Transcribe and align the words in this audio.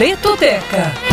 Pretoteca. 0.00 1.09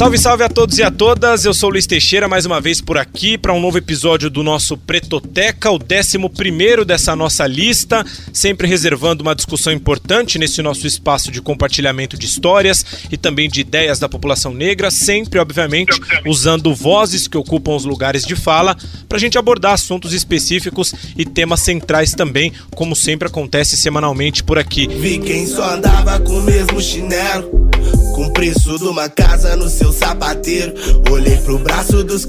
Salve, 0.00 0.16
salve 0.16 0.42
a 0.42 0.48
todos 0.48 0.78
e 0.78 0.82
a 0.82 0.90
todas. 0.90 1.44
Eu 1.44 1.52
sou 1.52 1.68
Luiz 1.68 1.86
Teixeira, 1.86 2.26
mais 2.26 2.46
uma 2.46 2.58
vez 2.58 2.80
por 2.80 2.96
aqui 2.96 3.36
para 3.36 3.52
um 3.52 3.60
novo 3.60 3.76
episódio 3.76 4.30
do 4.30 4.42
nosso 4.42 4.74
Pretoteca, 4.74 5.70
o 5.70 5.74
11 5.78 6.84
dessa 6.86 7.14
nossa 7.14 7.46
lista, 7.46 8.02
sempre 8.32 8.66
reservando 8.66 9.22
uma 9.22 9.34
discussão 9.34 9.70
importante 9.70 10.38
nesse 10.38 10.62
nosso 10.62 10.86
espaço 10.86 11.30
de 11.30 11.42
compartilhamento 11.42 12.16
de 12.16 12.24
histórias 12.24 12.82
e 13.12 13.18
também 13.18 13.46
de 13.46 13.60
ideias 13.60 13.98
da 13.98 14.08
população 14.08 14.54
negra, 14.54 14.90
sempre, 14.90 15.38
obviamente, 15.38 16.00
usando 16.24 16.74
vozes 16.74 17.28
que 17.28 17.36
ocupam 17.36 17.72
os 17.72 17.84
lugares 17.84 18.24
de 18.24 18.34
fala 18.34 18.74
para 19.06 19.18
a 19.18 19.20
gente 19.20 19.36
abordar 19.36 19.74
assuntos 19.74 20.14
específicos 20.14 20.94
e 21.14 21.26
temas 21.26 21.60
centrais 21.60 22.14
também, 22.14 22.54
como 22.74 22.96
sempre 22.96 23.28
acontece 23.28 23.76
semanalmente 23.76 24.42
por 24.42 24.58
aqui. 24.58 24.88
Vi 24.88 25.18
quem 25.18 25.46
só 25.46 25.74
andava 25.74 26.18
com 26.20 26.38
o 26.38 26.42
mesmo 26.42 26.80
chinelo. 26.80 27.68
Com 28.14 28.26
o 28.26 28.32
preço 28.32 28.78
de 28.78 28.84
uma 28.84 29.08
casa 29.08 29.56
no 29.56 29.68
seu 29.68 29.89
sapateiro. 29.92 30.74
Olhei 31.10 31.36
pro 31.38 31.58
braço 31.58 32.02
dos 32.04 32.24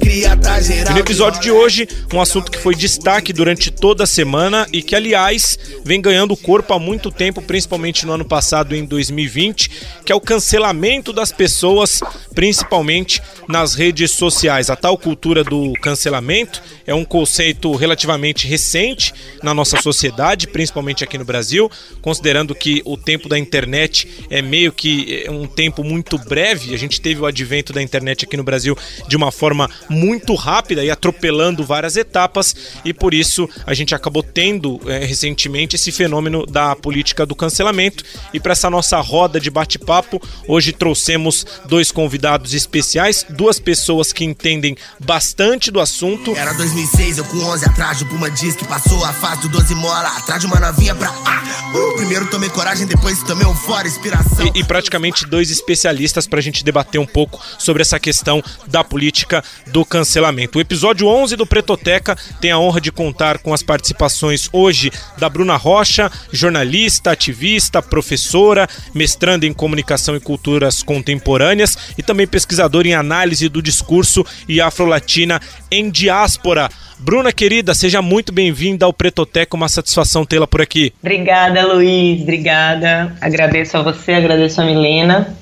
no 0.91 0.99
episódio 0.99 1.41
de 1.41 1.51
hoje, 1.51 1.87
um 2.13 2.19
assunto 2.19 2.51
que 2.51 2.57
foi 2.57 2.75
destaque 2.75 3.31
durante 3.31 3.69
toda 3.69 4.03
a 4.03 4.07
semana 4.07 4.67
e 4.73 4.81
que, 4.81 4.95
aliás, 4.95 5.57
vem 5.83 6.01
ganhando 6.01 6.35
corpo 6.35 6.73
há 6.73 6.79
muito 6.79 7.11
tempo, 7.11 7.41
principalmente 7.41 8.05
no 8.05 8.13
ano 8.13 8.25
passado, 8.25 8.75
em 8.75 8.83
2020, 8.83 9.69
que 10.05 10.11
é 10.11 10.15
o 10.15 10.19
cancelamento 10.19 11.13
das 11.13 11.31
pessoas, 11.31 12.01
principalmente 12.33 13.21
nas 13.47 13.75
redes 13.75 14.11
sociais. 14.11 14.69
A 14.69 14.75
tal 14.75 14.97
cultura 14.97 15.43
do 15.43 15.73
cancelamento 15.81 16.61
é 16.85 16.93
um 16.93 17.05
conceito 17.05 17.73
relativamente 17.75 18.47
recente 18.47 19.13
na 19.43 19.53
nossa 19.53 19.81
sociedade, 19.81 20.47
principalmente 20.47 21.03
aqui 21.03 21.17
no 21.17 21.25
Brasil, 21.25 21.69
considerando 22.01 22.55
que 22.55 22.81
o 22.85 22.97
tempo 22.97 23.29
da 23.29 23.37
internet 23.37 24.25
é 24.29 24.41
meio 24.41 24.71
que 24.71 25.25
um 25.29 25.45
tempo 25.45 25.83
muito 25.83 26.17
breve. 26.17 26.73
A 26.73 26.77
gente 26.77 26.99
teve 26.99 27.21
o 27.21 27.25
advento 27.25 27.50
da 27.73 27.81
internet 27.81 28.25
aqui 28.25 28.37
no 28.37 28.43
Brasil 28.43 28.77
de 29.07 29.17
uma 29.17 29.31
forma 29.31 29.69
muito 29.89 30.33
rápida 30.35 30.83
e 30.83 30.89
atropelando 30.89 31.65
várias 31.65 31.97
etapas, 31.97 32.55
e 32.85 32.93
por 32.93 33.13
isso 33.13 33.49
a 33.65 33.73
gente 33.73 33.93
acabou 33.93 34.23
tendo 34.23 34.79
é, 34.85 35.03
recentemente 35.05 35.75
esse 35.75 35.91
fenômeno 35.91 36.45
da 36.45 36.75
política 36.75 37.25
do 37.25 37.35
cancelamento. 37.35 38.03
E 38.33 38.39
para 38.39 38.53
essa 38.53 38.69
nossa 38.69 38.99
roda 38.99 39.39
de 39.39 39.49
bate-papo, 39.49 40.21
hoje 40.47 40.71
trouxemos 40.71 41.45
dois 41.67 41.91
convidados 41.91 42.53
especiais, 42.53 43.25
duas 43.29 43.59
pessoas 43.59 44.13
que 44.13 44.23
entendem 44.23 44.77
bastante 44.99 45.71
do 45.71 45.79
assunto. 45.79 46.35
Era 46.35 46.53
2006, 46.53 47.17
eu 47.17 47.25
com 47.25 47.37
11 47.37 47.65
atrás 47.65 47.99
do 47.99 48.05
Puma 48.05 48.29
diz 48.29 48.55
que 48.55 48.65
passou 48.65 49.03
a 49.03 49.11
fase 49.11 49.41
do 49.41 49.49
12 49.49 49.75
mola. 49.75 50.09
Atrás 50.17 50.41
de 50.41 50.47
uma 50.47 50.59
novinha 50.59 50.95
pra. 50.95 51.09
Ah, 51.25 51.43
uh, 51.73 51.95
primeiro 51.97 52.29
tomei 52.29 52.49
coragem, 52.49 52.85
depois 52.85 53.21
tomei 53.23 53.45
um 53.45 53.55
fora, 53.55 53.87
inspiração. 53.87 54.45
E, 54.53 54.59
e 54.59 54.63
praticamente 54.63 55.25
dois 55.25 55.49
especialistas 55.49 56.27
para 56.27 56.39
a 56.39 56.41
gente 56.41 56.63
debater 56.63 56.99
um 56.99 57.05
pouco 57.05 57.40
sobre 57.57 57.81
essa 57.81 57.99
questão 57.99 58.43
da 58.67 58.83
política 58.83 59.43
do 59.67 59.85
cancelamento. 59.85 60.57
O 60.57 60.61
episódio 60.61 61.07
11 61.07 61.35
do 61.35 61.45
Pretoteca 61.45 62.17
tem 62.39 62.51
a 62.51 62.59
honra 62.59 62.81
de 62.81 62.91
contar 62.91 63.39
com 63.39 63.53
as 63.53 63.63
participações 63.63 64.49
hoje 64.51 64.91
da 65.17 65.29
Bruna 65.29 65.55
Rocha, 65.55 66.11
jornalista, 66.31 67.11
ativista, 67.11 67.81
professora, 67.81 68.67
mestranda 68.93 69.45
em 69.45 69.53
comunicação 69.53 70.15
e 70.15 70.19
culturas 70.19 70.83
contemporâneas 70.83 71.77
e 71.97 72.03
também 72.03 72.27
pesquisadora 72.27 72.87
em 72.87 72.93
análise 72.93 73.47
do 73.49 73.61
discurso 73.61 74.25
e 74.47 74.61
afrolatina 74.61 75.39
em 75.69 75.89
diáspora. 75.89 76.69
Bruna, 76.99 77.31
querida, 77.31 77.73
seja 77.73 77.99
muito 77.99 78.31
bem-vinda 78.31 78.85
ao 78.85 78.93
Pretoteca, 78.93 79.55
uma 79.55 79.67
satisfação 79.67 80.23
tê-la 80.23 80.45
por 80.45 80.61
aqui. 80.61 80.93
Obrigada, 81.01 81.65
Luiz, 81.65 82.21
obrigada. 82.21 83.15
Agradeço 83.19 83.75
a 83.75 83.81
você, 83.81 84.13
agradeço 84.13 84.61
a 84.61 84.65
Milena 84.65 85.35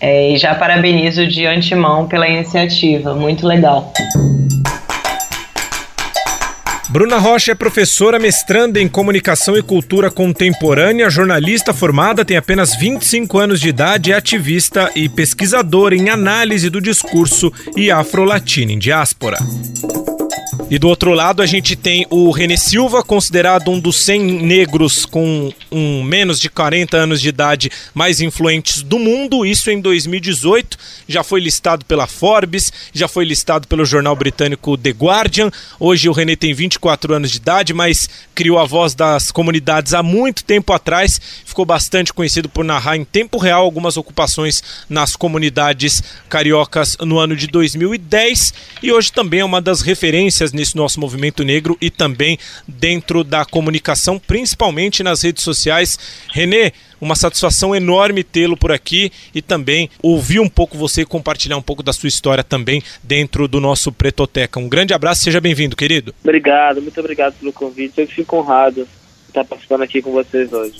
é, 0.00 0.32
e 0.32 0.36
já 0.36 0.54
parabenizo 0.54 1.26
de 1.26 1.46
antemão 1.46 2.06
pela 2.06 2.28
iniciativa, 2.28 3.14
muito 3.14 3.46
legal. 3.46 3.92
Bruna 6.88 7.18
Rocha 7.18 7.52
é 7.52 7.54
professora 7.54 8.18
mestranda 8.18 8.80
em 8.80 8.88
comunicação 8.88 9.56
e 9.56 9.62
cultura 9.62 10.10
contemporânea, 10.10 11.10
jornalista 11.10 11.74
formada, 11.74 12.24
tem 12.24 12.36
apenas 12.36 12.74
25 12.74 13.38
anos 13.38 13.60
de 13.60 13.68
idade, 13.68 14.12
é 14.12 14.14
ativista 14.14 14.90
e 14.94 15.08
pesquisadora 15.08 15.94
em 15.94 16.08
análise 16.08 16.70
do 16.70 16.80
discurso 16.80 17.52
e 17.76 17.90
afro-latina 17.90 18.72
em 18.72 18.78
diáspora. 18.78 19.36
E 20.68 20.80
do 20.80 20.88
outro 20.88 21.12
lado 21.12 21.42
a 21.42 21.46
gente 21.46 21.76
tem 21.76 22.04
o 22.10 22.28
René 22.32 22.56
Silva, 22.56 23.00
considerado 23.00 23.70
um 23.70 23.78
dos 23.78 23.98
100 23.98 24.20
negros 24.42 25.06
com 25.06 25.52
um 25.70 26.02
menos 26.02 26.40
de 26.40 26.50
40 26.50 26.96
anos 26.96 27.20
de 27.20 27.28
idade 27.28 27.70
mais 27.94 28.20
influentes 28.20 28.82
do 28.82 28.98
mundo, 28.98 29.46
isso 29.46 29.70
em 29.70 29.80
2018. 29.80 30.76
Já 31.06 31.22
foi 31.22 31.38
listado 31.38 31.84
pela 31.84 32.08
Forbes, 32.08 32.72
já 32.92 33.06
foi 33.06 33.24
listado 33.24 33.68
pelo 33.68 33.84
jornal 33.84 34.16
britânico 34.16 34.76
The 34.76 34.90
Guardian. 34.90 35.52
Hoje 35.78 36.08
o 36.08 36.12
René 36.12 36.34
tem 36.34 36.52
24 36.52 37.14
anos 37.14 37.30
de 37.30 37.36
idade, 37.36 37.72
mas 37.72 38.10
criou 38.34 38.58
a 38.58 38.64
voz 38.64 38.92
das 38.92 39.30
comunidades 39.30 39.94
há 39.94 40.02
muito 40.02 40.42
tempo 40.42 40.72
atrás. 40.72 41.20
Ficou 41.44 41.64
bastante 41.64 42.12
conhecido 42.12 42.48
por 42.48 42.64
narrar 42.64 42.96
em 42.96 43.04
tempo 43.04 43.38
real 43.38 43.62
algumas 43.62 43.96
ocupações 43.96 44.64
nas 44.88 45.14
comunidades 45.14 46.02
cariocas 46.28 46.96
no 47.02 47.20
ano 47.20 47.36
de 47.36 47.46
2010 47.46 48.52
e 48.82 48.90
hoje 48.90 49.12
também 49.12 49.40
é 49.40 49.44
uma 49.44 49.62
das 49.62 49.80
referências 49.80 50.55
nesse 50.56 50.76
nosso 50.76 50.98
movimento 50.98 51.44
negro 51.44 51.76
e 51.80 51.90
também 51.90 52.38
dentro 52.66 53.22
da 53.22 53.44
comunicação, 53.44 54.18
principalmente 54.18 55.02
nas 55.02 55.22
redes 55.22 55.44
sociais. 55.44 55.98
Renê, 56.32 56.72
uma 57.00 57.14
satisfação 57.14 57.74
enorme 57.74 58.24
tê-lo 58.24 58.56
por 58.56 58.72
aqui 58.72 59.12
e 59.34 59.42
também 59.42 59.90
ouvir 60.02 60.40
um 60.40 60.48
pouco 60.48 60.76
você 60.76 61.02
e 61.02 61.06
compartilhar 61.06 61.56
um 61.56 61.62
pouco 61.62 61.82
da 61.82 61.92
sua 61.92 62.08
história 62.08 62.42
também 62.42 62.82
dentro 63.02 63.46
do 63.46 63.60
nosso 63.60 63.92
Pretoteca. 63.92 64.58
Um 64.58 64.68
grande 64.68 64.94
abraço, 64.94 65.22
seja 65.22 65.40
bem-vindo, 65.40 65.76
querido. 65.76 66.14
Obrigado, 66.22 66.82
muito 66.82 66.98
obrigado 66.98 67.34
pelo 67.34 67.52
convite. 67.52 68.00
Eu 68.00 68.06
fico 68.06 68.36
honrado 68.36 68.84
de 68.84 69.28
estar 69.28 69.44
participando 69.44 69.82
aqui 69.82 70.00
com 70.00 70.12
vocês 70.12 70.52
hoje. 70.52 70.76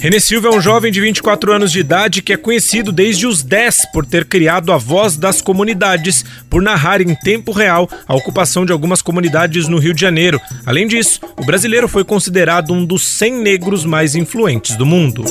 René 0.00 0.18
Silva 0.18 0.48
é 0.48 0.50
um 0.50 0.62
jovem 0.62 0.90
de 0.90 0.98
24 0.98 1.52
anos 1.52 1.70
de 1.70 1.78
idade 1.78 2.22
que 2.22 2.32
é 2.32 2.36
conhecido 2.38 2.90
desde 2.90 3.26
os 3.26 3.42
10 3.42 3.92
por 3.92 4.06
ter 4.06 4.24
criado 4.24 4.72
a 4.72 4.78
voz 4.78 5.14
das 5.14 5.42
comunidades, 5.42 6.24
por 6.48 6.62
narrar 6.62 7.02
em 7.02 7.14
tempo 7.14 7.52
real 7.52 7.86
a 8.08 8.14
ocupação 8.16 8.64
de 8.64 8.72
algumas 8.72 9.02
comunidades 9.02 9.68
no 9.68 9.78
Rio 9.78 9.92
de 9.92 10.00
Janeiro. 10.00 10.40
Além 10.64 10.86
disso, 10.86 11.20
o 11.36 11.44
brasileiro 11.44 11.86
foi 11.86 12.02
considerado 12.02 12.72
um 12.72 12.82
dos 12.82 13.02
100 13.02 13.42
negros 13.42 13.84
mais 13.84 14.14
influentes 14.14 14.74
do 14.74 14.86
mundo. 14.86 15.22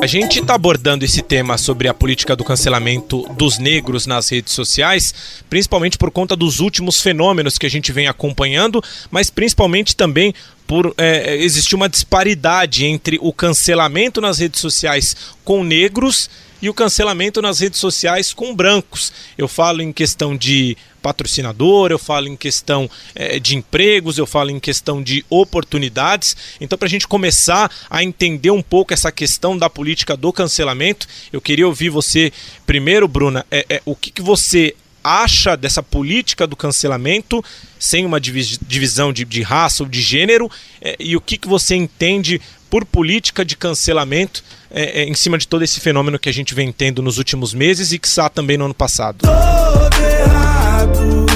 A 0.00 0.06
gente 0.06 0.38
está 0.38 0.54
abordando 0.54 1.04
esse 1.04 1.22
tema 1.22 1.58
sobre 1.58 1.88
a 1.88 1.94
política 1.94 2.36
do 2.36 2.44
cancelamento 2.44 3.26
dos 3.38 3.58
negros 3.58 4.06
nas 4.06 4.28
redes 4.28 4.52
sociais, 4.52 5.12
principalmente 5.50 5.98
por 5.98 6.10
conta 6.10 6.36
dos 6.36 6.60
últimos 6.60 7.00
fenômenos 7.00 7.58
que 7.58 7.66
a 7.66 7.70
gente 7.70 7.90
vem 7.90 8.06
acompanhando, 8.06 8.84
mas 9.10 9.28
principalmente 9.28 9.96
também 9.96 10.34
por 10.66 10.94
é, 10.96 11.36
existir 11.36 11.74
uma 11.74 11.88
disparidade 11.88 12.84
entre 12.84 13.18
o 13.20 13.32
cancelamento 13.32 14.20
nas 14.20 14.38
redes 14.38 14.60
sociais 14.60 15.16
com 15.44 15.62
negros 15.62 16.28
e 16.62 16.68
o 16.68 16.74
cancelamento 16.74 17.42
nas 17.42 17.60
redes 17.60 17.78
sociais 17.78 18.32
com 18.32 18.54
brancos. 18.54 19.12
Eu 19.36 19.46
falo 19.46 19.82
em 19.82 19.92
questão 19.92 20.34
de 20.34 20.76
patrocinador, 21.02 21.90
eu 21.90 21.98
falo 21.98 22.28
em 22.28 22.36
questão 22.36 22.88
é, 23.14 23.38
de 23.38 23.54
empregos, 23.54 24.16
eu 24.16 24.26
falo 24.26 24.48
em 24.48 24.58
questão 24.58 25.02
de 25.02 25.22
oportunidades. 25.28 26.34
Então, 26.58 26.78
para 26.78 26.86
a 26.86 26.90
gente 26.90 27.06
começar 27.06 27.70
a 27.90 28.02
entender 28.02 28.50
um 28.50 28.62
pouco 28.62 28.94
essa 28.94 29.12
questão 29.12 29.58
da 29.58 29.68
política 29.68 30.16
do 30.16 30.32
cancelamento, 30.32 31.06
eu 31.30 31.42
queria 31.42 31.66
ouvir 31.66 31.90
você 31.90 32.32
primeiro, 32.64 33.06
Bruna, 33.06 33.44
é, 33.50 33.66
é 33.68 33.82
o 33.84 33.94
que, 33.94 34.10
que 34.10 34.22
você 34.22 34.74
acha 35.04 35.56
dessa 35.56 35.82
política 35.82 36.46
do 36.46 36.56
cancelamento 36.56 37.44
sem 37.78 38.06
uma 38.06 38.18
divisão 38.18 39.12
de, 39.12 39.24
de 39.26 39.42
raça 39.42 39.82
ou 39.82 39.88
de 39.88 40.00
gênero 40.00 40.50
é, 40.80 40.96
e 40.98 41.14
o 41.14 41.20
que, 41.20 41.36
que 41.36 41.46
você 41.46 41.76
entende 41.76 42.40
por 42.70 42.84
política 42.84 43.44
de 43.44 43.56
cancelamento 43.56 44.42
é, 44.70 45.02
é, 45.02 45.04
em 45.04 45.14
cima 45.14 45.38
de 45.38 45.46
todo 45.46 45.62
esse 45.62 45.78
fenômeno 45.78 46.18
que 46.18 46.28
a 46.28 46.32
gente 46.32 46.54
vem 46.54 46.72
tendo 46.72 47.02
nos 47.02 47.18
últimos 47.18 47.54
meses 47.54 47.92
e 47.92 47.98
que 47.98 48.08
está 48.08 48.28
também 48.28 48.56
no 48.56 48.64
ano 48.64 48.74
passado. 48.74 49.18
Todo 49.18 50.02
errado, 50.02 51.26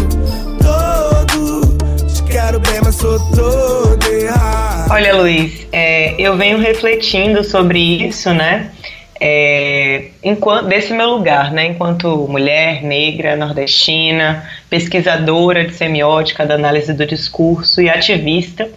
todo, 0.61 1.79
te 2.13 2.23
quero 2.25 2.59
bem, 2.59 2.81
mas 2.83 2.97
sou 2.97 3.19
todo 3.31 4.05
errado. 4.13 4.91
Olha, 4.91 5.15
Luiz, 5.15 5.67
é, 5.71 6.21
eu 6.21 6.37
venho 6.37 6.59
refletindo 6.59 7.45
sobre 7.45 7.79
isso, 7.79 8.33
né? 8.35 8.73
É, 9.21 10.09
enquanto, 10.23 10.67
desse 10.67 10.93
meu 10.93 11.11
lugar, 11.11 11.53
né, 11.53 11.67
enquanto 11.67 12.29
mulher 12.29 12.83
negra, 12.83 13.35
nordestina, 13.35 14.49
pesquisadora 14.71 15.65
de 15.65 15.75
semiótica, 15.75 16.47
da 16.47 16.55
análise 16.55 16.93
do 16.93 17.05
discurso 17.05 17.81
e 17.83 17.91
ativista, 17.91 18.71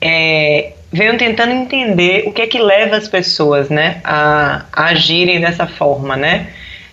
é, 0.00 0.72
venho 0.92 1.16
tentando 1.16 1.52
entender 1.52 2.24
o 2.26 2.32
que 2.32 2.42
é 2.42 2.46
que 2.46 2.58
leva 2.58 2.96
as 2.96 3.06
pessoas 3.06 3.68
né, 3.68 4.00
a, 4.02 4.64
a 4.72 4.86
agirem 4.86 5.40
dessa 5.40 5.66
forma, 5.66 6.16
né? 6.16 6.48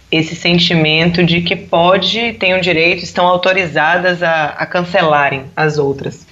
Esse 0.09 0.35
sentimento 0.35 1.23
de 1.23 1.41
que 1.41 1.55
pode, 1.55 2.33
têm 2.33 2.53
o 2.53 2.61
direito, 2.61 3.03
estão 3.03 3.27
autorizadas 3.27 4.23
a, 4.23 4.45
a 4.57 4.65
cancelarem 4.65 5.45
as 5.55 5.77
outras. 5.77 6.25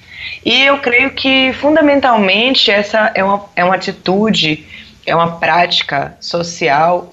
E 0.45 0.63
eu 0.63 0.77
creio 0.77 1.09
que, 1.11 1.51
fundamentalmente, 1.53 2.71
essa 2.71 3.11
é 3.13 3.23
uma, 3.23 3.45
é 3.55 3.63
uma 3.65 3.75
atitude 3.75 4.63
é 5.05 5.15
uma 5.15 5.37
prática 5.37 6.15
social 6.19 7.11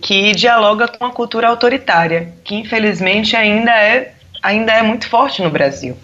que 0.00 0.32
dialoga 0.32 0.88
com 0.88 1.04
a 1.04 1.10
cultura 1.10 1.48
autoritária, 1.48 2.32
que 2.44 2.54
infelizmente 2.54 3.36
ainda 3.36 3.70
é, 3.70 4.12
ainda 4.42 4.72
é 4.72 4.82
muito 4.82 5.08
forte 5.08 5.42
no 5.42 5.50
Brasil. 5.50 5.96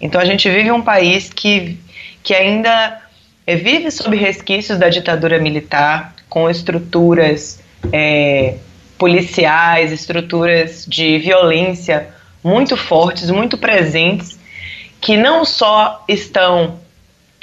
Então 0.00 0.20
a 0.20 0.24
gente 0.24 0.48
vive 0.48 0.70
um 0.70 0.82
país 0.82 1.30
que, 1.30 1.78
que 2.22 2.34
ainda 2.34 3.02
é, 3.46 3.56
vive 3.56 3.90
sob 3.90 4.16
resquícios 4.16 4.78
da 4.78 4.88
ditadura 4.88 5.38
militar, 5.38 6.14
com 6.28 6.48
estruturas 6.48 7.60
é, 7.92 8.56
policiais, 8.98 9.92
estruturas 9.92 10.84
de 10.86 11.18
violência 11.18 12.08
muito 12.42 12.76
fortes, 12.76 13.30
muito 13.30 13.56
presentes, 13.56 14.38
que 15.00 15.16
não 15.16 15.44
só 15.44 16.04
estão 16.08 16.78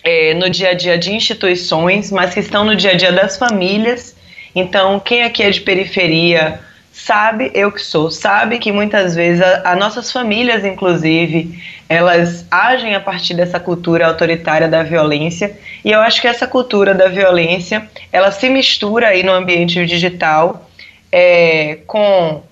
é, 0.03 0.33
no 0.33 0.49
dia 0.49 0.69
a 0.69 0.73
dia 0.73 0.97
de 0.97 1.13
instituições, 1.13 2.11
mas 2.11 2.33
que 2.33 2.39
estão 2.39 2.63
no 2.63 2.75
dia 2.75 2.91
a 2.91 2.95
dia 2.95 3.11
das 3.11 3.37
famílias. 3.37 4.15
Então, 4.55 4.99
quem 4.99 5.23
aqui 5.23 5.43
é 5.43 5.49
de 5.49 5.61
periferia 5.61 6.59
sabe, 6.91 7.51
eu 7.53 7.71
que 7.71 7.81
sou, 7.81 8.11
sabe 8.11 8.59
que 8.59 8.71
muitas 8.71 9.15
vezes 9.15 9.41
as 9.41 9.79
nossas 9.79 10.11
famílias, 10.11 10.65
inclusive, 10.65 11.57
elas 11.87 12.45
agem 12.51 12.95
a 12.95 12.99
partir 12.99 13.33
dessa 13.33 13.59
cultura 13.59 14.07
autoritária 14.07 14.67
da 14.67 14.83
violência. 14.83 15.57
E 15.83 15.91
eu 15.91 15.99
acho 16.01 16.21
que 16.21 16.27
essa 16.27 16.45
cultura 16.45 16.93
da 16.93 17.07
violência, 17.07 17.89
ela 18.11 18.31
se 18.31 18.49
mistura 18.49 19.07
aí 19.07 19.23
no 19.23 19.31
ambiente 19.31 19.85
digital 19.85 20.69
é, 21.11 21.79
com, 21.87 22.43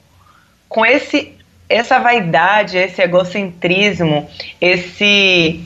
com 0.68 0.86
esse 0.86 1.34
essa 1.70 2.00
vaidade, 2.00 2.78
esse 2.78 3.00
egocentrismo, 3.00 4.28
esse 4.60 5.62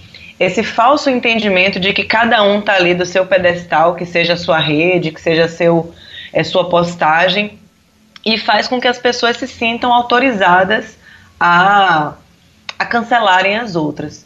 esse 0.46 0.64
falso 0.64 1.10
entendimento 1.10 1.80
de 1.80 1.94
que 1.94 2.04
cada 2.04 2.44
um 2.44 2.60
está 2.60 2.76
ali 2.76 2.94
do 2.94 3.06
seu 3.06 3.26
pedestal, 3.26 3.96
que 3.96 4.06
seja 4.06 4.34
a 4.34 4.38
sua 4.38 4.60
rede, 4.60 5.12
que 5.12 5.22
seja 5.22 5.48
seu, 5.48 5.94
é, 6.32 6.44
sua 6.44 6.70
postagem, 6.70 7.60
e 8.26 8.38
faz 8.38 8.68
com 8.68 8.80
que 8.80 8.88
as 8.88 8.98
pessoas 8.98 9.38
se 9.38 9.48
sintam 9.48 9.94
autorizadas 9.94 10.98
a, 11.40 12.14
a 12.80 12.86
cancelarem 12.86 13.58
as 13.58 13.76
outras. 13.76 14.26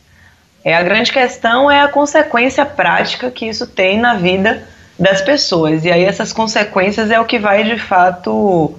É, 0.64 0.76
a 0.76 0.84
grande 0.84 1.12
questão 1.12 1.72
é 1.72 1.82
a 1.82 1.88
consequência 1.88 2.66
prática 2.66 3.32
que 3.32 3.46
isso 3.46 3.66
tem 3.66 4.00
na 4.00 4.16
vida 4.16 4.68
das 5.00 5.22
pessoas. 5.22 5.86
E 5.86 5.92
aí 5.92 6.04
essas 6.04 6.34
consequências 6.34 7.10
é 7.12 7.20
o 7.20 7.26
que 7.26 7.40
vai 7.40 7.64
de 7.64 7.78
fato 7.78 8.78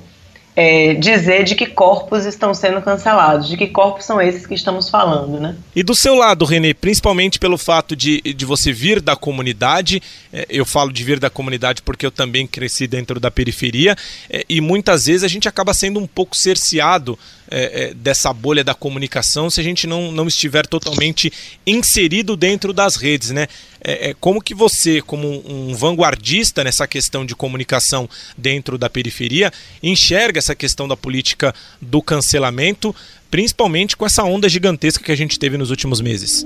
é, 0.61 0.95
dizer 0.95 1.45
de 1.45 1.55
que 1.55 1.67
corpos 1.67 2.25
estão 2.25 2.53
sendo 2.53 2.83
cancelados, 2.83 3.49
de 3.49 3.57
que 3.57 3.69
corpos 3.69 4.05
são 4.05 4.21
esses 4.21 4.45
que 4.45 4.55
estamos 4.55 4.91
falando, 4.91 5.39
né? 5.39 5.55
E 5.75 5.85
do 5.85 5.95
seu 5.95 6.17
lado, 6.17 6.45
Renê, 6.45 6.75
principalmente 6.75 7.39
pelo 7.39 7.57
fato 7.57 7.95
de, 7.95 8.21
de 8.21 8.45
você 8.45 8.73
vir 8.73 9.01
da 9.01 9.15
comunidade, 9.15 10.03
é, 10.33 10.47
eu 10.51 10.65
falo 10.65 10.93
de 10.93 11.05
vir 11.05 11.21
da 11.21 11.31
comunidade 11.31 11.81
porque 11.81 12.05
eu 12.05 12.11
também 12.11 12.45
cresci 12.45 12.89
dentro 12.89 13.21
da 13.21 13.31
periferia, 13.31 13.95
é, 14.29 14.45
e 14.49 14.61
muitas 14.61 15.07
vezes 15.07 15.23
a 15.23 15.29
gente 15.29 15.47
acaba 15.47 15.73
sendo 15.73 16.01
um 16.01 16.09
pouco 16.09 16.37
cerceado 16.37 17.17
é, 17.51 17.85
é, 17.85 17.95
dessa 17.95 18.33
bolha 18.33 18.63
da 18.63 18.75
comunicação 18.75 19.51
se 19.51 19.61
a 19.61 19.65
gente 19.65 19.87
não, 19.87 20.13
não 20.13 20.27
estiver 20.27 20.67
totalmente 20.67 21.33
inserido 21.67 22.37
dentro 22.37 22.73
das 22.73 22.97
redes, 22.97 23.31
né? 23.31 23.47
É, 23.83 24.11
é, 24.11 24.15
como 24.15 24.43
que 24.43 24.55
você, 24.55 25.01
como 25.01 25.43
um 25.49 25.75
vanguardista 25.75 26.65
nessa 26.65 26.87
questão 26.87 27.25
de 27.25 27.35
comunicação 27.35 28.09
dentro 28.37 28.77
da 28.77 28.91
periferia, 28.91 29.53
enxerga 29.83 30.39
essa 30.39 30.55
questão 30.55 30.89
da 30.89 30.97
política 30.97 31.55
do 31.81 32.03
cancelamento, 32.03 32.95
principalmente 33.31 33.97
com 33.97 34.05
essa 34.05 34.25
onda 34.25 34.49
gigantesca 34.49 35.05
que 35.05 35.13
a 35.13 35.17
gente 35.17 35.39
teve 35.39 35.57
nos 35.57 35.71
últimos 35.71 36.01
meses? 36.01 36.45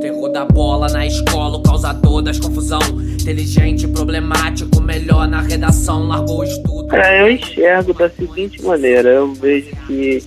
Terror 0.00 0.32
da 0.32 0.46
bola 0.46 0.88
na 0.88 1.06
escola, 1.06 1.58
o 1.58 1.62
causador 1.62 2.22
das 2.22 2.38
confusão. 2.38 2.80
Inteligente, 3.20 3.86
problemático, 3.86 4.80
melhor 4.80 5.28
na 5.28 5.42
redação, 5.42 6.08
largou 6.08 6.38
o 6.38 6.44
estudo. 6.44 6.96
É, 6.96 7.20
eu 7.20 7.30
enxergo 7.30 7.92
da 7.92 8.08
seguinte 8.08 8.62
maneira: 8.62 9.10
eu 9.10 9.34
vejo 9.34 9.70
que 9.86 10.22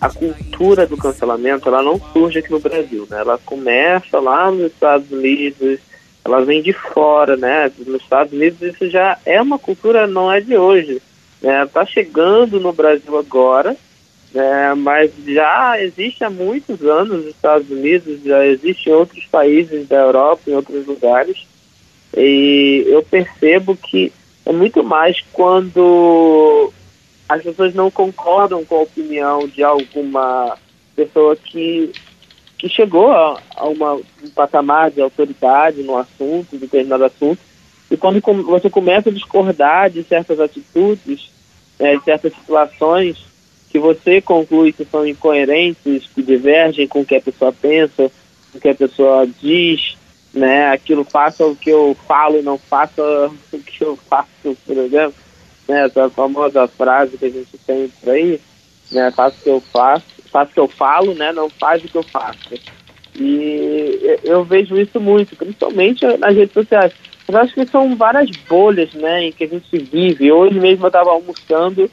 a 0.00 0.08
cultura 0.10 0.86
do 0.86 0.96
cancelamento 0.96 1.68
ela 1.68 1.82
não 1.82 2.00
surge 2.12 2.38
aqui 2.38 2.50
no 2.50 2.60
Brasil, 2.60 3.06
né? 3.10 3.20
Ela 3.20 3.38
começa 3.38 4.18
lá 4.18 4.50
nos 4.50 4.72
Estados 4.72 5.10
Unidos, 5.10 5.78
ela 6.24 6.44
vem 6.44 6.62
de 6.62 6.72
fora, 6.72 7.36
né? 7.36 7.70
Nos 7.78 8.02
Estados 8.02 8.32
Unidos 8.32 8.60
isso 8.62 8.88
já 8.90 9.18
é 9.24 9.40
uma 9.40 9.58
cultura, 9.58 10.06
não 10.06 10.30
é 10.32 10.40
de 10.40 10.56
hoje, 10.56 11.00
né? 11.40 11.66
Tá 11.66 11.84
chegando 11.84 12.60
no 12.60 12.72
Brasil 12.72 13.16
agora, 13.16 13.76
né? 14.32 14.74
Mas 14.74 15.12
já 15.26 15.80
existe 15.80 16.24
há 16.24 16.30
muitos 16.30 16.82
anos 16.82 17.24
nos 17.24 17.26
Estados 17.26 17.70
Unidos, 17.70 18.22
já 18.24 18.44
existe 18.46 18.90
em 18.90 18.92
outros 18.92 19.24
países 19.26 19.88
da 19.88 19.96
Europa, 19.96 20.42
em 20.46 20.54
outros 20.54 20.86
lugares, 20.86 21.46
e 22.16 22.84
eu 22.86 23.02
percebo 23.02 23.76
que 23.76 24.12
é 24.46 24.52
muito 24.52 24.84
mais 24.84 25.22
quando 25.32 26.72
as 27.28 27.42
pessoas 27.42 27.74
não 27.74 27.90
concordam 27.90 28.64
com 28.64 28.76
a 28.76 28.82
opinião 28.82 29.46
de 29.48 29.62
alguma 29.62 30.56
pessoa 30.94 31.36
que, 31.36 31.92
que 32.58 32.68
chegou 32.68 33.10
a, 33.10 33.40
a 33.56 33.66
uma, 33.66 33.94
um 33.94 34.30
patamar 34.34 34.90
de 34.90 35.00
autoridade 35.00 35.82
no 35.82 35.96
assunto, 35.96 36.56
determinado 36.56 37.04
assunto, 37.04 37.40
e 37.90 37.96
quando 37.96 38.20
você 38.44 38.68
começa 38.68 39.08
a 39.08 39.12
discordar 39.12 39.90
de 39.90 40.02
certas 40.02 40.40
atitudes, 40.40 41.30
né, 41.78 41.96
de 41.96 42.04
certas 42.04 42.34
situações 42.34 43.24
que 43.70 43.78
você 43.78 44.20
conclui 44.20 44.72
que 44.72 44.84
são 44.84 45.06
incoerentes, 45.06 46.06
que 46.14 46.22
divergem 46.22 46.86
com 46.86 47.00
o 47.00 47.04
que 47.04 47.16
a 47.16 47.20
pessoa 47.20 47.52
pensa, 47.52 48.10
com 48.52 48.58
o 48.58 48.60
que 48.60 48.68
a 48.68 48.74
pessoa 48.74 49.26
diz, 49.40 49.96
né, 50.32 50.68
aquilo 50.68 51.04
faça 51.04 51.44
o 51.44 51.56
que 51.56 51.70
eu 51.70 51.96
falo 52.06 52.38
e 52.38 52.42
não 52.42 52.58
faça 52.58 53.02
o 53.52 53.58
que 53.58 53.82
eu 53.82 53.96
faço, 53.96 54.56
por 54.66 54.76
exemplo, 54.76 55.23
né, 55.68 55.86
essa 55.86 56.08
famosa 56.10 56.66
frase 56.68 57.16
que 57.16 57.26
a 57.26 57.30
gente 57.30 57.58
tem 57.66 57.88
por 57.88 58.10
aí, 58.10 58.40
né, 58.92 59.10
faço 59.10 59.36
o 59.38 59.42
que 59.42 59.50
eu 59.50 59.60
faço, 59.60 60.04
faço 60.30 60.50
o 60.50 60.54
que 60.54 60.60
eu 60.60 60.68
falo, 60.68 61.14
né, 61.14 61.32
não 61.32 61.48
faz 61.48 61.84
o 61.84 61.88
que 61.88 61.96
eu 61.96 62.02
faço. 62.02 62.54
E 63.16 64.18
eu 64.24 64.44
vejo 64.44 64.76
isso 64.76 65.00
muito, 65.00 65.36
principalmente 65.36 66.04
nas 66.18 66.34
redes 66.34 66.52
sociais. 66.52 66.92
Mas 67.26 67.36
acho 67.36 67.54
que 67.54 67.66
são 67.66 67.96
várias 67.96 68.30
bolhas, 68.48 68.92
né, 68.92 69.24
em 69.24 69.32
que 69.32 69.44
a 69.44 69.48
gente 69.48 69.78
vive. 69.78 70.32
Hoje 70.32 70.58
mesmo 70.58 70.84
eu 70.84 70.88
estava 70.88 71.10
almoçando 71.10 71.90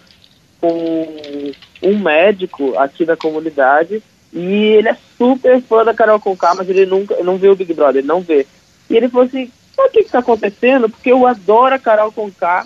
com 0.60 1.51
um 1.82 1.98
médico 1.98 2.78
aqui 2.78 3.06
da 3.06 3.16
comunidade 3.16 4.01
e 4.34 4.54
ele 4.78 4.90
é 4.90 4.98
super 5.18 5.62
fã 5.62 5.84
da 5.84 5.94
Carol 5.94 6.20
Conká, 6.20 6.54
mas 6.56 6.70
ele 6.70 6.86
nunca 6.86 7.16
não 7.24 7.38
vê 7.38 7.50
o 7.50 7.56
Big 7.56 7.74
Brother, 7.74 8.00
ele 8.00 8.08
não 8.08 8.22
vê. 8.22 8.46
E 8.90 8.96
ele 8.96 9.10
falou 9.10 9.25
assim, 9.25 9.50
o 9.78 9.90
que 9.90 10.00
está 10.00 10.20
acontecendo? 10.20 10.90
Porque 10.90 11.12
eu 11.12 11.25
adoro 11.25 11.75
a 11.75 11.80
Carol 11.80 12.12
Conká 12.12 12.66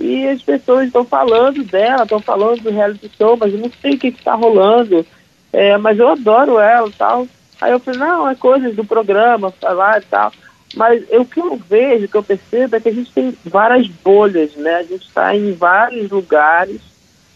e 0.00 0.28
as 0.28 0.42
pessoas 0.42 0.86
estão 0.86 1.04
falando 1.04 1.62
dela, 1.64 2.02
estão 2.02 2.20
falando 2.20 2.60
do 2.60 2.70
reality 2.70 3.10
show, 3.16 3.36
mas 3.36 3.52
eu 3.52 3.60
não 3.60 3.70
sei 3.80 3.94
o 3.94 3.98
que 3.98 4.08
está 4.08 4.34
rolando. 4.34 5.06
É, 5.52 5.78
mas 5.78 5.98
eu 5.98 6.08
adoro 6.08 6.58
ela 6.58 6.88
e 6.88 6.92
tal. 6.92 7.28
Aí 7.60 7.70
eu 7.70 7.78
falei, 7.78 8.00
não, 8.00 8.28
é 8.28 8.34
coisas 8.34 8.74
do 8.74 8.84
programa, 8.84 9.52
falar 9.52 10.02
e 10.02 10.04
tal. 10.06 10.32
Mas 10.74 11.04
o 11.10 11.24
que 11.24 11.38
eu 11.38 11.56
vejo, 11.56 12.06
o 12.06 12.08
que 12.08 12.16
eu 12.16 12.22
percebo 12.22 12.74
é 12.74 12.80
que 12.80 12.88
a 12.88 12.92
gente 12.92 13.12
tem 13.12 13.36
várias 13.44 13.86
bolhas, 13.86 14.54
né? 14.56 14.76
A 14.76 14.82
gente 14.82 15.06
está 15.06 15.34
em 15.34 15.52
vários 15.52 16.10
lugares 16.10 16.80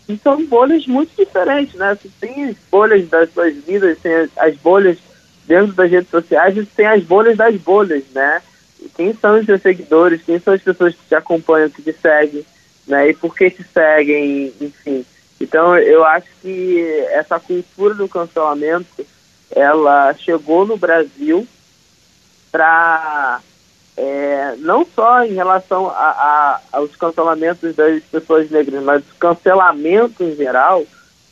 e 0.09 0.17
são 0.17 0.45
bolhas 0.45 0.87
muito 0.87 1.11
diferentes, 1.17 1.75
né? 1.75 1.95
Você 1.95 2.11
tem 2.21 2.47
as 2.47 2.57
bolhas 2.71 3.09
das 3.09 3.33
suas 3.33 3.55
vidas, 3.65 3.99
tem 3.99 4.13
as, 4.13 4.31
as 4.37 4.57
bolhas 4.57 4.99
dentro 5.47 5.73
das 5.73 5.91
redes 5.91 6.11
sociais 6.11 6.57
e 6.57 6.67
tem 6.67 6.87
as 6.87 7.05
bolhas 7.05 7.37
das 7.37 7.55
bolhas, 7.57 8.03
né? 8.13 8.43
Quem 8.95 9.13
são 9.15 9.39
os 9.39 9.47
seus 9.47 9.63
seguidores, 9.63 10.23
quem 10.23 10.39
são 10.39 10.55
as 10.55 10.63
pessoas 10.63 10.95
que 10.95 11.07
te 11.09 11.15
acompanham, 11.15 11.71
que 11.71 11.83
te 11.83 11.93
seguem, 11.93 12.45
né? 12.87 13.09
E 13.09 13.15
por 13.15 13.35
que 13.35 13.51
te 13.51 13.65
seguem, 13.65 14.53
enfim. 14.61 15.05
Então, 15.41 15.77
eu 15.77 16.05
acho 16.05 16.27
que 16.43 16.81
essa 17.11 17.39
cultura 17.39 17.95
do 17.95 18.09
cancelamento, 18.09 19.07
ela 19.51 20.13
chegou 20.15 20.67
no 20.67 20.77
Brasil 20.77 21.47
para 22.51 23.41
é, 23.97 24.55
não 24.59 24.87
só 24.95 25.25
em 25.25 25.35
relação 25.35 25.89
a, 25.89 25.93
a, 25.93 26.61
aos 26.73 26.95
cancelamentos 26.97 27.75
das 27.75 28.03
pessoas 28.05 28.51
negras, 28.51 28.83
mas 28.83 29.03
o 29.03 29.15
cancelamento 29.19 30.23
em 30.23 30.35
geral, 30.37 30.85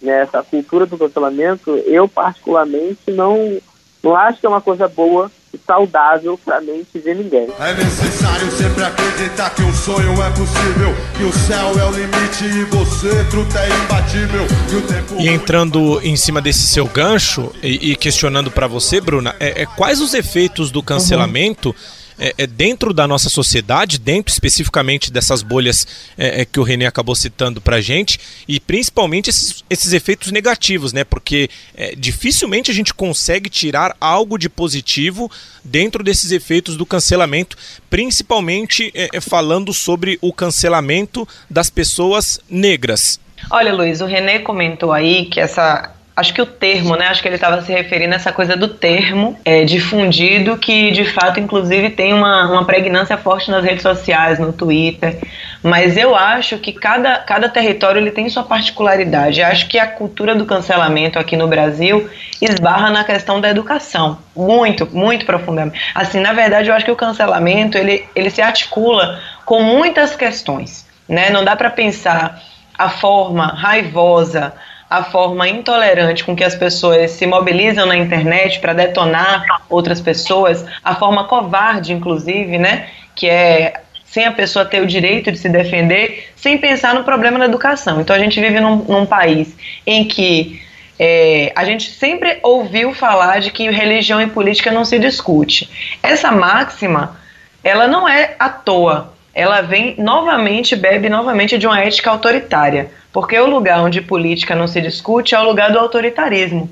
né, 0.03 0.23
essa 0.23 0.43
cultura 0.43 0.87
do 0.87 0.99
cancelamento, 0.99 1.71
eu 1.87 2.09
particularmente 2.09 3.11
não, 3.11 3.61
não 4.03 4.17
acho 4.17 4.41
que 4.41 4.47
é 4.47 4.49
uma 4.49 4.61
coisa 4.61 4.89
boa 4.89 5.31
saudável 5.67 6.39
para 6.45 6.61
mente 6.61 6.99
de 6.99 7.15
ninguém. 7.15 7.49
É 7.59 7.75
necessário 7.75 8.51
sempre 8.51 8.85
acreditar 8.85 9.51
que 9.51 9.63
um 9.63 9.73
sonho 9.73 10.13
é 10.23 10.31
possível, 10.31 10.95
que 11.17 11.25
o 11.25 11.33
céu 11.33 11.79
é 11.79 11.85
o 11.85 11.91
limite 11.91 12.45
e 12.45 12.65
você, 12.65 13.25
truta, 13.31 13.59
é 13.59 13.69
imbatível. 13.69 14.47
E, 14.71 14.77
o 14.77 14.83
tempo 14.83 15.15
e 15.19 15.29
entrando 15.29 16.01
em 16.03 16.17
cima 16.17 16.41
desse 16.41 16.67
seu 16.67 16.87
gancho 16.87 17.53
e, 17.63 17.93
e 17.93 17.97
questionando 17.97 18.51
para 18.51 18.67
você, 18.67 19.01
Bruna, 19.01 19.35
é, 19.41 19.63
é, 19.63 19.67
quais 19.67 20.01
os 20.01 20.15
efeitos 20.15 20.71
do 20.71 20.83
cancelamento? 20.83 21.71
Uhum 21.71 22.06
é, 22.19 22.35
é, 22.39 22.47
dentro 22.47 22.93
da 22.93 23.07
nossa 23.07 23.29
sociedade, 23.29 23.99
dentro 23.99 24.33
especificamente 24.33 25.13
dessas 25.13 25.43
bolhas 25.43 25.87
é, 26.17 26.43
é 26.43 26.45
que 26.45 26.61
o 26.61 26.63
René 26.63 26.87
acabou 26.87 27.15
citando 27.15 27.61
para 27.61 27.81
gente, 27.81 28.19
e 28.47 28.59
principalmente 28.59 29.31
esses, 29.31 29.65
esses 29.69 29.93
efeitos 29.93 30.33
negativos, 30.33 30.93
né? 30.93 31.05
Porque 31.05 31.49
é, 31.75 31.95
dificilmente 31.97 32.71
a 32.71 32.75
gente 32.75 32.95
consegue 32.95 33.51
tirar 33.51 33.97
algo 34.01 34.39
de 34.39 34.49
positivo 34.49 35.31
dentro 35.65 36.03
desses 36.03 36.31
efeitos 36.31 36.77
do 36.77 36.87
cancelamento, 36.87 37.57
principalmente 37.91 38.93
é, 38.95 39.21
falando 39.21 39.73
sobre 39.73 40.19
o 40.21 40.33
cancelamento 40.33 41.27
das 41.51 41.71
pessoas 41.71 42.41
negras. 42.49 43.21
Olha, 43.51 43.73
Luiz, 43.73 44.01
o 44.01 44.07
René 44.07 44.41
comentou 44.41 44.93
aí 44.93 45.27
que 45.27 45.39
essa 45.39 45.96
acho 46.17 46.33
que 46.33 46.41
o 46.41 46.47
termo, 46.47 46.97
né? 46.97 47.09
Acho 47.09 47.21
que 47.21 47.29
ele 47.29 47.35
estava 47.35 47.61
se 47.61 47.71
referindo 47.71 48.15
a 48.15 48.17
essa 48.17 48.33
coisa 48.33 48.57
do 48.57 48.69
termo 48.69 49.39
é, 49.45 49.65
difundido, 49.65 50.57
que 50.57 50.91
de 50.91 51.05
fato, 51.05 51.39
inclusive, 51.39 51.91
tem 51.91 52.15
uma, 52.15 52.51
uma 52.51 52.65
pregnância 52.65 53.19
forte 53.19 53.51
nas 53.51 53.63
redes 53.63 53.83
sociais, 53.83 54.39
no 54.39 54.51
Twitter. 54.51 55.19
Mas 55.63 55.97
eu 55.97 56.15
acho 56.17 56.57
que 56.59 56.73
cada, 56.73 57.19
cada 57.19 57.51
território 57.51 58.01
ele 58.01 58.11
tem 58.11 58.29
sua 58.31 58.45
particularidade. 58.45 59.41
Eu 59.41 59.47
acho 59.47 59.69
que 59.69 59.79
a 59.79 59.87
cultura 59.87 60.35
do 60.35 60.47
cancelamento 60.47 61.19
aqui 61.19 61.37
no 61.37 61.47
Brasil 61.47 62.09
esbarra 62.41 62.91
na 62.91 63.05
questão 63.05 63.39
da 63.39 63.51
educação, 63.51 64.19
muito, 64.35 64.89
muito 64.97 65.27
profundamente. 65.27 65.79
Assim, 65.95 66.21
na 66.21 66.33
verdade, 66.33 66.71
eu 66.71 66.75
acho 66.75 66.85
que 66.85 66.91
o 66.91 66.97
cancelamento 66.97 67.77
ele, 67.77 68.05
ele 68.15 68.31
se 68.31 68.41
articula 68.41 69.21
com 69.45 69.63
muitas 69.63 70.17
questões, 70.17 70.87
né? 71.07 71.29
Não 71.29 71.45
dá 71.45 71.55
para 71.55 71.69
pensar 71.69 72.41
a 72.79 72.89
forma 72.89 73.47
raivosa, 73.47 74.53
a 74.89 75.03
forma 75.03 75.49
intolerante 75.49 76.25
com 76.25 76.37
que 76.37 76.45
as 76.45 76.55
pessoas 76.55 77.11
se 77.13 77.27
mobilizam 77.27 77.87
na 77.87 77.97
internet 77.97 78.61
para 78.61 78.73
detonar 78.73 79.45
outras 79.69 80.01
pessoas, 80.01 80.65
a 80.85 80.95
forma 80.95 81.25
covarde, 81.25 81.93
inclusive, 81.93 82.59
né, 82.59 82.89
que 83.15 83.29
é 83.29 83.81
sem 84.05 84.25
a 84.25 84.33
pessoa 84.33 84.65
ter 84.65 84.81
o 84.81 84.87
direito 84.87 85.31
de 85.31 85.39
se 85.39 85.49
defender, 85.49 86.31
sem 86.37 86.57
pensar 86.57 86.95
no 86.95 87.05
problema 87.05 87.39
da 87.39 87.45
educação. 87.45 88.01
Então 88.01 88.15
a 88.15 88.19
gente 88.19 88.41
vive 88.41 88.61
num, 88.61 88.77
num 88.77 89.05
país 89.05 89.55
em 89.87 90.05
que 90.05 90.63
é, 90.99 91.53
a 91.55 91.65
gente 91.65 91.91
sempre 91.91 92.39
ouviu 92.43 92.95
falar 92.95 93.41
de 93.41 93.51
que 93.51 93.69
religião 93.71 94.21
e 94.23 94.27
política 94.27 94.71
não 94.71 94.85
se 94.85 94.99
discute. 94.99 95.99
Essa 96.03 96.31
máxima, 96.31 97.19
ela 97.63 97.87
não 97.87 98.09
é 98.09 98.35
à 98.39 98.49
toa. 98.49 99.16
Ela 99.37 99.61
vem 99.61 99.95
novamente, 99.99 100.75
bebe 100.75 101.11
novamente 101.11 101.59
de 101.59 101.67
uma 101.67 101.79
ética 101.79 102.11
autoritária. 102.11 102.91
Porque 103.13 103.39
o 103.39 103.45
lugar 103.45 103.81
onde 103.83 104.01
política 104.01 104.55
não 104.55 104.67
se 104.67 104.81
discute 104.81 105.35
é 105.35 105.39
o 105.39 105.45
lugar 105.45 105.71
do 105.71 105.79
autoritarismo. 105.79 106.71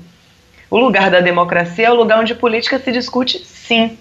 O 0.71 0.79
lugar 0.79 1.11
da 1.11 1.19
democracia 1.19 1.85
é 1.85 1.91
o 1.91 1.95
lugar 1.95 2.19
onde 2.19 2.33
política 2.33 2.79
se 2.79 2.91
discute, 2.91 3.45
sim. 3.45 3.99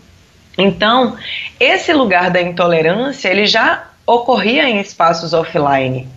Então, 0.56 1.14
esse 1.60 1.92
lugar 1.92 2.30
da 2.30 2.40
intolerância, 2.40 3.28
ele 3.28 3.44
já 3.44 3.84
ocorria 4.06 4.66
em 4.66 4.80
espaços 4.80 5.34
offline. 5.34 6.08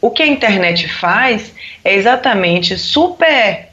O 0.00 0.10
que 0.10 0.24
a 0.24 0.26
internet 0.26 0.88
faz 0.88 1.54
é 1.84 1.94
exatamente 1.94 2.76
super 2.76 3.68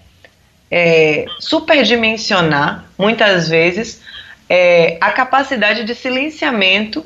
é, 0.70 1.25
superdimensionar, 1.39 2.86
muitas 2.96 3.50
vezes, 3.50 4.03
é, 4.48 4.98
a 5.01 5.10
capacidade 5.10 5.84
de 5.84 5.96
silenciamento 5.96 7.03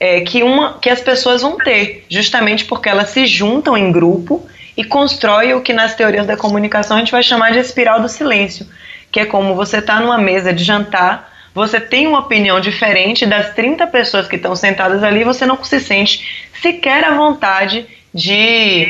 é, 0.00 0.22
que, 0.22 0.42
uma, 0.42 0.78
que 0.78 0.88
as 0.88 1.02
pessoas 1.02 1.42
vão 1.42 1.58
ter, 1.58 2.06
justamente 2.08 2.64
porque 2.64 2.88
elas 2.88 3.10
se 3.10 3.26
juntam 3.26 3.76
em 3.76 3.92
grupo 3.92 4.48
e 4.74 4.82
constroem 4.82 5.52
o 5.52 5.60
que 5.60 5.74
nas 5.74 5.94
teorias 5.94 6.26
da 6.26 6.38
comunicação 6.38 6.96
a 6.96 7.00
gente 7.00 7.12
vai 7.12 7.22
chamar 7.22 7.52
de 7.52 7.58
espiral 7.58 8.00
do 8.00 8.08
silêncio, 8.08 8.66
que 9.12 9.20
é 9.20 9.26
como 9.26 9.54
você 9.54 9.76
está 9.76 10.00
numa 10.00 10.16
mesa 10.16 10.54
de 10.54 10.64
jantar, 10.64 11.30
você 11.54 11.78
tem 11.78 12.06
uma 12.06 12.20
opinião 12.20 12.60
diferente 12.60 13.26
das 13.26 13.52
30 13.54 13.86
pessoas 13.88 14.26
que 14.26 14.36
estão 14.36 14.56
sentadas 14.56 15.02
ali, 15.02 15.22
você 15.22 15.44
não 15.44 15.62
se 15.62 15.78
sente 15.80 16.48
sequer 16.62 17.04
à 17.04 17.14
vontade 17.14 17.86
de, 18.14 18.86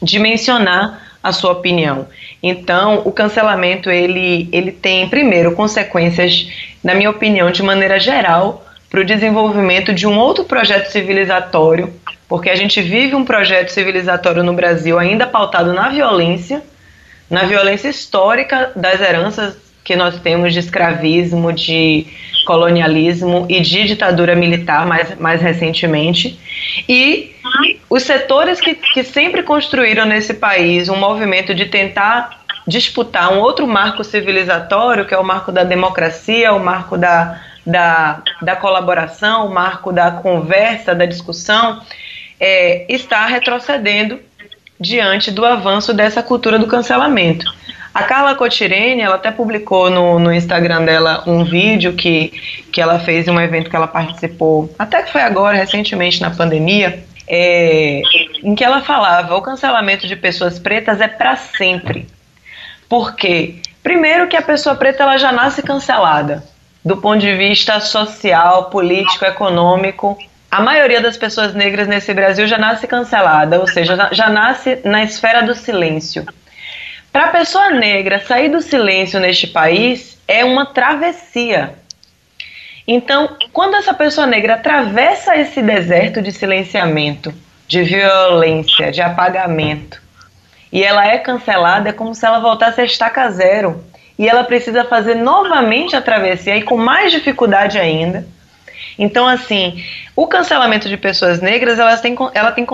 de 0.00 0.18
mencionar 0.18 1.18
a 1.22 1.32
sua 1.32 1.52
opinião. 1.52 2.06
Então, 2.42 3.02
o 3.04 3.12
cancelamento 3.12 3.90
ele, 3.90 4.48
ele 4.52 4.70
tem 4.70 5.08
primeiro 5.08 5.52
consequências, 5.54 6.48
na 6.82 6.94
minha 6.94 7.10
opinião, 7.10 7.50
de 7.50 7.62
maneira 7.62 7.98
geral, 7.98 8.64
para 8.90 9.00
o 9.00 9.04
desenvolvimento 9.04 9.92
de 9.92 10.06
um 10.06 10.18
outro 10.18 10.44
projeto 10.44 10.90
civilizatório, 10.90 11.92
porque 12.28 12.50
a 12.50 12.56
gente 12.56 12.80
vive 12.80 13.14
um 13.14 13.24
projeto 13.24 13.70
civilizatório 13.70 14.42
no 14.42 14.52
Brasil 14.52 14.98
ainda 14.98 15.26
pautado 15.26 15.72
na 15.72 15.88
violência, 15.88 16.62
na 17.30 17.44
violência 17.44 17.88
histórica 17.88 18.72
das 18.74 19.00
heranças 19.00 19.56
que 19.84 19.96
nós 19.96 20.18
temos 20.20 20.52
de 20.52 20.58
escravismo, 20.58 21.52
de 21.52 22.06
colonialismo 22.46 23.46
e 23.48 23.60
de 23.60 23.84
ditadura 23.84 24.34
militar 24.34 24.86
mais, 24.86 25.18
mais 25.18 25.40
recentemente. 25.40 26.38
E 26.88 27.34
os 27.88 28.02
setores 28.02 28.60
que, 28.60 28.74
que 28.74 29.02
sempre 29.02 29.42
construíram 29.42 30.04
nesse 30.04 30.34
país 30.34 30.88
um 30.88 30.96
movimento 30.96 31.54
de 31.54 31.66
tentar 31.66 32.38
disputar 32.66 33.32
um 33.32 33.38
outro 33.38 33.66
marco 33.66 34.04
civilizatório, 34.04 35.06
que 35.06 35.14
é 35.14 35.18
o 35.18 35.24
marco 35.24 35.50
da 35.50 35.64
democracia, 35.64 36.52
o 36.52 36.60
marco 36.60 36.98
da 36.98 37.40
da, 37.68 38.22
da 38.40 38.56
colaboração, 38.56 39.46
o 39.46 39.52
marco 39.52 39.92
da 39.92 40.10
conversa, 40.10 40.94
da 40.94 41.04
discussão, 41.04 41.82
é, 42.40 42.86
está 42.88 43.26
retrocedendo 43.26 44.18
diante 44.80 45.30
do 45.30 45.44
avanço 45.44 45.92
dessa 45.92 46.22
cultura 46.22 46.58
do 46.58 46.66
cancelamento. 46.66 47.44
A 47.92 48.04
Carla 48.04 48.34
Cotirene, 48.34 49.02
ela 49.02 49.16
até 49.16 49.30
publicou 49.30 49.90
no, 49.90 50.18
no 50.18 50.32
Instagram 50.32 50.84
dela 50.84 51.24
um 51.26 51.44
vídeo 51.44 51.92
que, 51.92 52.32
que 52.72 52.80
ela 52.80 52.98
fez 53.00 53.28
em 53.28 53.30
um 53.32 53.40
evento 53.40 53.68
que 53.68 53.76
ela 53.76 53.88
participou, 53.88 54.72
até 54.78 55.02
que 55.02 55.12
foi 55.12 55.20
agora, 55.20 55.56
recentemente, 55.56 56.20
na 56.20 56.30
pandemia, 56.30 57.04
é, 57.26 58.00
em 58.42 58.54
que 58.54 58.64
ela 58.64 58.80
falava: 58.80 59.34
o 59.36 59.42
cancelamento 59.42 60.06
de 60.06 60.16
pessoas 60.16 60.58
pretas 60.58 61.00
é 61.00 61.08
para 61.08 61.36
sempre. 61.36 62.06
Por 62.88 63.14
quê? 63.14 63.56
Primeiro 63.82 64.28
que 64.28 64.36
a 64.36 64.42
pessoa 64.42 64.74
preta 64.74 65.02
ela 65.02 65.18
já 65.18 65.32
nasce 65.32 65.60
cancelada 65.62 66.42
do 66.88 66.96
ponto 66.96 67.18
de 67.18 67.34
vista 67.34 67.78
social, 67.80 68.70
político, 68.70 69.22
econômico. 69.26 70.16
A 70.50 70.62
maioria 70.62 71.02
das 71.02 71.18
pessoas 71.18 71.52
negras 71.52 71.86
nesse 71.86 72.14
Brasil 72.14 72.46
já 72.46 72.56
nasce 72.56 72.86
cancelada, 72.86 73.60
ou 73.60 73.68
seja, 73.68 74.08
já 74.10 74.30
nasce 74.30 74.80
na 74.84 75.04
esfera 75.04 75.42
do 75.42 75.54
silêncio. 75.54 76.24
Para 77.12 77.26
a 77.26 77.28
pessoa 77.28 77.68
negra 77.68 78.24
sair 78.24 78.48
do 78.48 78.62
silêncio 78.62 79.20
neste 79.20 79.46
país 79.46 80.18
é 80.26 80.42
uma 80.46 80.64
travessia. 80.64 81.74
Então, 82.86 83.36
quando 83.52 83.76
essa 83.76 83.92
pessoa 83.92 84.26
negra 84.26 84.54
atravessa 84.54 85.36
esse 85.36 85.60
deserto 85.60 86.22
de 86.22 86.32
silenciamento, 86.32 87.34
de 87.66 87.82
violência, 87.82 88.90
de 88.90 89.02
apagamento, 89.02 90.00
e 90.72 90.82
ela 90.82 91.06
é 91.06 91.18
cancelada, 91.18 91.90
é 91.90 91.92
como 91.92 92.14
se 92.14 92.24
ela 92.24 92.38
voltasse 92.38 92.80
a 92.80 92.84
estaca 92.84 93.30
zero. 93.30 93.84
E 94.18 94.28
ela 94.28 94.44
precisa 94.44 94.84
fazer 94.84 95.14
novamente 95.14 95.94
a 95.94 96.00
travessia 96.00 96.56
e 96.56 96.62
com 96.62 96.76
mais 96.76 97.12
dificuldade 97.12 97.78
ainda. 97.78 98.26
Então, 98.98 99.28
assim, 99.28 99.82
o 100.16 100.26
cancelamento 100.26 100.88
de 100.88 100.96
pessoas 100.96 101.40
negras, 101.40 101.78
elas 101.78 102.00
têm, 102.00 102.16
ela 102.34 102.50
tem 102.50 102.66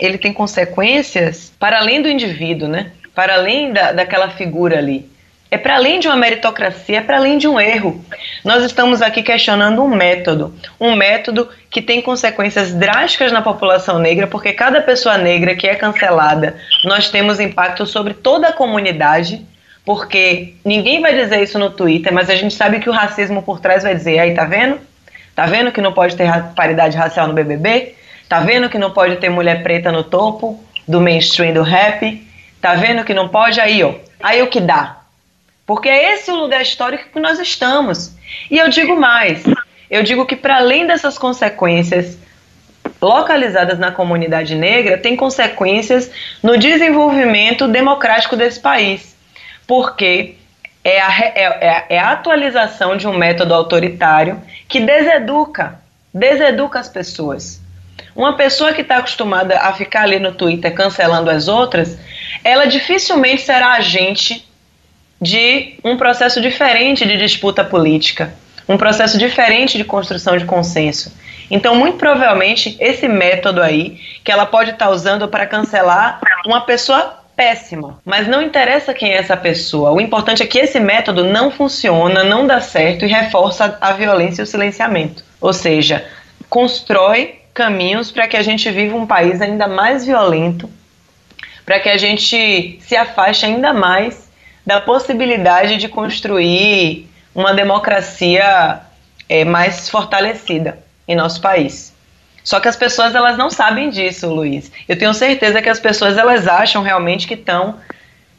ele 0.00 0.18
tem 0.18 0.32
consequências 0.32 1.52
para 1.58 1.78
além 1.78 2.02
do 2.02 2.08
indivíduo, 2.08 2.68
né? 2.68 2.92
Para 3.14 3.34
além 3.34 3.72
da, 3.72 3.92
daquela 3.92 4.28
figura 4.28 4.76
ali. 4.76 5.08
É 5.50 5.56
para 5.56 5.76
além 5.76 6.00
de 6.00 6.08
uma 6.08 6.16
meritocracia, 6.16 6.98
é 6.98 7.00
para 7.00 7.16
além 7.16 7.38
de 7.38 7.46
um 7.46 7.58
erro. 7.58 8.04
Nós 8.44 8.64
estamos 8.64 9.00
aqui 9.00 9.22
questionando 9.22 9.82
um 9.82 9.88
método, 9.88 10.54
um 10.78 10.94
método 10.94 11.48
que 11.70 11.80
tem 11.80 12.02
consequências 12.02 12.74
drásticas 12.74 13.30
na 13.30 13.40
população 13.40 13.98
negra, 13.98 14.26
porque 14.26 14.52
cada 14.52 14.82
pessoa 14.82 15.16
negra 15.16 15.54
que 15.54 15.68
é 15.68 15.74
cancelada, 15.76 16.56
nós 16.84 17.10
temos 17.10 17.38
impacto 17.38 17.86
sobre 17.86 18.12
toda 18.12 18.48
a 18.48 18.52
comunidade, 18.52 19.46
porque 19.86 20.54
ninguém 20.64 21.00
vai 21.00 21.14
dizer 21.14 21.40
isso 21.40 21.60
no 21.60 21.70
Twitter, 21.70 22.12
mas 22.12 22.28
a 22.28 22.34
gente 22.34 22.52
sabe 22.52 22.80
que 22.80 22.90
o 22.90 22.92
racismo 22.92 23.40
por 23.40 23.60
trás 23.60 23.84
vai 23.84 23.94
dizer, 23.94 24.18
aí 24.18 24.34
tá 24.34 24.44
vendo? 24.44 24.80
Tá 25.32 25.46
vendo 25.46 25.70
que 25.70 25.80
não 25.80 25.92
pode 25.92 26.16
ter 26.16 26.28
paridade 26.56 26.96
racial 26.96 27.28
no 27.28 27.32
BBB? 27.32 27.94
Tá 28.28 28.40
vendo 28.40 28.68
que 28.68 28.78
não 28.78 28.90
pode 28.90 29.14
ter 29.16 29.28
mulher 29.30 29.62
preta 29.62 29.92
no 29.92 30.02
topo 30.02 30.60
do 30.88 31.00
mainstream 31.00 31.54
do 31.54 31.62
rap? 31.62 32.20
Tá 32.60 32.74
vendo 32.74 33.04
que 33.04 33.14
não 33.14 33.28
pode? 33.28 33.60
Aí, 33.60 33.80
ó. 33.84 33.94
Aí 34.20 34.42
o 34.42 34.48
que 34.48 34.60
dá? 34.60 35.02
Porque 35.64 35.88
é 35.88 36.14
esse 36.14 36.32
o 36.32 36.36
lugar 36.36 36.62
histórico 36.62 37.04
que 37.12 37.20
nós 37.20 37.38
estamos. 37.38 38.12
E 38.50 38.58
eu 38.58 38.68
digo 38.68 38.96
mais: 38.96 39.44
eu 39.88 40.02
digo 40.02 40.26
que, 40.26 40.34
para 40.34 40.56
além 40.56 40.84
dessas 40.84 41.16
consequências 41.16 42.18
localizadas 43.00 43.78
na 43.78 43.92
comunidade 43.92 44.56
negra, 44.56 44.98
tem 44.98 45.14
consequências 45.14 46.10
no 46.42 46.58
desenvolvimento 46.58 47.68
democrático 47.68 48.34
desse 48.34 48.58
país. 48.58 49.15
Porque 49.66 50.36
é 50.84 51.00
a, 51.00 51.18
é, 51.18 51.32
é, 51.34 51.86
é 51.96 51.98
a 51.98 52.12
atualização 52.12 52.96
de 52.96 53.08
um 53.08 53.16
método 53.16 53.52
autoritário 53.52 54.40
que 54.68 54.80
deseduca, 54.80 55.80
deseduca 56.14 56.78
as 56.78 56.88
pessoas. 56.88 57.60
Uma 58.14 58.36
pessoa 58.36 58.72
que 58.72 58.82
está 58.82 58.98
acostumada 58.98 59.58
a 59.58 59.72
ficar 59.72 60.02
ali 60.02 60.18
no 60.18 60.32
Twitter 60.32 60.72
cancelando 60.74 61.28
as 61.28 61.48
outras, 61.48 61.98
ela 62.44 62.66
dificilmente 62.66 63.42
será 63.42 63.72
agente 63.72 64.46
de 65.20 65.78
um 65.82 65.96
processo 65.96 66.40
diferente 66.40 67.06
de 67.06 67.16
disputa 67.16 67.64
política, 67.64 68.32
um 68.68 68.76
processo 68.76 69.18
diferente 69.18 69.76
de 69.76 69.84
construção 69.84 70.36
de 70.36 70.44
consenso. 70.44 71.12
Então, 71.50 71.74
muito 71.74 71.98
provavelmente, 71.98 72.76
esse 72.80 73.06
método 73.06 73.62
aí, 73.62 74.00
que 74.24 74.32
ela 74.32 74.46
pode 74.46 74.70
estar 74.70 74.86
tá 74.86 74.90
usando 74.90 75.28
para 75.28 75.46
cancelar 75.46 76.20
uma 76.44 76.60
pessoa 76.62 77.15
péssima, 77.36 78.00
mas 78.04 78.26
não 78.26 78.42
interessa 78.42 78.94
quem 78.94 79.12
é 79.12 79.16
essa 79.16 79.36
pessoa. 79.36 79.92
O 79.92 80.00
importante 80.00 80.42
é 80.42 80.46
que 80.46 80.58
esse 80.58 80.80
método 80.80 81.22
não 81.22 81.50
funciona, 81.50 82.24
não 82.24 82.46
dá 82.46 82.60
certo 82.60 83.04
e 83.04 83.08
reforça 83.08 83.76
a 83.80 83.92
violência 83.92 84.40
e 84.40 84.44
o 84.44 84.46
silenciamento. 84.46 85.22
Ou 85.40 85.52
seja, 85.52 86.06
constrói 86.48 87.40
caminhos 87.52 88.10
para 88.10 88.26
que 88.26 88.36
a 88.36 88.42
gente 88.42 88.70
viva 88.70 88.96
um 88.96 89.06
país 89.06 89.40
ainda 89.42 89.68
mais 89.68 90.04
violento, 90.04 90.68
para 91.64 91.78
que 91.78 91.88
a 91.88 91.98
gente 91.98 92.78
se 92.80 92.96
afaste 92.96 93.44
ainda 93.44 93.74
mais 93.74 94.30
da 94.64 94.80
possibilidade 94.80 95.76
de 95.76 95.88
construir 95.88 97.08
uma 97.34 97.52
democracia 97.52 98.80
é, 99.28 99.44
mais 99.44 99.88
fortalecida 99.88 100.78
em 101.06 101.14
nosso 101.14 101.40
país. 101.40 101.95
Só 102.46 102.60
que 102.60 102.68
as 102.68 102.76
pessoas 102.76 103.12
elas 103.12 103.36
não 103.36 103.50
sabem 103.50 103.90
disso, 103.90 104.32
Luiz. 104.32 104.70
Eu 104.88 104.96
tenho 104.96 105.12
certeza 105.12 105.60
que 105.60 105.68
as 105.68 105.80
pessoas 105.80 106.16
elas 106.16 106.46
acham 106.46 106.80
realmente 106.80 107.26
que 107.26 107.34
estão, 107.34 107.74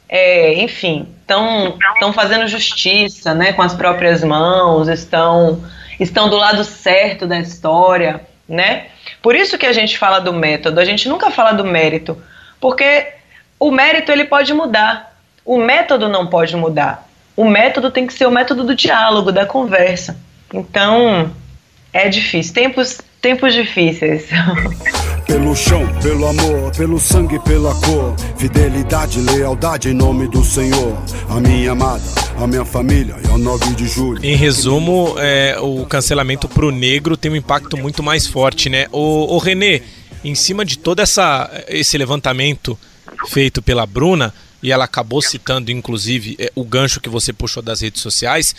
é, 0.08 0.54
enfim, 0.54 1.06
estão 1.20 2.10
fazendo 2.14 2.48
justiça, 2.48 3.34
né, 3.34 3.52
com 3.52 3.60
as 3.60 3.74
próprias 3.74 4.24
mãos, 4.24 4.88
estão 4.88 5.62
estão 6.00 6.30
do 6.30 6.36
lado 6.36 6.64
certo 6.64 7.26
da 7.26 7.38
história, 7.38 8.22
né? 8.48 8.86
Por 9.20 9.36
isso 9.36 9.58
que 9.58 9.66
a 9.66 9.74
gente 9.74 9.98
fala 9.98 10.20
do 10.20 10.32
método. 10.32 10.80
A 10.80 10.86
gente 10.86 11.06
nunca 11.06 11.30
fala 11.30 11.52
do 11.52 11.64
mérito, 11.64 12.16
porque 12.58 13.08
o 13.60 13.70
mérito 13.70 14.10
ele 14.10 14.24
pode 14.24 14.54
mudar. 14.54 15.18
O 15.44 15.58
método 15.58 16.08
não 16.08 16.26
pode 16.26 16.56
mudar. 16.56 17.06
O 17.36 17.44
método 17.44 17.90
tem 17.90 18.06
que 18.06 18.14
ser 18.14 18.26
o 18.26 18.30
método 18.30 18.64
do 18.64 18.74
diálogo, 18.74 19.30
da 19.30 19.44
conversa. 19.44 20.16
Então, 20.54 21.30
é 21.92 22.08
difícil. 22.08 22.54
Tempos, 22.54 23.02
tempos 23.28 23.52
difíceis. 23.52 24.24
Pelo 25.26 25.54
chão, 25.54 25.86
pelo 26.02 26.26
amor, 26.26 26.74
pelo 26.74 26.98
sangue, 26.98 27.38
pela 27.40 27.74
cor. 27.74 28.16
Fidelidade, 28.38 29.20
lealdade 29.20 29.90
em 29.90 29.92
nome 29.92 30.26
do 30.26 30.42
Senhor. 30.42 30.96
A 31.28 31.38
minha 31.38 31.72
amada, 31.72 32.02
a 32.38 32.46
minha 32.46 32.64
família 32.64 33.14
e 33.22 33.30
ao 33.30 33.36
9 33.36 33.74
de 33.74 33.86
julho. 33.86 34.24
Em 34.24 34.34
resumo, 34.34 35.14
é, 35.18 35.58
o 35.60 35.84
cancelamento 35.84 36.48
pro 36.48 36.70
negro 36.70 37.18
tem 37.18 37.30
um 37.30 37.36
impacto 37.36 37.76
muito 37.76 38.02
mais 38.02 38.26
forte, 38.26 38.70
né? 38.70 38.86
O, 38.90 39.34
o 39.34 39.36
Renê, 39.36 39.82
em 40.24 40.34
cima 40.34 40.64
de 40.64 40.78
todo 40.78 41.00
essa, 41.00 41.50
esse 41.68 41.98
levantamento 41.98 42.78
feito 43.26 43.60
pela 43.60 43.84
Bruna, 43.84 44.32
e 44.62 44.72
ela 44.72 44.84
acabou 44.84 45.22
citando, 45.22 45.70
inclusive, 45.70 46.36
é, 46.38 46.50
o 46.54 46.64
gancho 46.64 47.00
que 47.00 47.08
você 47.08 47.32
puxou 47.32 47.62
das 47.62 47.80
redes 47.80 48.02
sociais. 48.02 48.54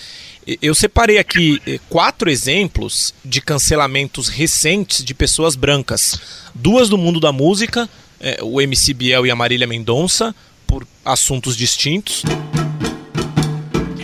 Eu 0.61 0.73
separei 0.73 1.17
aqui 1.17 1.61
é, 1.67 1.79
quatro 1.89 2.29
exemplos 2.29 3.13
de 3.23 3.41
cancelamentos 3.41 4.29
recentes 4.29 5.03
de 5.03 5.13
pessoas 5.13 5.55
brancas. 5.55 6.19
Duas 6.55 6.89
do 6.89 6.97
mundo 6.97 7.19
da 7.19 7.31
música, 7.31 7.89
é, 8.19 8.39
o 8.41 8.61
MC 8.61 8.93
Biel 8.93 9.25
e 9.25 9.31
a 9.31 9.35
Marília 9.35 9.67
Mendonça, 9.67 10.33
por 10.65 10.87
assuntos 11.03 11.57
distintos. 11.57 12.23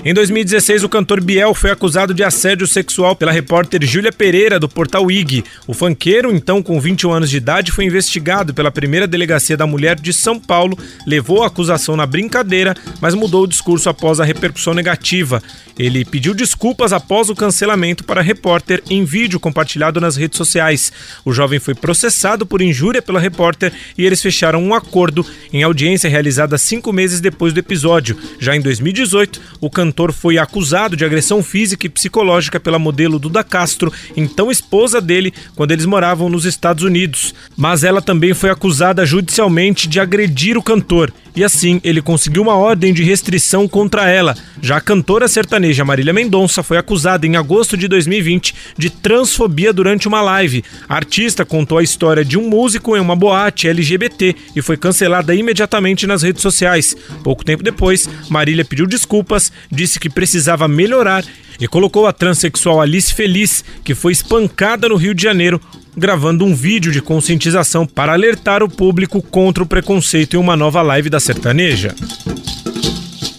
Em 0.07 0.13
2016, 0.13 0.83
o 0.83 0.89
cantor 0.89 1.19
Biel 1.19 1.55
foi 1.55 1.71
acusado 1.71 2.13
de 2.13 2.23
assédio 2.23 2.67
sexual 2.67 3.15
pela 3.15 3.31
repórter 3.31 3.83
Júlia 3.83 4.11
Pereira, 4.11 4.59
do 4.59 4.69
portal 4.69 5.09
IG. 5.09 5.43
O 5.65 5.73
fanqueiro, 5.73 6.31
então 6.31 6.61
com 6.61 6.79
21 6.79 7.11
anos 7.11 7.27
de 7.27 7.37
idade, 7.37 7.71
foi 7.71 7.85
investigado 7.85 8.53
pela 8.53 8.69
primeira 8.69 9.07
delegacia 9.07 9.57
da 9.57 9.65
mulher 9.65 9.99
de 9.99 10.13
São 10.13 10.39
Paulo, 10.39 10.77
levou 11.07 11.41
a 11.41 11.47
acusação 11.47 11.97
na 11.97 12.05
brincadeira, 12.05 12.75
mas 13.01 13.15
mudou 13.15 13.45
o 13.45 13.47
discurso 13.47 13.89
após 13.89 14.19
a 14.19 14.23
repercussão 14.23 14.75
negativa. 14.75 15.41
Ele 15.77 16.05
pediu 16.05 16.35
desculpas 16.35 16.93
após 16.93 17.31
o 17.31 17.35
cancelamento 17.35 18.03
para 18.03 18.21
a 18.21 18.23
repórter 18.23 18.83
em 18.87 19.03
vídeo 19.03 19.39
compartilhado 19.39 19.99
nas 19.99 20.15
redes 20.15 20.37
sociais. 20.37 20.93
O 21.25 21.33
jovem 21.33 21.59
foi 21.59 21.73
processado 21.73 22.45
por 22.45 22.61
injúria 22.61 23.01
pela 23.01 23.19
repórter 23.19 23.73
e 23.97 24.05
eles 24.05 24.21
fecharam 24.21 24.63
um 24.63 24.75
acordo 24.75 25.25
em 25.51 25.63
audiência 25.63 26.09
realizada 26.09 26.59
cinco 26.59 26.93
meses 26.93 27.19
depois 27.19 27.51
do 27.51 27.59
episódio. 27.59 28.15
Já 28.39 28.55
em 28.55 28.61
2018, 28.61 29.41
o 29.59 29.67
cantor 29.67 29.94
cantor 29.95 30.11
foi 30.11 30.37
acusado 30.37 30.97
de 30.97 31.05
agressão 31.05 31.41
física 31.41 31.85
e 31.85 31.89
psicológica 31.89 32.59
pela 32.59 32.77
modelo 32.77 33.17
Duda 33.17 33.45
Castro, 33.45 33.93
então 34.17 34.51
esposa 34.51 34.99
dele, 34.99 35.33
quando 35.55 35.71
eles 35.71 35.85
moravam 35.85 36.27
nos 36.27 36.43
Estados 36.43 36.83
Unidos. 36.83 37.33
Mas 37.55 37.85
ela 37.85 38.01
também 38.01 38.33
foi 38.33 38.49
acusada 38.49 39.05
judicialmente 39.05 39.87
de 39.87 40.01
agredir 40.01 40.57
o 40.57 40.63
cantor, 40.63 41.13
e 41.35 41.43
assim 41.43 41.81
ele 41.83 42.01
conseguiu 42.01 42.41
uma 42.41 42.55
ordem 42.55 42.93
de 42.93 43.03
restrição 43.03 43.67
contra 43.67 44.09
ela. 44.09 44.35
Já 44.61 44.77
a 44.77 44.81
cantora 44.81 45.27
sertaneja 45.27 45.85
Marília 45.85 46.13
Mendonça 46.13 46.63
foi 46.63 46.77
acusada 46.77 47.27
em 47.27 47.35
agosto 47.35 47.75
de 47.75 47.87
2020 47.87 48.55
de 48.77 48.89
transfobia 48.89 49.73
durante 49.73 50.07
uma 50.07 50.21
live. 50.21 50.63
A 50.87 50.95
artista 50.95 51.45
contou 51.45 51.77
a 51.77 51.83
história 51.83 52.23
de 52.23 52.37
um 52.37 52.49
músico 52.49 52.95
em 52.95 52.99
uma 52.99 53.15
boate 53.15 53.67
LGBT 53.67 54.35
e 54.55 54.61
foi 54.61 54.77
cancelada 54.77 55.35
imediatamente 55.35 56.07
nas 56.07 56.23
redes 56.23 56.41
sociais. 56.41 56.95
Pouco 57.23 57.43
tempo 57.43 57.63
depois, 57.63 58.09
Marília 58.29 58.65
pediu 58.65 58.87
desculpas, 58.87 59.51
disse 59.69 59.84
que 59.87 60.09
precisava 60.09 60.67
melhorar 60.67 61.23
e 61.59 61.67
colocou 61.67 62.07
a 62.07 62.13
transexual 62.13 62.81
Alice 62.81 63.13
Feliz, 63.13 63.63
que 63.83 63.95
foi 63.95 64.11
espancada 64.11 64.89
no 64.89 64.95
Rio 64.95 65.13
de 65.13 65.23
Janeiro, 65.23 65.61
gravando 65.95 66.43
um 66.43 66.53
vídeo 66.53 66.91
de 66.91 67.01
conscientização 67.01 67.85
para 67.85 68.13
alertar 68.13 68.61
o 68.61 68.69
público 68.69 69.21
contra 69.21 69.63
o 69.63 69.67
preconceito 69.67 70.35
em 70.35 70.39
uma 70.39 70.57
nova 70.57 70.81
live 70.81 71.09
da 71.09 71.19
sertaneja. 71.19 71.95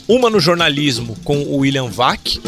Uma 0.08 0.30
no 0.30 0.40
jornalismo 0.40 1.16
com 1.24 1.38
o 1.38 1.58
William 1.58 1.88
Vac. 1.88 2.38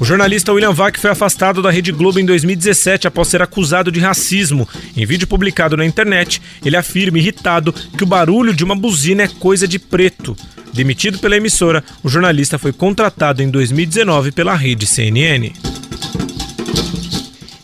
O 0.00 0.04
jornalista 0.04 0.52
William 0.52 0.72
Vac 0.72 0.98
foi 0.98 1.10
afastado 1.10 1.62
da 1.62 1.70
Rede 1.70 1.92
Globo 1.92 2.18
em 2.18 2.26
2017 2.26 3.06
após 3.06 3.28
ser 3.28 3.40
acusado 3.40 3.90
de 3.90 4.00
racismo. 4.00 4.68
Em 4.96 5.06
vídeo 5.06 5.26
publicado 5.26 5.76
na 5.76 5.86
internet, 5.86 6.42
ele 6.64 6.76
afirma 6.76 7.18
irritado 7.18 7.72
que 7.72 8.02
o 8.02 8.06
barulho 8.06 8.52
de 8.52 8.64
uma 8.64 8.74
buzina 8.74 9.22
é 9.22 9.28
coisa 9.28 9.66
de 9.66 9.78
preto. 9.78 10.36
Demitido 10.74 11.20
pela 11.20 11.36
emissora, 11.36 11.84
o 12.02 12.08
jornalista 12.08 12.58
foi 12.58 12.72
contratado 12.72 13.40
em 13.40 13.48
2019 13.48 14.32
pela 14.32 14.56
rede 14.56 14.88
CNN. 14.88 15.52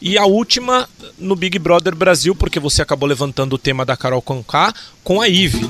E 0.01 0.17
a 0.17 0.25
última 0.27 0.89
no 1.19 1.35
Big 1.35 1.59
Brother 1.59 1.97
Brasil, 1.97 2.37
porque 2.37 2.61
você 2.61 2.83
acabou 2.83 3.09
levantando 3.09 3.55
o 3.55 3.59
tema 3.59 3.85
da 3.85 3.97
Carol 3.97 4.23
Conká 4.23 4.73
com 5.03 5.21
a 5.21 5.29
Ive. 5.29 5.61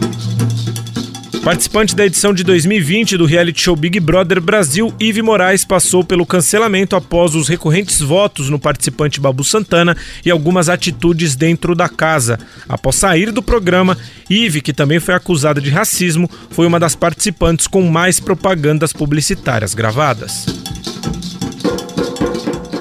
Participante 1.44 1.96
da 1.96 2.04
edição 2.04 2.34
de 2.34 2.44
2020 2.44 3.16
do 3.16 3.24
reality 3.24 3.62
show 3.62 3.74
Big 3.74 3.98
Brother 3.98 4.42
Brasil, 4.42 4.92
Ive 5.00 5.22
Moraes 5.22 5.64
passou 5.64 6.04
pelo 6.04 6.26
cancelamento 6.26 6.94
após 6.94 7.34
os 7.34 7.48
recorrentes 7.48 8.00
votos 8.00 8.50
no 8.50 8.58
participante 8.58 9.18
Babu 9.18 9.42
Santana 9.42 9.96
e 10.24 10.30
algumas 10.30 10.68
atitudes 10.68 11.34
dentro 11.34 11.74
da 11.74 11.88
casa. 11.88 12.38
Após 12.68 12.96
sair 12.96 13.32
do 13.32 13.42
programa, 13.42 13.96
Ive, 14.28 14.60
que 14.60 14.74
também 14.74 15.00
foi 15.00 15.14
acusada 15.14 15.62
de 15.62 15.70
racismo, 15.70 16.30
foi 16.50 16.66
uma 16.66 16.78
das 16.78 16.94
participantes 16.94 17.66
com 17.66 17.82
mais 17.82 18.20
propagandas 18.20 18.92
publicitárias 18.92 19.72
gravadas. 19.72 20.44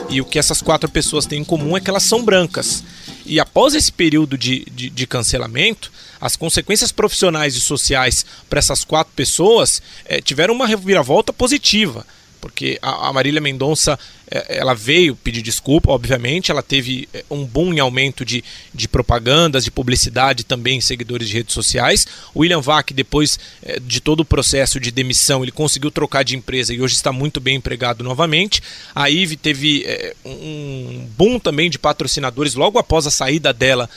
E 0.10 0.19
o 0.19 0.26
que 0.26 0.38
essas 0.38 0.62
quatro 0.62 0.89
pessoas 0.89 1.26
têm 1.26 1.41
em 1.41 1.45
comum 1.45 1.78
é 1.78 1.80
que 1.80 1.89
elas 1.89 2.04
são 2.04 2.26
brancas. 2.26 2.84
E 3.29 3.39
após 3.39 3.75
esse 3.75 3.91
período 3.91 4.35
de, 4.35 4.65
de, 4.71 4.89
de 4.89 5.05
cancelamento, 5.05 5.91
as 6.19 6.35
consequências 6.35 6.91
profissionais 6.91 7.55
e 7.55 7.61
sociais 7.61 8.25
para 8.49 8.57
essas 8.57 8.83
quatro 8.83 9.13
pessoas 9.15 9.83
é, 10.05 10.19
tiveram 10.19 10.55
uma 10.55 10.65
reviravolta 10.65 11.31
positiva 11.31 12.03
porque 12.39 12.78
a, 12.82 13.12
Marília 13.12 13.41
Mendonça 13.41 13.97
é, 14.30 14.58
ela 14.58 14.73
veio 14.73 15.15
pedir 15.15 15.41
desculpa, 15.41 15.91
obviamente, 15.91 16.52
ela 16.52 16.62
teve 16.62 17.10
é, 17.13 17.23
um 17.30 17.45
boom 17.45 17.73
em 17.73 17.80
aumento 17.80 18.23
de, 18.23 18.43
de 18.73 18.88
propagandas, 18.88 19.63
de 19.63 19.71
publicidade 19.71 20.43
também 20.43 20.78
em 20.78 20.82
seguidores 20.82 21.28
de 21.28 21.34
redes 21.34 21.54
sociais. 21.54 22.06
O 22.34 22.41
William 22.41 22.62
Vac, 22.62 22.91
depois 22.93 23.39
é, 23.63 23.80
de 23.80 23.99
todo 23.99 24.21
o 24.21 24.25
processo 24.25 24.80
de 24.80 24.91
demissão, 24.91 25.43
ele 25.43 25.52
conseguiu 25.52 25.91
trocar 25.91 26.23
de 26.23 26.36
empresa 26.36 26.73
e 26.73 26.82
hoje 26.82 26.95
está 26.95 27.12
muito 27.12 27.39
bem 27.39 27.56
empregado 27.56 28.04
novamente. 28.04 28.62
A 28.93 29.10
Ive 29.10 29.36
teve 29.36 29.86
um 30.25 31.08
boom 31.17 31.39
também 31.39 31.69
de 31.69 31.80
patrocinadores 31.80 32.56
logo 32.56 32.78
após 32.78 33.08
a 33.08 33.12
saída 33.12 33.54
dela 33.54 33.89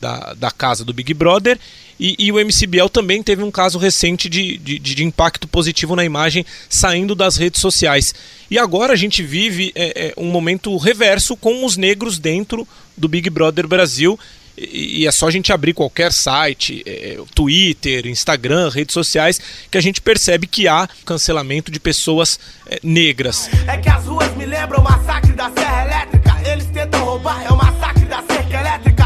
da, 0.00 0.34
da 0.34 0.50
casa 0.50 0.84
do 0.84 0.92
Big 0.92 1.12
Brother. 1.14 1.58
E, 1.98 2.14
e, 2.18 2.32
o 2.32 2.38
MCBL 2.38 2.88
também 2.88 3.22
teve 3.22 3.42
um 3.42 3.50
caso 3.50 3.78
recente 3.78 4.28
de, 4.28 4.56
de, 4.58 4.78
de, 4.78 5.04
impacto 5.04 5.48
positivo 5.48 5.96
na 5.96 6.04
imagem 6.04 6.46
saindo 6.68 7.14
das 7.14 7.36
redes 7.36 7.60
sociais. 7.60 8.14
E 8.50 8.58
agora 8.58 8.92
a 8.92 8.96
gente 8.96 9.22
vive 9.22 9.72
é, 9.74 10.06
é, 10.06 10.14
um 10.16 10.30
momento 10.30 10.76
reverso 10.76 11.36
com 11.36 11.64
os 11.64 11.76
negros 11.76 12.18
dentro 12.18 12.66
do 12.96 13.08
Big 13.08 13.28
Brother 13.28 13.66
Brasil. 13.66 14.18
E, 14.56 15.02
e 15.02 15.06
é 15.08 15.12
só 15.12 15.26
a 15.26 15.30
gente 15.30 15.52
abrir 15.52 15.74
qualquer 15.74 16.12
site, 16.12 16.84
é, 16.86 17.18
Twitter, 17.34 18.06
Instagram, 18.06 18.70
redes 18.70 18.92
sociais, 18.94 19.40
que 19.68 19.76
a 19.76 19.80
gente 19.80 20.00
percebe 20.00 20.46
que 20.46 20.68
há 20.68 20.88
cancelamento 21.04 21.70
de 21.70 21.80
pessoas 21.80 22.38
é, 22.66 22.78
negras. 22.80 23.50
É 23.66 23.76
que 23.76 23.88
as 23.88 24.04
ruas 24.04 24.36
me 24.36 24.46
lembram 24.46 24.80
o 24.80 24.84
massacre 24.84 25.32
da 25.32 25.50
Serra 25.50 25.84
Elétrica. 25.84 26.38
Eles 26.48 26.66
tentam 26.66 27.04
roubar, 27.04 27.44
é 27.44 27.48
o 27.50 27.56
massacre 27.56 28.04
da 28.04 28.22
cerca 28.22 28.60
elétrica. 28.60 28.98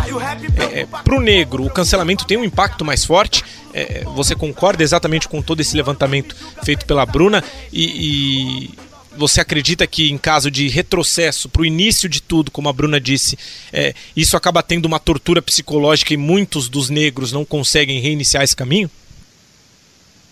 É, 0.62 0.62
é 0.73 0.87
para 0.87 1.15
o 1.15 1.21
negro, 1.21 1.65
o 1.65 1.71
cancelamento 1.71 2.27
tem 2.27 2.37
um 2.37 2.45
impacto 2.45 2.85
mais 2.85 3.05
forte. 3.05 3.45
É, 3.75 4.05
você 4.05 4.35
concorda 4.35 4.83
exatamente 4.83 5.29
com 5.29 5.41
todo 5.41 5.61
esse 5.61 5.77
levantamento 5.77 6.37
feito 6.65 6.85
pela 6.85 7.07
Bruna 7.07 7.43
e, 7.73 8.67
e 8.67 8.71
você 9.17 9.41
acredita 9.41 9.87
que 9.87 10.11
em 10.11 10.19
caso 10.19 10.51
de 10.51 10.69
retrocesso 10.69 11.49
para 11.49 11.63
o 11.63 11.67
início 11.67 12.09
de 12.09 12.21
tudo, 12.21 12.51
como 12.51 12.69
a 12.69 12.73
Bruna 12.73 13.01
disse, 13.01 13.39
é, 13.73 13.95
isso 14.17 14.37
acaba 14.37 14.63
tendo 14.63 14.87
uma 14.87 14.99
tortura 14.99 15.43
psicológica 15.43 16.15
e 16.15 16.17
muitos 16.17 16.69
dos 16.69 16.91
negros 16.91 17.33
não 17.33 17.45
conseguem 17.45 18.01
reiniciar 18.01 18.43
esse 18.43 18.57
caminho? 18.57 18.91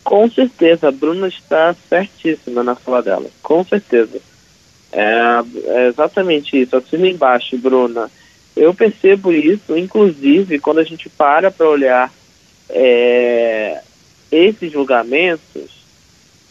Com 0.03 0.31
certeza, 0.31 0.89
a 0.89 0.93
Bruna 0.93 1.29
está 1.29 1.75
certíssima 1.89 2.63
na 2.63 2.75
fala 2.75 3.03
dela, 3.03 3.31
com 3.43 3.65
certeza. 3.65 4.21
É, 4.93 5.41
é 5.67 5.89
exatamente 5.89 6.61
isso, 6.61 6.77
assina 6.77 7.07
embaixo, 7.07 7.57
Bruna. 7.59 8.11
Eu 8.57 8.75
percebo 8.75 9.33
isso, 9.33 9.77
inclusive, 9.77 10.59
quando 10.59 10.79
a 10.79 10.85
gente 10.85 11.09
para 11.09 11.51
para 11.51 11.69
olhar 11.69 12.13
é, 12.69 13.81
esses 14.31 14.73
julgamentos, 14.73 15.81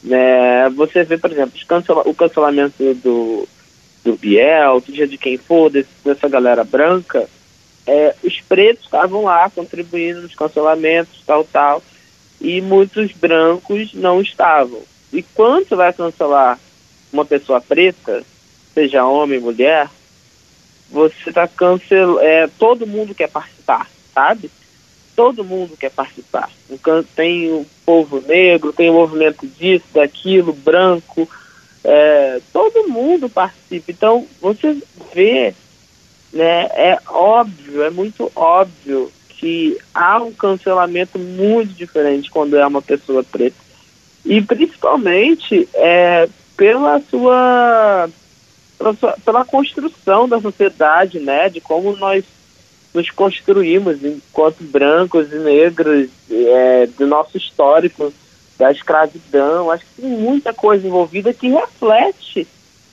né, 0.03 0.69
você 0.69 1.03
vê, 1.03 1.17
por 1.17 1.31
exemplo, 1.31 1.59
cancela, 1.67 2.03
o 2.07 2.13
cancelamento 2.13 2.93
do, 2.95 3.47
do 4.03 4.15
Biel, 4.15 4.81
seja 4.85 5.07
de 5.07 5.17
quem 5.17 5.37
for, 5.37 5.69
desse, 5.69 5.89
dessa 6.03 6.27
galera 6.27 6.63
branca, 6.63 7.27
é, 7.85 8.15
os 8.23 8.39
pretos 8.41 8.85
estavam 8.85 9.23
lá 9.23 9.49
contribuindo 9.49 10.21
nos 10.21 10.35
cancelamentos, 10.35 11.23
tal, 11.25 11.43
tal, 11.43 11.83
e 12.39 12.61
muitos 12.61 13.11
brancos 13.11 13.93
não 13.93 14.21
estavam. 14.21 14.81
E 15.11 15.21
quando 15.21 15.67
você 15.67 15.75
vai 15.75 15.91
cancelar 15.91 16.59
uma 17.11 17.25
pessoa 17.25 17.59
preta, 17.59 18.23
seja 18.73 19.05
homem, 19.05 19.39
mulher, 19.39 19.89
você 20.91 21.29
está 21.29 21.47
cancelando. 21.47 22.19
É, 22.19 22.47
todo 22.47 22.87
mundo 22.87 23.13
quer 23.13 23.29
participar, 23.29 23.89
sabe? 24.13 24.49
Todo 25.15 25.43
mundo 25.43 25.75
quer 25.77 25.91
participar. 25.91 26.49
Tem 27.15 27.51
o 27.51 27.65
povo 27.85 28.21
negro, 28.25 28.73
tem 28.73 28.89
o 28.89 28.93
movimento 28.93 29.45
disso, 29.45 29.85
daquilo, 29.93 30.53
branco. 30.53 31.27
É, 31.83 32.39
todo 32.53 32.87
mundo 32.87 33.29
participa. 33.29 33.91
Então, 33.91 34.25
você 34.41 34.77
vê, 35.13 35.53
né, 36.31 36.69
é 36.73 36.99
óbvio, 37.07 37.83
é 37.83 37.89
muito 37.89 38.31
óbvio 38.35 39.11
que 39.29 39.77
há 39.93 40.21
um 40.21 40.33
cancelamento 40.33 41.17
muito 41.17 41.73
diferente 41.73 42.29
quando 42.29 42.57
é 42.57 42.65
uma 42.65 42.81
pessoa 42.81 43.23
preta. 43.23 43.55
E 44.25 44.41
principalmente 44.41 45.67
é, 45.73 46.27
pela 46.57 47.01
sua 47.09 48.09
pela, 49.23 49.45
construção 49.45 50.27
da 50.27 50.39
sociedade, 50.39 51.19
né, 51.19 51.49
de 51.49 51.59
como 51.59 51.95
nós 51.97 52.23
nos 52.93 53.09
construímos 53.11 54.03
enquanto 54.03 54.63
brancos 54.63 55.31
e 55.31 55.35
negros, 55.35 56.09
é, 56.31 56.87
do 56.97 57.05
nosso 57.05 57.37
histórico 57.37 58.11
da 58.57 58.71
escravidão. 58.71 59.69
Acho 59.69 59.85
que 59.85 60.01
tem 60.01 60.09
muita 60.09 60.53
coisa 60.53 60.87
envolvida 60.87 61.33
que 61.33 61.49
reflete 61.49 62.47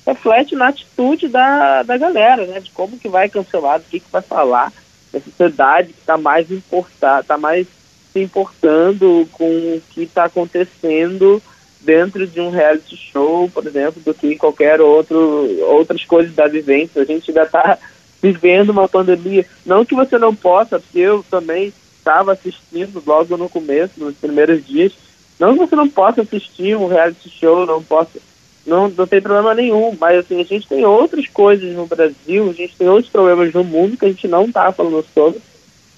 reflete 0.07 0.55
na 0.55 0.69
atitude 0.69 1.27
da, 1.27 1.83
da 1.83 1.97
galera, 1.99 2.47
né? 2.47 2.61
De 2.61 2.71
como 2.71 2.97
que 2.97 3.09
vai 3.09 3.29
cancelar, 3.29 3.81
do 3.81 3.87
que, 3.87 3.99
que 3.99 4.11
vai 4.11 4.23
falar. 4.23 4.73
A 5.13 5.21
sociedade 5.21 5.93
que 5.93 5.99
está 5.99 6.17
mais 6.17 6.51
importada, 6.51 7.23
está 7.23 7.37
mais 7.37 7.67
se 8.13 8.21
importando 8.21 9.29
com 9.33 9.45
o 9.45 9.83
que 9.91 10.03
está 10.03 10.25
acontecendo 10.25 11.43
dentro 11.87 12.27
de 12.27 12.41
um 12.41 12.51
reality 12.51 12.97
show, 12.97 13.49
por 13.49 13.65
exemplo, 13.65 14.03
do 14.05 14.13
que 14.13 14.37
qualquer 14.37 14.81
outro 14.81 15.17
outras 15.63 16.05
coisas 16.05 16.35
da 16.35 16.49
vivência. 16.49 17.01
A 17.01 17.05
gente 17.05 17.31
ainda 17.31 17.45
está 17.45 17.79
vivendo 18.21 18.71
uma 18.71 18.89
pandemia. 18.89 19.47
Não 19.65 19.85
que 19.85 19.95
você 19.95 20.19
não 20.19 20.35
possa, 20.35 20.81
porque 20.81 20.99
eu 20.99 21.25
também 21.31 21.73
estava 21.97 22.33
assistindo 22.33 23.01
logo 23.07 23.37
no 23.37 23.49
começo, 23.49 23.93
nos 23.99 24.17
primeiros 24.17 24.67
dias. 24.67 24.93
Não 25.39 25.53
que 25.53 25.61
você 25.61 25.77
não 25.77 25.89
possa 25.89 26.23
assistir 26.23 26.77
um 26.77 26.89
reality 26.89 27.31
show, 27.31 27.65
não 27.65 27.83
possa. 27.83 28.19
Não, 28.67 28.89
não 28.89 29.07
tem 29.07 29.23
problema 29.23 29.55
nenhum, 29.55 29.97
mas 30.01 30.19
assim, 30.19 30.41
a 30.41 30.45
gente 30.45 30.67
tem 30.67 30.85
outras 30.85 31.29
coisas 31.29 31.73
no 31.73 31.87
Brasil, 31.87 32.51
a 32.51 32.53
gente 32.53 32.77
tem 32.77 32.89
outros 32.89 33.13
problemas 33.13 33.55
no 33.55 33.63
mundo 33.63 33.97
que 33.97 34.07
a 34.07 34.09
gente 34.09 34.27
não 34.27 34.47
está 34.47 34.73
falando 34.73 35.07
sobre. 35.15 35.41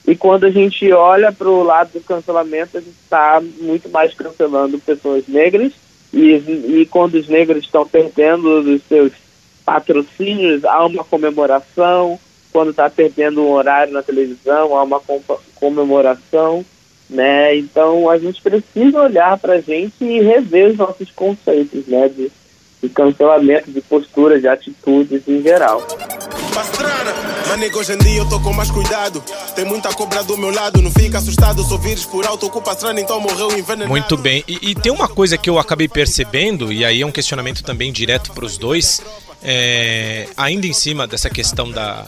E 0.09 0.17
quando 0.17 0.45
a 0.45 0.51
gente 0.51 0.91
olha 0.91 1.31
para 1.31 1.51
o 1.51 1.63
lado 1.63 1.91
do 1.93 2.01
cancelamento, 2.01 2.79
a 2.79 2.81
gente 2.81 2.97
está 3.05 3.43
muito 3.61 3.91
mais 3.91 4.15
cancelando 4.15 4.79
pessoas 4.79 5.29
negras. 5.29 5.71
E, 6.15 6.33
e 6.81 6.89
quando 6.91 7.17
os 7.17 7.29
negros 7.29 7.63
estão 7.63 7.87
perdendo 7.87 8.61
os 8.61 8.83
seus 8.85 9.13
patrocínios, 9.67 10.65
há 10.65 10.87
uma 10.87 11.05
comemoração. 11.05 12.19
Quando 12.51 12.71
está 12.71 12.89
perdendo 12.89 13.43
um 13.43 13.51
horário 13.51 13.93
na 13.93 14.03
televisão, 14.03 14.75
há 14.75 14.83
uma 14.83 14.99
comemoração. 15.57 16.65
Né? 17.11 17.59
Então 17.59 18.09
a 18.09 18.17
gente 18.17 18.41
precisa 18.41 19.03
olhar 19.03 19.37
para 19.37 19.57
a 19.57 19.61
gente 19.61 20.03
e 20.03 20.23
rever 20.23 20.71
os 20.71 20.79
nossos 20.79 21.11
conceitos 21.11 21.87
né? 21.87 22.09
de, 22.09 22.33
de 22.83 22.89
cancelamento, 22.89 23.71
de 23.71 23.83
posturas, 23.83 24.41
de 24.41 24.49
atitudes 24.49 25.29
em 25.29 25.43
geral. 25.43 25.87
Manego, 27.49 27.79
hoje 27.79 27.95
em 27.95 27.99
dia 27.99 28.19
eu 28.19 28.29
tô 28.29 28.39
com 28.39 28.53
mais 28.53 28.71
cuidado. 28.71 29.25
Tem 29.57 29.65
muita 29.65 29.89
cobra 29.95 30.23
do 30.23 30.37
meu 30.37 30.51
lado, 30.51 30.83
não 30.83 30.93
fica 30.93 31.17
assustado. 31.17 31.65
Se 31.65 31.73
ouvires 31.73 32.05
por 32.05 32.27
alto, 32.27 32.47
o 32.47 32.63
pastrana 32.63 33.01
então 33.01 33.19
morreu 33.21 33.51
envenenado. 33.59 33.89
Muito 33.89 34.19
bem, 34.19 34.45
e, 34.47 34.71
e, 34.71 34.75
tem 34.75 34.93
uma 34.93 35.09
coisa 35.09 35.39
que 35.39 35.49
eu 35.49 35.59
acabei 35.59 35.89
percebendo, 35.89 36.71
e 36.71 36.85
aí 36.85 37.01
é 37.01 37.07
um 37.07 37.11
questionamento 37.11 37.65
também 37.65 37.91
direto 37.91 38.33
para 38.33 38.45
os 38.45 38.59
dois. 38.59 39.01
É, 39.43 40.29
ainda 40.37 40.67
em 40.67 40.75
cima 40.75 41.07
dessa 41.07 41.31
questão 41.31 41.71
da, 41.71 42.05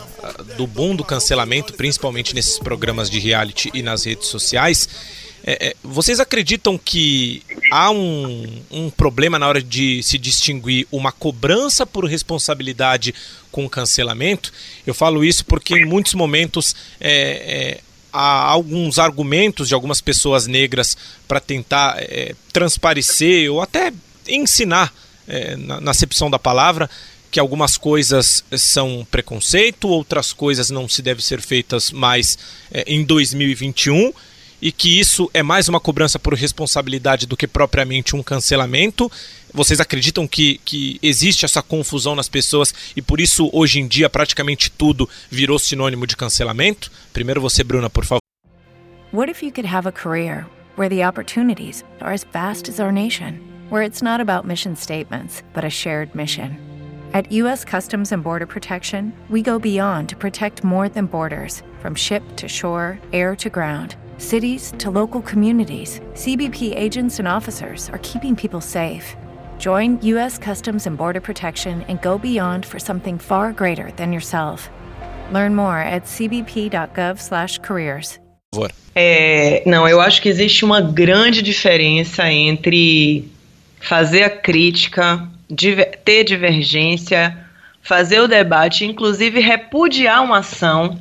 do 0.58 0.66
boom 0.66 0.94
do 0.94 1.04
cancelamento, 1.04 1.72
principalmente 1.72 2.34
nesses 2.34 2.58
programas 2.58 3.08
de 3.08 3.18
reality 3.18 3.70
e 3.72 3.82
nas 3.82 4.04
redes 4.04 4.28
sociais, 4.28 4.88
é, 5.44 5.68
é, 5.68 5.76
vocês 5.82 6.20
acreditam 6.20 6.76
que 6.76 7.42
há 7.70 7.90
um, 7.90 8.62
um 8.70 8.90
problema 8.90 9.38
na 9.38 9.48
hora 9.48 9.62
de 9.62 10.02
se 10.02 10.18
distinguir 10.18 10.86
uma 10.92 11.12
cobrança 11.12 11.86
por 11.86 12.04
responsabilidade 12.04 13.14
com 13.50 13.68
cancelamento? 13.68 14.52
Eu 14.86 14.94
falo 14.94 15.24
isso 15.24 15.44
porque 15.44 15.74
em 15.74 15.86
muitos 15.86 16.14
momentos 16.14 16.76
é, 17.00 17.78
é 17.80 17.80
há 18.12 18.42
alguns 18.42 18.98
argumentos 18.98 19.68
de 19.68 19.74
algumas 19.74 20.00
pessoas 20.00 20.46
negras 20.46 20.96
para 21.28 21.40
tentar 21.40 21.96
é, 21.98 22.34
transparecer 22.52 23.50
ou 23.50 23.60
até 23.60 23.92
ensinar, 24.28 24.92
é, 25.28 25.56
na, 25.56 25.80
na 25.80 25.90
acepção 25.92 26.28
da 26.28 26.38
palavra, 26.38 26.90
que 27.30 27.38
algumas 27.38 27.78
coisas 27.78 28.44
são 28.56 29.06
preconceito, 29.08 29.86
outras 29.86 30.32
coisas 30.32 30.70
não 30.70 30.88
se 30.88 31.00
devem 31.00 31.22
ser 31.22 31.40
feitas 31.40 31.92
mais 31.92 32.36
em 32.84 33.04
2021 33.04 34.12
e 34.60 34.70
que 34.70 34.98
isso 34.98 35.30
é 35.32 35.42
mais 35.42 35.68
uma 35.68 35.80
cobrança 35.80 36.18
por 36.18 36.34
responsabilidade 36.34 37.26
do 37.26 37.36
que 37.36 37.46
propriamente 37.46 38.14
um 38.14 38.22
cancelamento? 38.22 39.10
Vocês 39.52 39.80
acreditam 39.80 40.28
que, 40.28 40.60
que 40.64 40.98
existe 41.02 41.44
essa 41.44 41.62
confusão 41.62 42.14
nas 42.14 42.28
pessoas 42.28 42.74
e 42.94 43.02
por 43.02 43.20
isso 43.20 43.50
hoje 43.52 43.80
em 43.80 43.88
dia 43.88 44.08
praticamente 44.08 44.70
tudo 44.70 45.08
virou 45.30 45.58
sinônimo 45.58 46.06
de 46.06 46.16
cancelamento? 46.16 46.90
Primeiro 47.12 47.40
você, 47.40 47.64
Bruna, 47.64 47.88
por 47.88 48.04
favor. 48.04 48.20
What 49.12 49.30
if 49.30 49.42
you 49.42 49.50
could 49.50 49.66
have 49.66 49.88
a 49.88 49.92
career 49.92 50.46
where 50.76 50.88
the 50.88 51.04
opportunities 51.04 51.84
are 52.00 52.12
as 52.12 52.24
vast 52.32 52.68
as 52.68 52.78
our 52.78 52.92
nation, 52.92 53.40
where 53.70 53.84
it's 53.84 54.02
not 54.02 54.20
about 54.20 54.46
mission 54.46 54.76
statements, 54.76 55.42
but 55.52 55.64
a 55.64 55.70
shared 55.70 56.14
mission? 56.14 56.56
At 57.12 57.32
U.S. 57.32 57.64
Customs 57.64 58.12
and 58.12 58.22
Border 58.22 58.46
Protection, 58.46 59.12
we 59.28 59.42
go 59.42 59.58
beyond 59.58 60.08
to 60.10 60.16
protect 60.16 60.62
more 60.62 60.88
than 60.88 61.06
borders 61.06 61.64
from 61.80 61.96
ship 61.96 62.22
to 62.36 62.46
shore, 62.46 63.00
air 63.12 63.34
to 63.34 63.50
ground 63.50 63.96
cities 64.20 64.72
to 64.78 64.92
local 64.92 65.22
communities, 65.22 65.98
CBP 66.12 66.76
agents 66.76 67.18
and 67.18 67.26
officers 67.26 67.90
are 67.90 67.98
keeping 68.04 68.36
people 68.36 68.60
safe. 68.60 69.16
Join 69.58 70.00
U.S. 70.02 70.38
Customs 70.38 70.86
and 70.86 70.96
Border 70.96 71.20
Protection 71.20 71.82
and 71.88 72.00
go 72.00 72.18
beyond 72.18 72.64
for 72.64 72.78
something 72.78 73.18
far 73.18 73.52
greater 73.52 73.90
than 73.96 74.12
yourself. 74.12 74.70
Learn 75.32 75.56
more 75.56 75.80
at 75.80 76.04
cbp.gov/careers. 76.04 78.20
É, 78.94 79.62
não, 79.66 79.88
eu 79.88 80.00
acho 80.00 80.20
que 80.20 80.28
existe 80.28 80.64
uma 80.64 80.80
grande 80.80 81.42
diferença 81.42 82.30
entre 82.30 83.28
fazer 83.80 84.24
a 84.24 84.30
crítica, 84.30 85.26
diver, 85.48 85.98
ter 86.04 86.24
divergência, 86.24 87.36
fazer 87.82 88.20
o 88.20 88.28
debate, 88.28 88.84
inclusive 88.84 89.40
repudiar 89.40 90.22
uma 90.22 90.38
ação, 90.38 91.00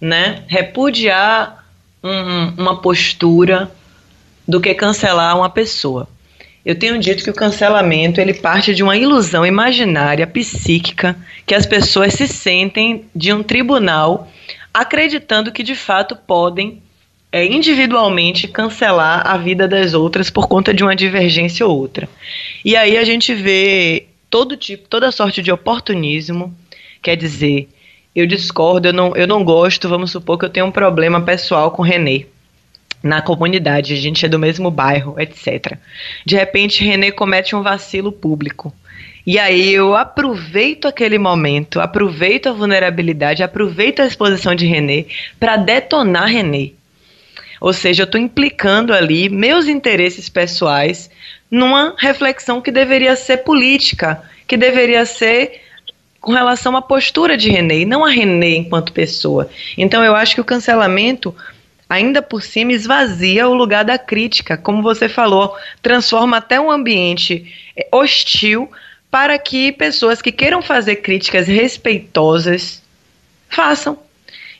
né? 0.00 0.42
Repudiar 0.48 1.59
um, 2.02 2.62
uma 2.62 2.80
postura 2.80 3.70
do 4.46 4.60
que 4.60 4.74
cancelar 4.74 5.36
uma 5.36 5.50
pessoa. 5.50 6.08
Eu 6.64 6.74
tenho 6.74 6.98
dito 6.98 7.24
que 7.24 7.30
o 7.30 7.34
cancelamento 7.34 8.20
ele 8.20 8.34
parte 8.34 8.74
de 8.74 8.82
uma 8.82 8.96
ilusão 8.96 9.46
imaginária 9.46 10.26
psíquica 10.26 11.16
que 11.46 11.54
as 11.54 11.64
pessoas 11.64 12.12
se 12.14 12.28
sentem 12.28 13.06
de 13.14 13.32
um 13.32 13.42
tribunal 13.42 14.30
acreditando 14.72 15.52
que 15.52 15.62
de 15.62 15.74
fato 15.74 16.14
podem 16.14 16.82
é, 17.32 17.44
individualmente 17.46 18.48
cancelar 18.48 19.26
a 19.26 19.36
vida 19.36 19.66
das 19.66 19.94
outras 19.94 20.30
por 20.30 20.48
conta 20.48 20.74
de 20.74 20.82
uma 20.82 20.94
divergência 20.94 21.66
ou 21.66 21.78
outra. 21.78 22.08
E 22.64 22.76
aí 22.76 22.96
a 22.96 23.04
gente 23.04 23.34
vê 23.34 24.06
todo 24.28 24.56
tipo, 24.56 24.88
toda 24.88 25.10
sorte 25.10 25.42
de 25.42 25.50
oportunismo, 25.50 26.54
quer 27.02 27.16
dizer, 27.16 27.68
eu 28.20 28.26
discordo, 28.26 28.88
eu 28.88 28.92
não, 28.92 29.16
eu 29.16 29.26
não 29.26 29.44
gosto, 29.44 29.88
vamos 29.88 30.10
supor 30.10 30.38
que 30.38 30.44
eu 30.44 30.50
tenho 30.50 30.66
um 30.66 30.72
problema 30.72 31.20
pessoal 31.20 31.70
com 31.70 31.82
Renê 31.82 32.26
na 33.02 33.22
comunidade, 33.22 33.94
a 33.94 33.96
gente 33.96 34.26
é 34.26 34.28
do 34.28 34.38
mesmo 34.38 34.70
bairro, 34.70 35.18
etc. 35.18 35.78
De 36.24 36.36
repente, 36.36 36.84
Renê 36.84 37.10
comete 37.10 37.56
um 37.56 37.62
vacilo 37.62 38.12
público. 38.12 38.72
E 39.26 39.38
aí 39.38 39.72
eu 39.72 39.94
aproveito 39.94 40.86
aquele 40.86 41.18
momento, 41.18 41.80
aproveito 41.80 42.48
a 42.48 42.52
vulnerabilidade, 42.52 43.42
aproveito 43.42 44.00
a 44.00 44.06
exposição 44.06 44.54
de 44.54 44.66
Renê 44.66 45.06
para 45.38 45.56
detonar 45.56 46.26
Renê. 46.26 46.72
Ou 47.60 47.72
seja, 47.72 48.02
eu 48.02 48.04
estou 48.04 48.20
implicando 48.20 48.92
ali 48.92 49.28
meus 49.28 49.66
interesses 49.68 50.28
pessoais 50.28 51.10
numa 51.50 51.94
reflexão 51.98 52.60
que 52.60 52.70
deveria 52.70 53.14
ser 53.16 53.38
política, 53.38 54.22
que 54.46 54.56
deveria 54.56 55.04
ser 55.04 55.60
com 56.20 56.32
relação 56.32 56.76
à 56.76 56.82
postura 56.82 57.36
de 57.36 57.50
René, 57.50 57.78
e 57.78 57.84
não 57.84 58.04
a 58.04 58.10
René 58.10 58.56
enquanto 58.56 58.92
pessoa. 58.92 59.48
Então 59.76 60.04
eu 60.04 60.14
acho 60.14 60.34
que 60.34 60.40
o 60.40 60.44
cancelamento 60.44 61.34
ainda 61.88 62.22
por 62.22 62.42
cima 62.42 62.72
esvazia 62.72 63.48
o 63.48 63.54
lugar 63.54 63.84
da 63.84 63.98
crítica, 63.98 64.56
como 64.56 64.80
você 64.80 65.08
falou, 65.08 65.56
transforma 65.82 66.36
até 66.36 66.60
um 66.60 66.70
ambiente 66.70 67.52
eh, 67.76 67.88
hostil 67.90 68.70
para 69.10 69.36
que 69.38 69.72
pessoas 69.72 70.22
que 70.22 70.30
queiram 70.30 70.62
fazer 70.62 70.96
críticas 70.96 71.48
respeitosas 71.48 72.80
façam. 73.48 73.98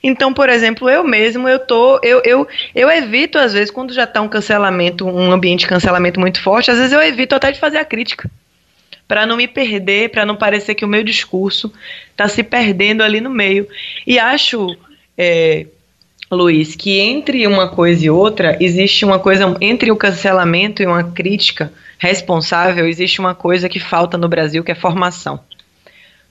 Então, 0.03 0.35
por 0.35 0.49
exemplo, 0.49 0.91
eu 0.91 1.05
mesmo, 1.05 1.49
eu 1.49 1.59
tô, 1.59 2.01
eu, 2.03 2.21
eu, 2.25 2.49
eu 2.75 2.91
evito 2.91 3.39
às 3.39 3.53
vezes 3.53 3.71
quando 3.71 3.93
já 3.93 4.05
está 4.05 4.21
um 4.21 4.29
cancelamento, 4.29 5.07
um 5.07 5.31
ambiente 5.31 5.61
de 5.61 5.67
cancelamento 5.67 6.19
muito 6.19 6.43
forte, 6.43 6.71
às 6.71 6.79
vezes 6.79 6.93
eu 6.93 7.03
evito 7.03 7.35
até 7.35 7.53
de 7.53 7.61
fazer 7.61 7.79
a 7.79 7.85
crítica 7.85 8.29
para 9.11 9.27
não 9.27 9.37
me 9.37 9.49
perder, 9.49 10.11
para 10.11 10.25
não 10.25 10.37
parecer 10.37 10.77
que 10.77 10.85
o 10.85 10.89
meu 10.89 11.03
discurso 11.03 11.73
está 12.13 12.29
se 12.29 12.45
perdendo 12.45 13.03
ali 13.03 13.21
no 13.21 13.29
meio. 13.29 13.67
E 14.07 14.21
acho, 14.21 14.77
é, 15.19 15.67
Luiz, 16.31 16.77
que 16.77 17.01
entre 17.01 17.45
uma 17.45 17.67
coisa 17.67 18.07
e 18.07 18.09
outra 18.09 18.57
existe 18.61 19.05
uma 19.05 19.19
coisa 19.19 19.57
entre 19.61 19.91
o 19.91 19.97
cancelamento 19.97 20.81
e 20.81 20.87
uma 20.87 21.03
crítica 21.03 21.73
responsável 21.99 22.87
existe 22.87 23.19
uma 23.19 23.35
coisa 23.35 23.69
que 23.69 23.81
falta 23.81 24.17
no 24.17 24.29
Brasil 24.29 24.63
que 24.63 24.71
é 24.71 24.77
formação. 24.77 25.41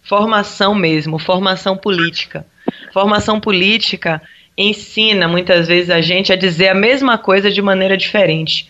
Formação 0.01 0.73
mesmo, 0.73 1.19
formação 1.19 1.75
política. 1.75 2.45
Formação 2.93 3.41
política 3.41 4.21
ensina 4.57 5.27
muitas 5.27 5.67
vezes 5.67 5.89
a 5.89 5.99
gente 5.99 6.31
a 6.31 6.37
dizer 6.37 6.69
a 6.69 6.75
mesma 6.75 7.17
coisa 7.17 7.51
de 7.51 7.61
maneira 7.61 7.97
diferente. 7.97 8.69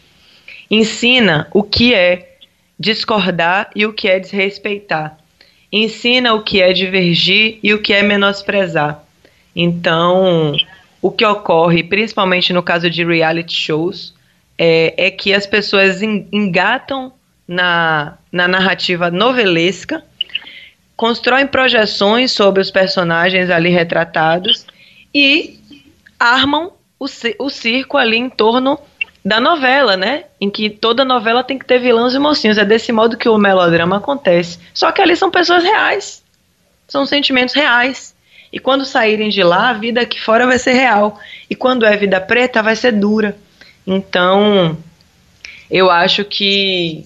Ensina 0.68 1.48
o 1.54 1.62
que 1.62 1.94
é 1.94 2.29
discordar 2.80 3.70
e 3.76 3.86
o 3.86 3.94
que 3.94 4.08
é 4.08 4.20
desrespeitar. 4.20 5.18
Ensina 5.72 6.34
o 6.34 6.44
que 6.44 6.62
é 6.62 6.72
divergir 6.72 7.60
e 7.62 7.74
o 7.74 7.82
que 7.82 7.94
é 7.94 8.02
menosprezar. 8.02 9.04
Então, 9.56 10.56
o 11.02 11.12
que 11.12 11.26
ocorre, 11.26 11.84
principalmente 11.84 12.54
no 12.54 12.64
caso 12.64 12.90
de 12.90 13.04
reality 13.04 13.54
shows, 13.54 14.14
é, 14.58 14.94
é 15.08 15.12
que 15.12 15.34
as 15.34 15.46
pessoas 15.46 16.02
engatam 16.02 17.14
na, 17.48 18.18
na 18.32 18.48
narrativa 18.48 19.12
novelesca, 19.12 20.04
constroem 20.96 21.48
projeções 21.48 22.32
sobre 22.32 22.62
os 22.62 22.72
personagens 22.72 23.50
ali 23.50 23.70
retratados 23.70 24.66
e 25.14 25.60
armam 26.20 26.74
o, 27.00 27.06
o 27.40 27.50
circo 27.50 27.98
ali 27.98 28.18
em 28.18 28.30
torno 28.30 28.80
da 29.24 29.40
novela, 29.40 29.98
né? 29.98 30.26
Em 30.40 30.50
que 30.50 30.70
toda 30.70 31.04
novela 31.04 31.44
tem 31.44 31.58
que 31.58 31.66
ter 31.66 31.80
vilãos 31.80 32.14
e 32.16 32.20
mocinhos. 32.20 32.58
É 32.58 32.66
desse 32.66 32.92
modo 32.92 33.18
que 33.18 33.28
o 33.28 33.38
melodrama 33.38 33.98
acontece. 33.98 34.60
Só 34.74 34.92
que 34.92 35.02
ali 35.02 35.16
são 35.16 35.30
pessoas 35.30 35.64
reais. 35.64 36.24
São 36.88 37.06
sentimentos 37.06 37.54
reais. 37.54 38.16
E 38.52 38.60
quando 38.60 38.86
saírem 38.86 39.30
de 39.30 39.44
lá, 39.44 39.70
a 39.70 39.74
vida 39.74 40.02
aqui 40.02 40.20
fora 40.20 40.48
vai 40.48 40.58
ser 40.58 40.74
real. 40.74 41.20
E 41.50 41.56
quando 41.56 41.86
é 41.86 41.96
vida 41.96 42.20
preta, 42.20 42.64
vai 42.64 42.76
ser 42.76 42.94
dura. 42.94 43.38
Então, 43.86 44.78
eu 45.70 45.90
acho 45.92 46.24
que 46.26 47.06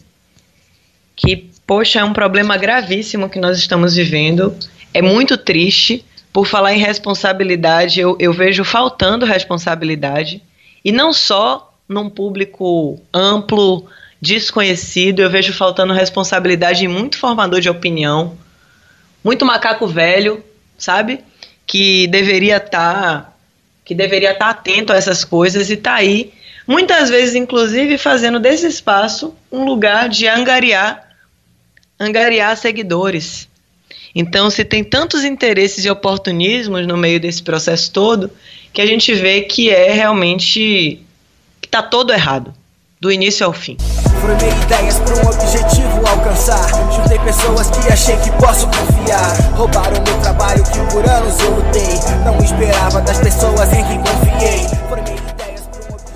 que 1.15 1.51
poxa, 1.65 1.99
é 1.99 2.03
um 2.03 2.13
problema 2.13 2.57
gravíssimo 2.57 3.29
que 3.29 3.39
nós 3.39 3.57
estamos 3.57 3.95
vivendo. 3.95 4.55
É 4.93 5.01
muito 5.01 5.37
triste. 5.37 6.05
Por 6.31 6.47
falar 6.47 6.73
em 6.73 6.79
responsabilidade, 6.79 7.99
eu, 7.99 8.17
eu 8.19 8.33
vejo 8.33 8.63
faltando 8.63 9.23
responsabilidade. 9.23 10.41
E 10.83 10.91
não 10.91 11.13
só 11.13 11.72
num 11.87 12.09
público 12.09 13.01
amplo, 13.13 13.87
desconhecido, 14.21 15.21
eu 15.21 15.29
vejo 15.29 15.53
faltando 15.53 15.93
responsabilidade 15.93 16.85
em 16.85 16.87
muito 16.87 17.17
formador 17.17 17.59
de 17.59 17.69
opinião, 17.69 18.37
muito 19.23 19.45
macaco 19.45 19.85
velho, 19.85 20.43
sabe? 20.77 21.19
Que 21.67 22.07
deveria 22.07 22.57
estar 22.57 22.69
tá, 22.69 23.33
que 23.83 23.93
deveria 23.93 24.31
estar 24.31 24.45
tá 24.45 24.51
atento 24.51 24.93
a 24.93 24.95
essas 24.95 25.25
coisas 25.25 25.69
e 25.69 25.75
tá 25.75 25.95
aí, 25.95 26.31
muitas 26.65 27.09
vezes 27.09 27.35
inclusive 27.35 27.97
fazendo 27.97 28.39
desse 28.39 28.65
espaço 28.65 29.35
um 29.51 29.65
lugar 29.65 30.07
de 30.07 30.27
angariar 30.27 31.09
angariar 31.99 32.55
seguidores. 32.57 33.47
Então, 34.15 34.49
se 34.49 34.63
tem 34.63 34.83
tantos 34.83 35.23
interesses 35.23 35.83
e 35.83 35.89
oportunismos 35.89 36.85
no 36.85 36.95
meio 36.95 37.19
desse 37.19 37.41
processo 37.41 37.91
todo, 37.91 38.31
que 38.71 38.81
a 38.81 38.85
gente 38.85 39.13
vê 39.13 39.41
que 39.41 39.69
é 39.69 39.91
realmente 39.91 41.02
tá 41.73 41.81
todo 41.81 42.13
errado, 42.13 42.53
do 43.01 43.11
início 43.11 43.43
ao 43.43 43.51
fim. 43.51 43.75
Formei 44.21 44.49
ideias 44.49 44.99
para 44.99 45.15
um 45.15 45.27
objetivo 45.27 46.07
alcançar. 46.07 46.67
Juntei 46.93 47.17
pessoas 47.17 47.71
que 47.71 47.91
achei 47.91 48.15
que 48.17 48.31
posso 48.39 48.67
confiar. 48.67 49.35
Roubaram 49.55 50.03
meu 50.03 50.21
trabalho 50.21 50.63
que 50.65 50.93
por 50.93 51.03
anos 51.09 51.39
eu 51.39 51.55
lutei. 51.55 51.95
Não 52.23 52.37
esperava 52.43 53.01
das 53.01 53.19
pessoas 53.19 53.73
em 53.73 53.83
quem 53.85 53.97
confiei. 53.97 54.59
Formei 54.87 55.23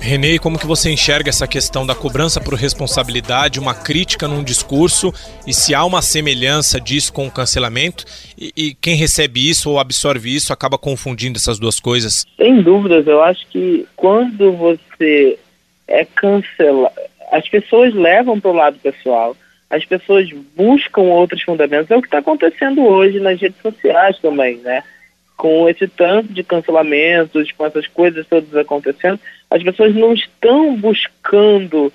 Renê, 0.00 0.38
como 0.38 0.58
que 0.58 0.66
você 0.66 0.90
enxerga 0.90 1.28
essa 1.28 1.46
questão 1.46 1.84
da 1.84 1.94
cobrança 1.94 2.40
por 2.40 2.54
responsabilidade, 2.54 3.60
uma 3.60 3.74
crítica 3.74 4.26
num 4.26 4.42
discurso 4.42 5.12
e 5.46 5.52
se 5.52 5.74
há 5.74 5.84
uma 5.84 6.00
semelhança 6.00 6.80
disso 6.80 7.12
com 7.12 7.26
o 7.26 7.30
cancelamento 7.30 8.06
e, 8.38 8.50
e 8.56 8.74
quem 8.74 8.96
recebe 8.96 9.50
isso 9.50 9.68
ou 9.68 9.78
absorve 9.78 10.34
isso 10.34 10.50
acaba 10.50 10.78
confundindo 10.78 11.36
essas 11.36 11.58
duas 11.58 11.78
coisas? 11.78 12.24
Sem 12.38 12.62
dúvidas, 12.62 13.06
eu 13.06 13.22
acho 13.22 13.46
que 13.48 13.86
quando 13.96 14.50
você 14.52 15.38
é 15.88 16.04
cancelar. 16.04 16.92
As 17.32 17.48
pessoas 17.48 17.92
levam 17.94 18.38
para 18.38 18.50
o 18.50 18.54
lado 18.54 18.78
pessoal, 18.78 19.36
as 19.68 19.84
pessoas 19.84 20.30
buscam 20.54 21.02
outros 21.02 21.42
fundamentos. 21.42 21.90
É 21.90 21.96
o 21.96 22.00
que 22.00 22.06
está 22.06 22.18
acontecendo 22.18 22.84
hoje 22.86 23.18
nas 23.18 23.40
redes 23.40 23.60
sociais 23.60 24.18
também, 24.20 24.58
né? 24.58 24.82
com 25.38 25.68
esse 25.68 25.86
tanto 25.86 26.32
de 26.32 26.42
cancelamentos, 26.42 27.52
com 27.52 27.64
essas 27.64 27.86
coisas 27.86 28.26
todas 28.26 28.54
acontecendo, 28.56 29.20
as 29.48 29.62
pessoas 29.62 29.94
não 29.94 30.12
estão 30.12 30.76
buscando 30.76 31.92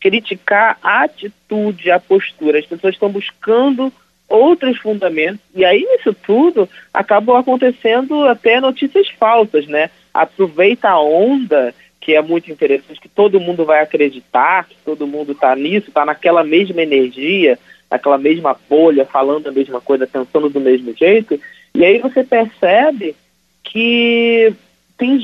criticar 0.00 0.78
a 0.82 1.02
atitude, 1.04 1.90
a 1.90 2.00
postura, 2.00 2.58
as 2.58 2.64
pessoas 2.66 2.94
estão 2.94 3.10
buscando 3.10 3.92
outros 4.26 4.78
fundamentos, 4.78 5.40
e 5.54 5.66
aí 5.66 5.86
isso 6.00 6.14
tudo 6.14 6.66
acabou 6.94 7.36
acontecendo 7.36 8.24
até 8.24 8.58
notícias 8.58 9.06
falsas, 9.20 9.66
né? 9.66 9.90
Aproveita 10.12 10.88
a 10.88 10.98
onda, 10.98 11.74
que 12.02 12.16
é 12.16 12.20
muito 12.20 12.50
interessante, 12.50 13.00
que 13.00 13.08
todo 13.08 13.40
mundo 13.40 13.64
vai 13.64 13.80
acreditar, 13.80 14.66
que 14.68 14.76
todo 14.84 15.06
mundo 15.06 15.32
está 15.32 15.54
nisso, 15.54 15.88
está 15.88 16.04
naquela 16.04 16.42
mesma 16.42 16.82
energia, 16.82 17.56
naquela 17.88 18.18
mesma 18.18 18.56
bolha, 18.68 19.06
falando 19.06 19.46
a 19.46 19.52
mesma 19.52 19.80
coisa, 19.80 20.04
pensando 20.04 20.50
do 20.50 20.60
mesmo 20.60 20.92
jeito, 20.94 21.40
e 21.72 21.84
aí 21.84 22.00
você 22.00 22.24
percebe 22.24 23.14
que 23.62 24.52
tem, 24.98 25.16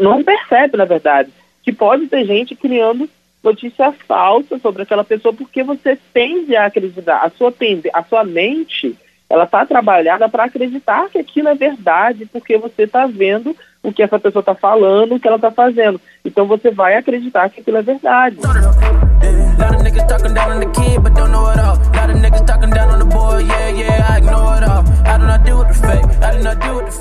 não 0.00 0.24
percebe, 0.24 0.78
na 0.78 0.86
verdade, 0.86 1.30
que 1.62 1.70
pode 1.70 2.06
ter 2.06 2.24
gente 2.24 2.56
criando 2.56 3.08
notícia 3.44 3.92
falsa 3.92 4.58
sobre 4.58 4.82
aquela 4.82 5.04
pessoa 5.04 5.34
porque 5.34 5.62
você 5.62 5.98
tende 6.14 6.56
a 6.56 6.64
acreditar, 6.64 7.18
a 7.22 7.28
sua, 7.28 7.52
tende, 7.52 7.90
a 7.92 8.02
sua 8.02 8.24
mente 8.24 8.96
ela 9.32 9.44
está 9.44 9.64
trabalhada 9.64 10.28
para 10.28 10.44
acreditar 10.44 11.08
que 11.08 11.16
aquilo 11.16 11.48
é 11.48 11.54
verdade, 11.54 12.26
porque 12.26 12.58
você 12.58 12.82
está 12.82 13.06
vendo 13.06 13.56
o 13.82 13.90
que 13.90 14.02
essa 14.02 14.18
pessoa 14.18 14.40
está 14.40 14.54
falando, 14.54 15.14
o 15.14 15.20
que 15.20 15.26
ela 15.26 15.36
está 15.36 15.50
fazendo. 15.50 15.98
Então 16.22 16.46
você 16.46 16.70
vai 16.70 16.96
acreditar 16.96 17.48
que 17.48 17.62
aquilo 17.62 17.78
é 17.78 17.82
verdade. 17.82 18.36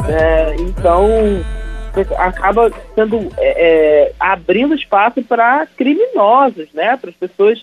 É, 0.08 0.56
então 0.56 1.10
acaba 2.18 2.72
sendo 2.96 3.30
é, 3.38 4.08
é, 4.08 4.14
abrindo 4.18 4.74
espaço 4.74 5.22
para 5.22 5.68
criminosos, 5.76 6.70
né? 6.74 6.96
Para 6.96 7.10
as 7.10 7.16
pessoas 7.18 7.62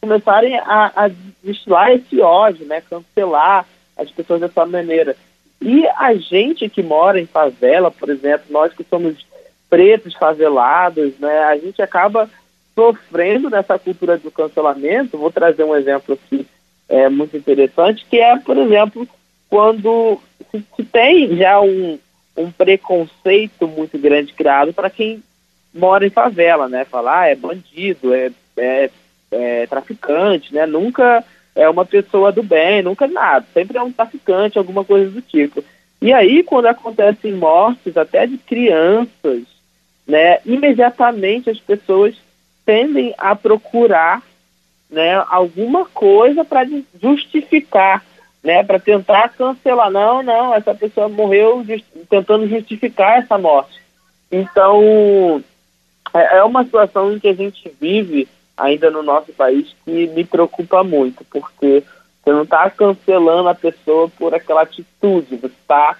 começarem 0.00 0.56
a, 0.60 0.92
a 0.94 1.10
destilar 1.42 1.90
esse 1.90 2.20
ódio, 2.20 2.64
né? 2.66 2.80
Cancelar 2.88 3.66
as 3.96 4.10
pessoas 4.10 4.40
dessa 4.40 4.64
maneira. 4.66 5.16
E 5.60 5.86
a 5.86 6.14
gente 6.14 6.68
que 6.68 6.82
mora 6.82 7.20
em 7.20 7.26
favela, 7.26 7.90
por 7.90 8.10
exemplo, 8.10 8.46
nós 8.50 8.72
que 8.72 8.84
somos 8.84 9.24
pretos 9.70 10.14
favelados, 10.14 11.18
né? 11.18 11.38
A 11.44 11.56
gente 11.56 11.80
acaba 11.80 12.28
sofrendo 12.74 13.48
nessa 13.48 13.78
cultura 13.78 14.18
do 14.18 14.30
cancelamento. 14.30 15.18
Vou 15.18 15.30
trazer 15.30 15.64
um 15.64 15.74
exemplo 15.74 16.14
aqui 16.14 16.46
é, 16.88 17.08
muito 17.08 17.36
interessante, 17.36 18.04
que 18.08 18.18
é, 18.18 18.36
por 18.38 18.58
exemplo, 18.58 19.08
quando 19.48 20.20
se, 20.50 20.64
se 20.76 20.84
tem 20.84 21.36
já 21.36 21.60
um, 21.60 21.98
um 22.36 22.50
preconceito 22.50 23.66
muito 23.66 23.98
grande 23.98 24.32
criado 24.32 24.72
para 24.72 24.90
quem 24.90 25.22
mora 25.72 26.06
em 26.06 26.10
favela, 26.10 26.68
né? 26.68 26.84
Falar 26.84 27.22
ah, 27.22 27.26
é 27.26 27.34
bandido, 27.34 28.14
é, 28.14 28.30
é, 28.56 28.90
é, 29.30 29.66
traficante, 29.66 30.54
né? 30.54 30.66
Nunca 30.66 31.24
é 31.54 31.68
uma 31.68 31.84
pessoa 31.84 32.32
do 32.32 32.42
bem, 32.42 32.82
nunca 32.82 33.06
nada. 33.06 33.46
Sempre 33.52 33.78
é 33.78 33.82
um 33.82 33.92
traficante, 33.92 34.58
alguma 34.58 34.84
coisa 34.84 35.10
do 35.10 35.20
tipo. 35.22 35.62
E 36.00 36.12
aí, 36.12 36.42
quando 36.42 36.66
acontecem 36.66 37.32
mortes 37.32 37.96
até 37.96 38.26
de 38.26 38.36
crianças, 38.38 39.42
né? 40.06 40.38
Imediatamente 40.44 41.48
as 41.48 41.58
pessoas 41.58 42.14
tendem 42.66 43.14
a 43.16 43.34
procurar 43.34 44.22
né, 44.90 45.14
alguma 45.28 45.86
coisa 45.86 46.44
para 46.44 46.66
justificar 47.00 48.04
né, 48.44 48.62
para 48.62 48.78
tentar 48.78 49.30
cancelar. 49.30 49.90
Não, 49.90 50.22
não, 50.22 50.54
essa 50.54 50.74
pessoa 50.74 51.08
morreu 51.08 51.64
just, 51.64 51.84
tentando 52.10 52.46
justificar 52.46 53.18
essa 53.18 53.38
morte. 53.38 53.80
Então, 54.30 55.42
é, 56.12 56.36
é 56.36 56.44
uma 56.44 56.62
situação 56.62 57.12
em 57.12 57.18
que 57.18 57.28
a 57.28 57.34
gente 57.34 57.72
vive 57.80 58.28
ainda 58.56 58.90
no 58.90 59.02
nosso 59.02 59.32
país 59.32 59.74
que 59.84 60.06
me 60.08 60.24
preocupa 60.24 60.82
muito, 60.84 61.24
porque 61.24 61.82
você 62.22 62.32
não 62.32 62.42
está 62.42 62.70
cancelando 62.70 63.48
a 63.48 63.54
pessoa 63.54 64.08
por 64.08 64.34
aquela 64.34 64.62
atitude, 64.62 65.36
você 65.36 65.46
está 65.46 65.96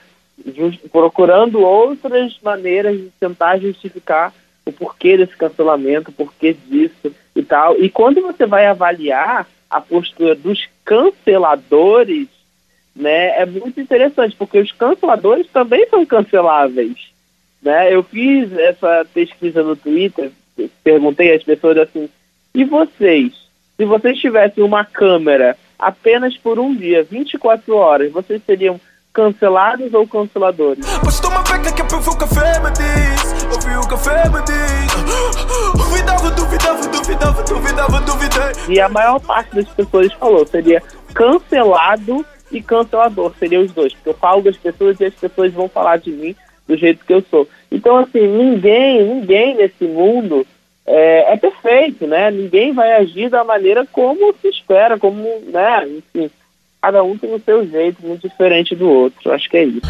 procurando 0.90 1.60
outras 1.60 2.38
maneiras 2.42 2.96
de 2.96 3.10
tentar 3.20 3.58
justificar 3.58 4.32
o 4.64 4.72
porquê 4.72 5.16
desse 5.16 5.36
cancelamento, 5.36 6.10
o 6.10 6.14
porquê 6.14 6.54
disso 6.66 7.14
e 7.36 7.42
tal. 7.42 7.78
E 7.78 7.90
quando 7.90 8.20
você 8.22 8.46
vai 8.46 8.66
avaliar 8.66 9.46
a 9.68 9.80
postura 9.80 10.34
dos 10.34 10.66
canceladores, 10.84 12.28
né, 12.94 13.40
é 13.40 13.46
muito 13.46 13.80
interessante, 13.80 14.36
porque 14.36 14.58
os 14.58 14.72
canceladores 14.72 15.46
também 15.52 15.86
são 15.88 16.06
canceláveis. 16.06 16.96
Né? 17.60 17.92
Eu 17.94 18.02
fiz 18.02 18.52
essa 18.52 19.06
pesquisa 19.12 19.62
no 19.62 19.74
Twitter, 19.74 20.30
perguntei 20.82 21.34
às 21.34 21.42
pessoas 21.42 21.78
assim, 21.78 22.08
e 22.54 22.64
vocês? 22.64 23.32
Se 23.76 23.84
vocês 23.84 24.16
tivessem 24.18 24.62
uma 24.62 24.84
câmera 24.84 25.56
apenas 25.76 26.36
por 26.36 26.58
um 26.58 26.74
dia, 26.74 27.02
24 27.02 27.74
horas, 27.74 28.12
vocês 28.12 28.40
seriam 28.46 28.80
cancelados 29.12 29.92
ou 29.92 30.06
canceladores? 30.06 30.86
Que 31.74 31.82
o 32.10 32.16
café 32.16 32.60
me 32.60 32.70
diz, 32.70 33.44
ouvi 33.52 33.76
o 33.76 33.88
café 33.88 34.28
me 34.28 34.40
diz, 34.44 35.74
duvidava, 35.76 36.30
duvidava, 36.30 36.88
duvidava, 36.88 37.42
duvidava, 37.42 38.00
duvidei. 38.00 38.74
E 38.74 38.80
a 38.80 38.88
maior 38.88 39.20
parte 39.20 39.56
das 39.56 39.68
pessoas 39.70 40.12
falou, 40.12 40.46
seria 40.46 40.80
cancelado 41.12 42.24
e 42.52 42.62
cancelador, 42.62 43.32
seriam 43.36 43.62
os 43.62 43.72
dois, 43.72 43.92
porque 43.94 44.10
eu 44.10 44.14
falo 44.14 44.42
das 44.42 44.56
pessoas 44.56 45.00
e 45.00 45.06
as 45.06 45.14
pessoas 45.14 45.52
vão 45.52 45.68
falar 45.68 45.96
de 45.96 46.12
mim 46.12 46.36
do 46.68 46.76
jeito 46.76 47.04
que 47.04 47.12
eu 47.12 47.24
sou. 47.28 47.48
Então, 47.70 47.96
assim, 47.96 48.26
ninguém, 48.26 49.02
ninguém 49.04 49.56
nesse 49.56 49.84
mundo 49.84 50.46
é, 50.86 51.32
é 51.32 51.36
perfeito, 51.36 52.06
né? 52.06 52.30
Ninguém 52.30 52.72
vai 52.72 52.92
agir 52.92 53.30
da 53.30 53.42
maneira 53.42 53.86
como 53.90 54.34
se 54.40 54.48
espera, 54.48 54.98
como, 54.98 55.22
né? 55.46 55.88
Enfim, 55.88 56.30
cada 56.82 57.02
um 57.02 57.16
tem 57.16 57.34
o 57.34 57.40
seu 57.40 57.66
jeito, 57.66 58.06
muito 58.06 58.28
diferente 58.28 58.74
do 58.74 58.88
outro. 58.88 59.32
Acho 59.32 59.48
que 59.48 59.56
é 59.56 59.64
isso. 59.64 59.80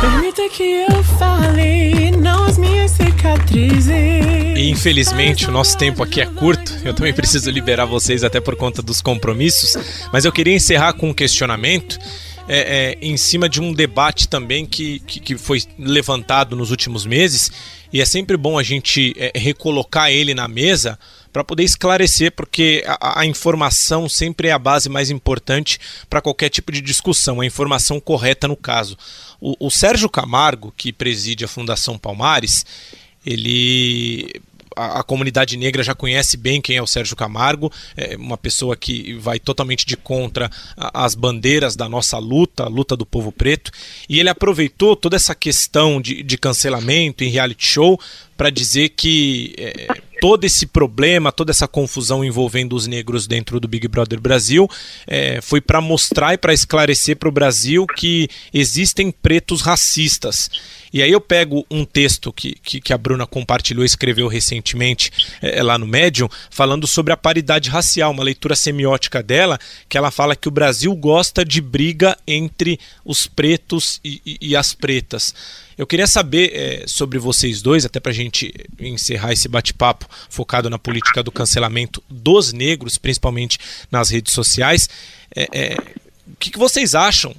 Permita 0.00 0.48
que 0.50 0.84
eu 0.88 1.02
fale, 1.18 2.10
não 2.12 2.44
as 2.44 2.58
minhas 2.58 2.90
cicatrizes. 2.90 3.86
E 4.56 4.70
infelizmente 4.70 5.48
o 5.48 5.52
nosso 5.52 5.76
tempo 5.78 6.02
aqui 6.02 6.20
é 6.20 6.26
curto, 6.26 6.72
eu 6.84 6.94
também 6.94 7.12
preciso 7.12 7.50
liberar 7.50 7.84
vocês 7.84 8.24
até 8.24 8.40
por 8.40 8.56
conta 8.56 8.82
dos 8.82 9.00
compromissos, 9.00 10.08
mas 10.12 10.24
eu 10.24 10.32
queria 10.32 10.54
encerrar 10.54 10.94
com 10.94 11.10
um 11.10 11.14
questionamento. 11.14 11.98
É, 12.48 12.58
é, 12.58 12.98
em 13.00 13.16
cima 13.16 13.48
de 13.48 13.60
um 13.60 13.72
debate 13.72 14.28
também 14.28 14.64
que, 14.64 15.00
que, 15.00 15.18
que, 15.18 15.36
foi 15.36 15.60
levantado 15.76 16.54
nos 16.54 16.70
últimos 16.70 17.04
meses, 17.04 17.50
e 17.92 18.00
é 18.00 18.04
sempre 18.04 18.36
bom 18.36 18.56
a 18.56 18.62
gente 18.62 19.14
é, 19.16 19.32
recolocar 19.36 20.10
ele 20.10 20.32
na 20.32 20.46
mesa 20.46 20.96
para 21.32 21.44
poder 21.44 21.64
esclarecer, 21.64 22.32
porque 22.32 22.82
a, 22.86 23.20
a, 23.20 23.26
informação 23.26 24.08
sempre 24.08 24.48
é 24.48 24.52
a 24.52 24.58
base 24.58 24.88
mais 24.88 25.10
importante 25.10 25.78
para 26.08 26.22
qualquer 26.22 26.48
tipo 26.48 26.72
de 26.72 26.80
discussão, 26.80 27.40
a 27.40 27.46
informação 27.46 28.00
correta 28.00 28.48
no 28.48 28.56
caso. 28.56 28.96
O, 29.40 29.66
o 29.66 29.70
Sérgio 29.70 30.08
Camargo, 30.08 30.72
que 30.74 30.92
preside 30.92 31.44
a 31.44 31.48
Fundação 31.48 31.98
Palmares, 31.98 32.64
ele 33.24 34.40
a, 34.76 35.00
a, 35.00 35.02
comunidade 35.02 35.56
negra 35.56 35.82
já 35.82 35.94
conhece 35.94 36.36
bem 36.36 36.60
quem 36.60 36.76
é 36.76 36.82
o 36.82 36.86
Sérgio 36.86 37.16
Camargo, 37.16 37.72
é 37.96 38.16
uma 38.16 38.36
pessoa 38.36 38.76
que 38.76 39.14
vai 39.14 39.40
totalmente 39.40 39.86
de 39.86 39.96
contra 39.96 40.50
as 40.76 41.14
bandeiras 41.14 41.74
da 41.74 41.88
nossa 41.88 42.18
luta, 42.18 42.64
a 42.64 42.68
luta 42.68 42.94
do 42.94 43.06
povo 43.06 43.32
preto, 43.32 43.70
e 44.08 44.20
ele 44.20 44.28
aproveitou 44.28 44.94
toda 44.94 45.16
essa 45.16 45.34
questão 45.34 46.00
de, 46.00 46.22
de 46.22 46.36
cancelamento 46.36 47.24
em 47.24 47.30
reality 47.30 47.66
show 47.66 47.98
para 48.36 48.50
dizer 48.50 48.90
que 48.90 49.54
é, 49.58 49.88
todo 50.20 50.44
esse 50.44 50.66
problema, 50.66 51.32
toda 51.32 51.50
essa 51.50 51.68
confusão 51.68 52.24
envolvendo 52.24 52.74
os 52.74 52.86
negros 52.86 53.26
dentro 53.26 53.60
do 53.60 53.68
Big 53.68 53.86
Brother 53.88 54.20
Brasil 54.20 54.68
é, 55.06 55.40
foi 55.40 55.60
para 55.60 55.80
mostrar 55.80 56.34
e 56.34 56.38
para 56.38 56.52
esclarecer 56.52 57.16
para 57.16 57.28
o 57.28 57.32
Brasil 57.32 57.86
que 57.86 58.28
existem 58.52 59.10
pretos 59.10 59.62
racistas. 59.62 60.50
E 60.92 61.02
aí 61.02 61.10
eu 61.10 61.20
pego 61.20 61.66
um 61.70 61.84
texto 61.84 62.32
que, 62.32 62.56
que, 62.62 62.80
que 62.80 62.92
a 62.92 62.98
Bruna 62.98 63.26
compartilhou 63.26 63.84
e 63.84 63.86
escreveu 63.86 64.28
recentemente 64.28 65.10
é, 65.42 65.62
lá 65.62 65.76
no 65.76 65.86
Medium, 65.86 66.28
falando 66.50 66.86
sobre 66.86 67.12
a 67.12 67.16
paridade 67.16 67.68
racial, 67.68 68.12
uma 68.12 68.24
leitura 68.24 68.56
semiótica 68.56 69.22
dela, 69.22 69.58
que 69.88 69.98
ela 69.98 70.10
fala 70.10 70.36
que 70.36 70.48
o 70.48 70.50
Brasil 70.50 70.94
gosta 70.94 71.44
de 71.44 71.60
briga 71.60 72.16
entre 72.26 72.80
os 73.04 73.26
pretos 73.26 74.00
e, 74.04 74.20
e, 74.24 74.38
e 74.40 74.56
as 74.56 74.72
pretas. 74.72 75.34
Eu 75.76 75.86
queria 75.86 76.06
saber 76.06 76.52
é, 76.54 76.84
sobre 76.86 77.18
vocês 77.18 77.60
dois, 77.60 77.84
até 77.84 78.00
para 78.00 78.10
a 78.10 78.14
gente 78.14 78.52
encerrar 78.80 79.32
esse 79.32 79.46
bate-papo 79.46 80.08
focado 80.30 80.70
na 80.70 80.78
política 80.78 81.22
do 81.22 81.30
cancelamento 81.30 82.02
dos 82.08 82.52
negros, 82.52 82.96
principalmente 82.96 83.58
nas 83.90 84.08
redes 84.10 84.32
sociais. 84.32 84.88
É, 85.34 85.48
é, 85.52 85.76
o 86.26 86.36
que, 86.38 86.50
que 86.50 86.58
vocês 86.58 86.94
acham 86.94 87.34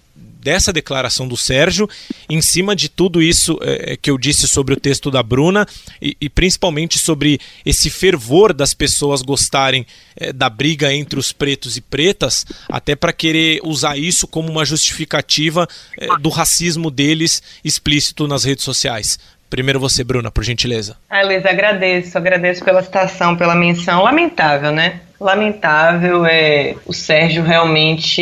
dessa 0.47 0.71
declaração 0.71 1.27
do 1.27 1.35
Sérgio, 1.35 1.89
em 2.29 2.41
cima 2.41 2.73
de 2.73 2.87
tudo 2.87 3.21
isso 3.21 3.59
é, 3.61 3.97
que 4.01 4.09
eu 4.09 4.17
disse 4.17 4.47
sobre 4.47 4.73
o 4.73 4.79
texto 4.79 5.11
da 5.11 5.21
Bruna 5.21 5.67
e, 6.01 6.15
e 6.21 6.29
principalmente 6.29 6.97
sobre 6.97 7.37
esse 7.65 7.89
fervor 7.89 8.53
das 8.53 8.73
pessoas 8.73 9.21
gostarem 9.21 9.85
é, 10.15 10.31
da 10.31 10.49
briga 10.49 10.93
entre 10.93 11.19
os 11.19 11.33
pretos 11.33 11.75
e 11.75 11.81
pretas, 11.81 12.45
até 12.71 12.95
para 12.95 13.11
querer 13.11 13.59
usar 13.61 13.97
isso 13.97 14.25
como 14.25 14.49
uma 14.49 14.63
justificativa 14.63 15.67
é, 15.99 16.07
do 16.17 16.29
racismo 16.29 16.89
deles 16.89 17.43
explícito 17.61 18.25
nas 18.25 18.45
redes 18.45 18.63
sociais. 18.63 19.19
Primeiro 19.49 19.81
você, 19.81 20.01
Bruna, 20.01 20.31
por 20.31 20.45
gentileza. 20.45 20.95
Ah, 21.09 21.23
Luiz, 21.23 21.45
agradeço, 21.45 22.17
agradeço 22.17 22.63
pela 22.63 22.81
citação, 22.81 23.35
pela 23.35 23.53
menção. 23.53 24.01
Lamentável, 24.01 24.71
né? 24.71 25.01
Lamentável, 25.19 26.25
é, 26.25 26.75
o 26.85 26.93
Sérgio 26.93 27.43
realmente, 27.43 28.21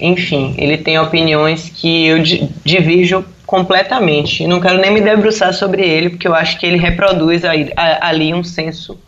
enfim, 0.00 0.54
ele 0.56 0.78
tem 0.78 0.98
opiniões 0.98 1.68
que 1.68 2.06
eu 2.06 2.22
divirjo 2.64 3.24
completamente. 3.46 4.46
Não 4.46 4.60
quero 4.60 4.78
nem 4.78 4.90
me 4.90 5.00
debruçar 5.00 5.52
sobre 5.52 5.82
ele, 5.82 6.10
porque 6.10 6.26
eu 6.26 6.34
acho 6.34 6.58
que 6.58 6.64
ele 6.64 6.78
reproduz 6.78 7.44
aí, 7.44 7.70
ali 7.76 8.32
um 8.32 8.42
senso 8.42 8.98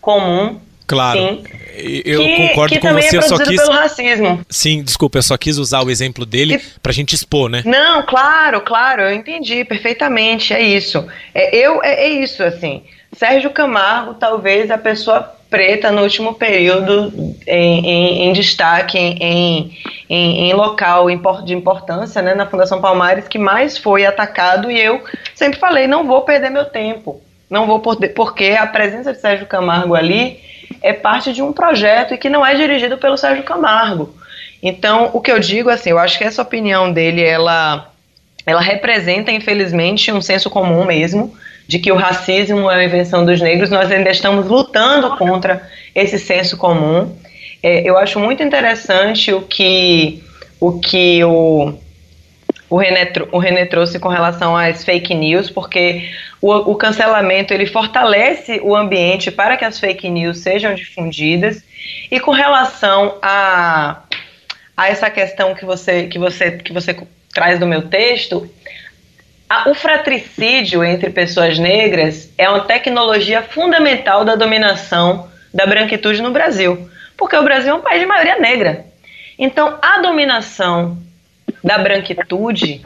comum 0.00 0.58
Claro. 0.92 1.18
Sim. 1.18 1.44
Eu 2.04 2.20
que, 2.20 2.36
concordo 2.36 2.74
que 2.74 2.80
com 2.80 2.92
você, 2.92 3.16
é 3.16 3.18
eu 3.18 3.22
só 3.22 3.38
quis. 3.38 3.60
pelo 3.60 3.72
racismo. 3.72 4.44
Sim, 4.50 4.82
desculpa, 4.82 5.16
eu 5.16 5.22
só 5.22 5.38
quis 5.38 5.56
usar 5.56 5.82
o 5.82 5.90
exemplo 5.90 6.26
dele 6.26 6.58
que... 6.58 6.66
pra 6.82 6.92
gente 6.92 7.14
expor, 7.14 7.48
né? 7.48 7.62
Não, 7.64 8.04
claro, 8.04 8.60
claro, 8.60 9.00
eu 9.00 9.14
entendi 9.14 9.64
perfeitamente, 9.64 10.52
é 10.52 10.60
isso. 10.60 11.06
É, 11.34 11.56
eu, 11.56 11.82
é, 11.82 12.04
é 12.04 12.08
isso, 12.10 12.42
assim. 12.42 12.82
Sérgio 13.10 13.50
Camargo, 13.50 14.14
talvez 14.14 14.70
a 14.70 14.76
pessoa 14.76 15.34
preta 15.52 15.92
no 15.92 16.02
último 16.02 16.32
período 16.32 17.12
em, 17.46 17.86
em, 17.86 18.22
em 18.22 18.32
destaque, 18.32 18.96
em, 18.96 19.70
em, 20.08 20.52
local 20.54 21.06
de 21.44 21.52
importância, 21.52 22.22
né, 22.22 22.34
na 22.34 22.46
Fundação 22.46 22.80
Palmares, 22.80 23.28
que 23.28 23.38
mais 23.38 23.76
foi 23.76 24.06
atacado. 24.06 24.70
E 24.70 24.80
eu 24.80 25.04
sempre 25.34 25.60
falei, 25.60 25.86
não 25.86 26.06
vou 26.06 26.22
perder 26.22 26.48
meu 26.48 26.64
tempo, 26.64 27.20
não 27.50 27.66
vou 27.66 27.80
poder, 27.80 28.08
porque 28.08 28.56
a 28.58 28.66
presença 28.66 29.12
de 29.12 29.20
Sérgio 29.20 29.46
Camargo 29.46 29.94
ali 29.94 30.40
é 30.80 30.94
parte 30.94 31.34
de 31.34 31.42
um 31.42 31.52
projeto 31.52 32.14
e 32.14 32.18
que 32.18 32.30
não 32.30 32.44
é 32.44 32.54
dirigido 32.54 32.96
pelo 32.96 33.18
Sérgio 33.18 33.44
Camargo. 33.44 34.14
Então, 34.62 35.10
o 35.12 35.20
que 35.20 35.30
eu 35.30 35.38
digo, 35.38 35.68
assim, 35.68 35.90
eu 35.90 35.98
acho 35.98 36.16
que 36.16 36.24
essa 36.24 36.40
opinião 36.40 36.90
dele, 36.90 37.22
ela, 37.22 37.90
ela 38.46 38.62
representa, 38.62 39.30
infelizmente, 39.30 40.10
um 40.10 40.22
senso 40.22 40.48
comum 40.48 40.86
mesmo, 40.86 41.34
de 41.66 41.78
que 41.78 41.90
o 41.92 41.96
racismo 41.96 42.70
é 42.70 42.76
a 42.76 42.84
invenção 42.84 43.24
dos 43.24 43.40
negros. 43.40 43.70
Nós 43.70 43.90
ainda 43.90 44.10
estamos 44.10 44.46
lutando 44.46 45.16
contra 45.16 45.68
esse 45.94 46.18
senso 46.18 46.56
comum. 46.56 47.16
É, 47.62 47.88
eu 47.88 47.96
acho 47.96 48.18
muito 48.18 48.42
interessante 48.42 49.32
o 49.32 49.42
que 49.42 50.22
o, 50.60 50.78
que 50.78 51.24
o 51.24 51.74
o 52.72 52.78
René, 52.78 53.12
o 53.30 53.38
René 53.38 53.66
trouxe 53.66 53.98
com 53.98 54.08
relação 54.08 54.56
às 54.56 54.82
fake 54.82 55.14
news, 55.14 55.50
porque 55.50 56.08
o, 56.40 56.50
o, 56.72 56.74
cancelamento 56.74 57.52
ele 57.52 57.66
fortalece 57.66 58.60
o 58.62 58.74
ambiente 58.74 59.30
para 59.30 59.58
que 59.58 59.64
as 59.66 59.78
fake 59.78 60.08
news 60.08 60.38
sejam 60.38 60.74
difundidas. 60.74 61.62
E 62.10 62.18
com 62.18 62.30
relação 62.30 63.18
a, 63.20 64.04
a 64.74 64.88
essa 64.88 65.10
questão 65.10 65.54
que 65.54 65.66
você, 65.66 66.04
que, 66.04 66.18
você, 66.18 66.52
que 66.52 66.72
você 66.72 66.96
traz 67.34 67.60
do 67.60 67.66
meu 67.66 67.82
texto, 67.88 68.50
o 69.66 69.74
fratricídio 69.74 70.84
entre 70.84 71.10
pessoas 71.10 71.58
negras 71.58 72.32
é 72.38 72.48
uma 72.48 72.60
tecnologia 72.60 73.42
fundamental 73.42 74.24
da 74.24 74.34
dominação 74.34 75.28
da 75.52 75.66
branquitude 75.66 76.22
no 76.22 76.30
Brasil, 76.30 76.88
porque 77.16 77.36
o 77.36 77.42
Brasil 77.42 77.72
é 77.72 77.74
um 77.74 77.80
país 77.80 78.00
de 78.00 78.06
maioria 78.06 78.38
negra. 78.38 78.86
Então, 79.38 79.78
a 79.82 80.00
dominação 80.00 80.98
da 81.62 81.78
branquitude 81.78 82.82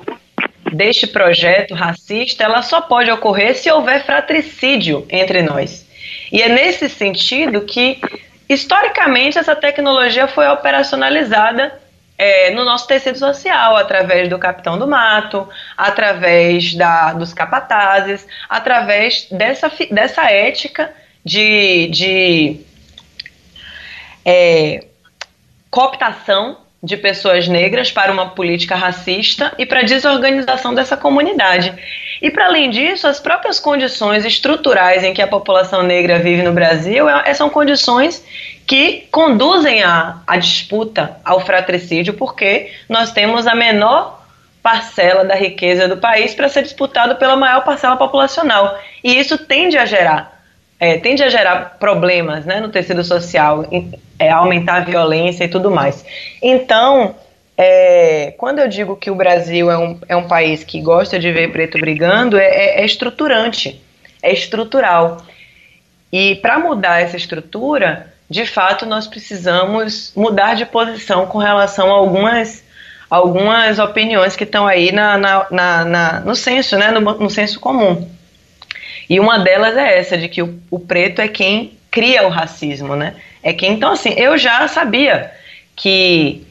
deste 0.73 1.07
projeto 1.07 1.75
racista, 1.75 2.45
ela 2.45 2.63
só 2.63 2.81
pode 2.81 3.11
ocorrer 3.11 3.55
se 3.55 3.71
houver 3.71 4.05
fratricídio 4.05 5.07
entre 5.09 5.43
nós. 5.43 5.87
E 6.33 6.43
é 6.43 6.49
nesse 6.49 6.89
sentido 6.89 7.63
que, 7.63 8.01
historicamente, 8.49 9.39
essa 9.39 9.55
tecnologia 9.55 10.27
foi 10.27 10.47
operacionalizada 10.49 11.81
é, 12.19 12.51
no 12.51 12.65
nosso 12.65 12.87
tecido 12.87 13.19
social, 13.19 13.77
através 13.77 14.29
do 14.29 14.39
capitão 14.39 14.79
do 14.79 14.87
mato, 14.87 15.49
através 15.77 16.75
da, 16.75 17.13
dos 17.13 17.35
capatazes, 17.35 18.27
através 18.49 19.29
dessa, 19.31 19.71
dessa 19.91 20.31
ética 20.31 20.93
de, 21.25 21.89
de 21.89 22.61
é, 24.25 24.85
cooptação 25.71 26.59
de 26.83 26.97
pessoas 26.97 27.49
negras 27.49 27.91
para 27.91 28.13
uma 28.13 28.31
política 28.31 28.77
racista 28.77 29.53
e 29.59 29.67
para 29.67 29.81
a 29.81 29.83
desorganização 29.83 30.75
dessa 30.75 30.97
comunidade. 30.97 31.75
E 32.23 32.31
para 32.31 32.47
além 32.47 32.71
disso, 32.71 33.07
as 33.09 33.19
próprias 33.19 33.59
condições 33.59 34.25
estruturais 34.25 35.03
em 35.03 35.13
que 35.13 35.21
a 35.21 35.27
população 35.27 35.83
negra 35.83 36.19
vive 36.19 36.43
no 36.43 36.53
Brasil 36.53 37.09
é, 37.09 37.35
são 37.35 37.51
condições 37.51 38.25
que 38.67 39.07
conduzem 39.13 39.83
à, 39.83 40.21
à 40.27 40.37
disputa, 40.37 41.17
ao 41.25 41.41
fratricídio, 41.41 42.15
porque 42.15 42.73
nós 42.89 43.13
temos 43.13 43.47
a 43.47 43.55
menor 43.55 44.27
parcela 44.63 45.25
da 45.25 45.35
riqueza 45.35 45.87
do 45.87 45.97
país 45.97 46.35
para 46.35 46.49
ser 46.49 46.63
disputado 46.63 47.17
pela 47.17 47.37
maior 47.37 47.63
parcela 47.65 47.97
populacional. 47.97 48.79
E 49.05 49.17
isso 49.17 49.39
tende 49.39 49.79
a 49.79 49.87
gerar 49.87 50.37
é, 50.79 50.99
tende 50.99 51.23
a 51.23 51.29
gerar 51.29 51.77
problemas 51.79 52.45
né, 52.45 52.61
no 52.61 52.69
tecido 52.69 53.03
social, 53.03 53.65
é, 54.19 54.31
aumentar 54.31 54.77
a 54.77 54.85
violência 54.85 55.45
e 55.45 55.49
tudo 55.49 55.71
mais. 55.71 56.05
Então, 56.43 57.15
é, 57.57 58.35
quando 58.37 58.59
eu 58.59 58.69
digo 58.69 58.97
que 58.97 59.11
o 59.11 59.15
Brasil 59.15 59.71
é 59.71 59.79
um, 59.79 59.99
é 60.09 60.17
um 60.17 60.29
país 60.29 60.63
que 60.63 60.81
gosta 60.81 61.19
de 61.19 61.33
ver 61.33 61.51
preto 61.51 61.79
brigando, 61.79 62.39
é, 62.39 62.45
é, 62.45 62.81
é 62.83 62.85
estruturante, 62.85 63.81
é 64.23 64.33
estrutural. 64.33 65.19
E 66.13 66.37
para 66.37 66.59
mudar 66.59 67.01
essa 67.01 67.17
estrutura, 67.17 68.13
de 68.29 68.45
fato, 68.45 68.85
nós 68.87 69.07
precisamos 69.07 70.13
mudar 70.17 70.55
de 70.55 70.67
posição 70.67 71.27
com 71.27 71.39
relação 71.39 71.89
a 71.91 71.97
algumas, 71.97 72.65
algumas 73.09 73.79
opiniões 73.79 74.35
que 74.35 74.45
estão 74.45 74.67
aí 74.67 74.91
na, 74.91 75.17
na, 75.17 75.47
na, 75.51 75.85
na 75.85 76.21
no 76.21 76.35
senso, 76.35 76.77
né, 76.77 76.91
no, 76.91 77.01
no 77.01 77.31
senso 77.31 77.61
comum. 77.61 78.09
E 79.09 79.21
uma 79.21 79.39
delas 79.39 79.77
é 79.77 79.99
essa, 79.99 80.19
de 80.19 80.29
que 80.29 80.43
o, 80.43 80.59
o 80.71 80.81
preto 80.81 81.21
é 81.21 81.29
quem 81.29 81.79
cria 81.91 82.27
o 82.27 82.31
racismo, 82.31 82.97
né? 82.97 83.15
É 83.43 83.53
quem, 83.53 83.73
então, 83.73 83.93
assim, 83.93 84.13
eu 84.17 84.37
já 84.37 84.67
sabia 84.67 85.33
que 85.77 86.47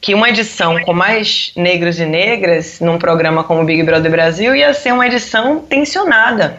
que 0.00 0.14
uma 0.14 0.28
edição 0.28 0.80
com 0.82 0.92
mais 0.92 1.52
negros 1.56 1.98
e 1.98 2.06
negras 2.06 2.80
num 2.80 2.98
programa 2.98 3.42
como 3.42 3.64
Big 3.64 3.82
Brother 3.82 4.10
Brasil 4.10 4.54
ia 4.54 4.72
ser 4.72 4.92
uma 4.92 5.06
edição 5.06 5.58
tensionada, 5.58 6.58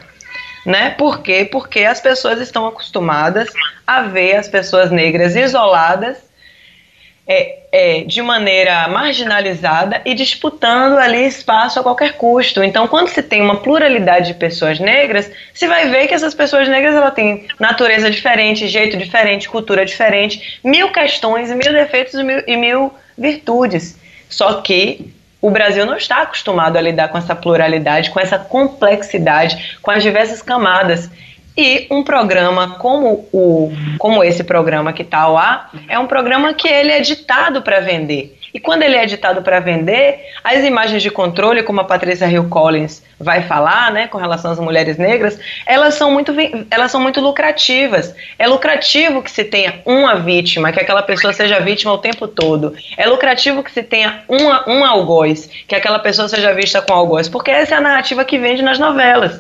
né? 0.66 0.92
Por 0.92 1.22
quê? 1.22 1.48
Porque 1.50 1.80
as 1.82 2.00
pessoas 2.00 2.40
estão 2.40 2.66
acostumadas 2.68 3.50
a 3.86 4.04
ver 4.04 4.36
as 4.36 4.48
pessoas 4.48 4.92
negras 4.92 5.36
isoladas 5.36 6.18
é, 7.32 7.60
é, 7.72 8.04
de 8.06 8.24
maneira 8.24 8.88
marginalizada 8.88 10.02
e 10.04 10.16
disputando 10.16 10.98
ali 10.98 11.28
espaço 11.28 11.80
a 11.80 11.84
qualquer 11.84 12.14
custo. 12.14 12.64
Então, 12.64 12.88
quando 12.88 13.08
se 13.08 13.22
tem 13.22 13.40
uma 13.40 13.58
pluralidade 13.58 14.30
de 14.30 14.34
pessoas 14.34 14.80
negras, 14.80 15.32
se 15.54 15.68
vai 15.68 15.88
ver 15.90 16.08
que 16.08 16.16
essas 16.16 16.34
pessoas 16.34 16.68
negras 16.68 16.96
ela 16.96 17.12
têm 17.12 17.46
natureza 17.60 18.10
diferente, 18.10 18.68
jeito 18.68 18.98
diferente, 18.98 19.48
cultura 19.48 19.86
diferente, 19.86 20.60
mil 20.64 20.92
questões, 20.92 21.52
mil 21.52 21.72
defeitos 21.72 22.16
mil, 22.24 22.42
e 22.48 22.58
mil 22.58 22.92
virtudes. 23.16 23.96
Só 24.28 24.62
que 24.62 25.14
o 25.42 25.50
Brasil 25.50 25.86
não 25.86 25.96
está 25.96 26.22
acostumado 26.22 26.78
a 26.78 26.82
lidar 26.82 27.10
com 27.10 27.18
essa 27.18 27.36
pluralidade, 27.36 28.12
com 28.12 28.20
essa 28.20 28.38
complexidade, 28.38 29.78
com 29.82 29.92
as 29.92 30.04
diversas 30.04 30.42
camadas. 30.42 31.10
E 31.58 31.88
um 31.92 32.04
programa 32.04 32.76
como, 32.76 33.28
o, 33.34 33.72
como 33.98 34.24
esse 34.24 34.44
programa 34.44 34.94
que 34.94 35.02
está 35.02 35.20
ao 35.20 35.38
ar, 35.38 35.72
é 35.88 36.00
um 36.00 36.08
programa 36.08 36.54
que 36.54 36.68
ele 36.68 36.92
é 36.92 37.02
ditado 37.02 37.62
para 37.62 37.82
vender. 37.82 38.39
E 38.54 38.60
quando 38.60 38.84
ele 38.84 38.96
é 38.96 39.04
editado 39.04 39.42
para 39.42 39.60
vender, 39.60 40.20
as 40.44 40.64
imagens 40.64 41.04
de 41.04 41.12
controle, 41.12 41.64
como 41.64 41.82
a 41.82 41.84
Patrícia 41.84 42.26
Hill 42.26 42.50
Collins 42.50 43.04
vai 43.20 43.44
falar, 43.44 43.92
né, 43.92 44.08
com 44.08 44.18
relação 44.18 44.52
às 44.52 44.60
mulheres 44.60 44.98
negras, 44.98 45.40
elas 45.66 45.96
são 45.96 46.12
muito, 46.12 46.34
elas 46.72 46.92
são 46.92 47.02
muito 47.02 47.20
lucrativas. 47.20 48.16
É 48.38 48.48
lucrativo 48.48 49.22
que 49.22 49.32
se 49.32 49.44
tenha 49.44 49.82
uma 49.86 50.16
vítima, 50.16 50.72
que 50.72 50.80
aquela 50.80 51.04
pessoa 51.04 51.34
seja 51.34 51.60
vítima 51.60 51.94
o 51.94 51.98
tempo 51.98 52.28
todo. 52.28 52.74
É 52.98 53.08
lucrativo 53.08 53.64
que 53.64 53.72
se 53.72 53.84
tenha 53.84 54.24
uma, 54.28 54.68
um 54.70 54.86
algoz, 54.86 55.50
que 55.68 55.76
aquela 55.76 56.00
pessoa 56.00 56.28
seja 56.28 56.54
vista 56.54 56.82
com 56.82 56.94
algoz, 56.94 57.28
porque 57.30 57.52
essa 57.52 57.76
é 57.76 57.78
a 57.78 57.82
narrativa 57.82 58.24
que 58.26 58.38
vende 58.38 58.62
nas 58.62 58.80
novelas. 58.80 59.40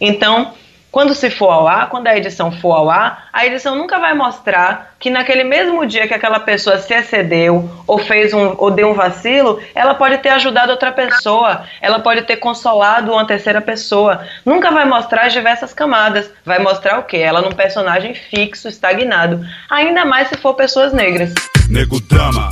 Então, 0.00 0.52
quando 0.92 1.14
se 1.14 1.30
for 1.30 1.50
ao 1.50 1.66
ar, 1.66 1.88
quando 1.88 2.06
a 2.06 2.16
edição 2.16 2.52
for 2.52 2.72
ao 2.72 2.90
ar, 2.90 3.28
a 3.32 3.46
edição 3.46 3.74
nunca 3.74 3.98
vai 3.98 4.12
mostrar 4.14 4.94
que 5.00 5.08
naquele 5.08 5.42
mesmo 5.42 5.86
dia 5.86 6.06
que 6.06 6.12
aquela 6.12 6.38
pessoa 6.38 6.76
se 6.78 6.92
excedeu 6.92 7.68
ou 7.86 7.98
fez 7.98 8.34
um 8.34 8.54
ou 8.58 8.70
deu 8.70 8.90
um 8.90 8.94
vacilo, 8.94 9.58
ela 9.74 9.94
pode 9.94 10.18
ter 10.18 10.28
ajudado 10.28 10.70
outra 10.70 10.92
pessoa, 10.92 11.64
ela 11.80 11.98
pode 11.98 12.22
ter 12.22 12.36
consolado 12.36 13.10
uma 13.10 13.26
terceira 13.26 13.62
pessoa. 13.62 14.22
Nunca 14.44 14.70
vai 14.70 14.84
mostrar 14.84 15.26
as 15.26 15.32
diversas 15.32 15.72
camadas. 15.72 16.30
Vai 16.44 16.58
mostrar 16.58 16.98
o 16.98 17.04
quê? 17.04 17.16
Ela 17.16 17.40
num 17.40 17.52
personagem 17.52 18.14
fixo, 18.14 18.68
estagnado. 18.68 19.44
Ainda 19.70 20.04
mais 20.04 20.28
se 20.28 20.36
for 20.36 20.52
pessoas 20.52 20.92
negras. 20.92 21.32
Nego 21.70 21.98
drama, 22.00 22.50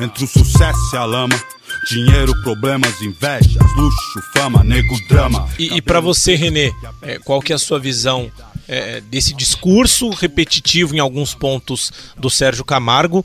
entre 0.00 0.22
o 0.22 0.28
sucesso 0.28 0.94
e 0.94 0.96
a 0.96 1.04
lama 1.04 1.34
Dinheiro, 1.88 2.32
problemas, 2.42 3.00
invejas, 3.00 3.56
luxo, 3.76 4.22
fama, 4.32 4.62
nego, 4.62 4.96
drama. 5.08 5.48
E, 5.58 5.76
e 5.76 5.82
para 5.82 6.00
você, 6.00 6.34
Renê, 6.34 6.72
é, 7.02 7.18
qual 7.18 7.40
que 7.40 7.52
é 7.52 7.56
a 7.56 7.58
sua 7.58 7.78
visão 7.78 8.30
é, 8.68 9.00
desse 9.00 9.34
discurso 9.34 10.10
repetitivo 10.10 10.94
em 10.94 10.98
alguns 10.98 11.34
pontos 11.34 11.92
do 12.16 12.30
Sérgio 12.30 12.64
Camargo 12.64 13.24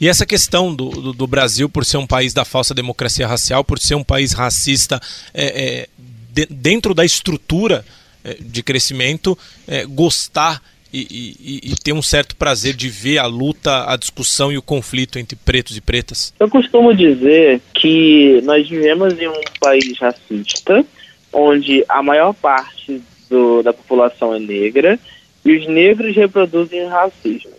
e 0.00 0.08
essa 0.08 0.26
questão 0.26 0.74
do, 0.74 0.90
do, 0.90 1.12
do, 1.12 1.26
Brasil, 1.26 1.68
por 1.68 1.84
ser 1.84 1.96
um 1.96 2.06
país 2.06 2.34
da 2.34 2.44
falsa 2.44 2.74
democracia 2.74 3.26
racial, 3.26 3.64
por 3.64 3.78
ser 3.78 3.94
um 3.94 4.04
país 4.04 4.32
racista, 4.32 5.00
é, 5.32 5.44
é, 5.44 5.88
de, 6.32 6.46
dentro 6.46 6.94
da 6.94 7.04
estrutura 7.04 7.84
é, 8.22 8.34
de 8.34 8.62
crescimento, 8.62 9.36
é, 9.66 9.86
gostar 9.86 10.62
e, 10.92 11.00
e, 11.00 11.72
e, 11.72 11.76
ter 11.76 11.92
um 11.92 12.02
certo 12.02 12.36
prazer 12.36 12.74
de 12.74 12.88
ver 12.88 13.18
a 13.18 13.26
luta, 13.26 13.90
a 13.90 13.96
discussão 13.96 14.52
e 14.52 14.58
o 14.58 14.62
conflito 14.62 15.18
entre 15.18 15.36
pretos 15.36 15.76
e 15.76 15.80
pretas? 15.80 16.32
Eu 16.38 16.48
costumo 16.48 16.94
dizer 16.94 17.60
que 17.74 18.40
nós 18.44 18.68
vivemos 18.68 19.18
em 19.20 19.28
um 19.28 19.40
país 19.60 19.98
racista, 19.98 20.84
onde 21.32 21.84
a 21.88 22.02
maior 22.02 22.32
parte 22.32 23.02
do, 23.28 23.62
da 23.62 23.72
população 23.72 24.34
é 24.34 24.38
negra 24.38 24.98
e 25.44 25.56
os 25.56 25.66
negros 25.66 26.14
reproduzem 26.16 26.86
racismo. 26.86 27.52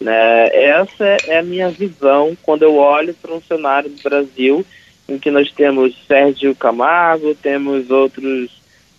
Né? 0.00 0.48
Essa 0.52 1.04
é 1.26 1.38
a 1.38 1.42
minha 1.42 1.70
visão 1.70 2.36
quando 2.42 2.62
eu 2.62 2.76
olho 2.76 3.14
para 3.14 3.34
um 3.34 3.42
cenário 3.42 3.90
do 3.90 4.02
Brasil 4.02 4.64
em 5.08 5.18
que 5.18 5.30
nós 5.30 5.50
temos 5.52 5.94
Sérgio 6.06 6.54
Camargo, 6.54 7.34
temos 7.34 7.90
outros 7.90 8.50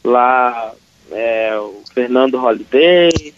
lá, 0.03 0.73
é, 1.11 1.55
o 1.57 1.81
Fernando 1.93 2.37
Holliday, 2.37 3.33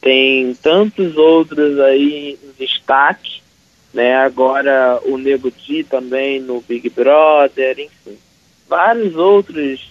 tem 0.00 0.54
tantos 0.54 1.16
outros 1.16 1.78
aí 1.80 2.38
em 2.42 2.64
destaque, 2.64 3.42
né? 3.92 4.16
Agora 4.16 5.00
o 5.04 5.18
Nego 5.18 5.50
Di 5.50 5.82
também 5.82 6.40
no 6.40 6.60
Big 6.60 6.88
Brother, 6.90 7.78
enfim, 7.78 8.18
vários 8.68 9.16
outros 9.16 9.90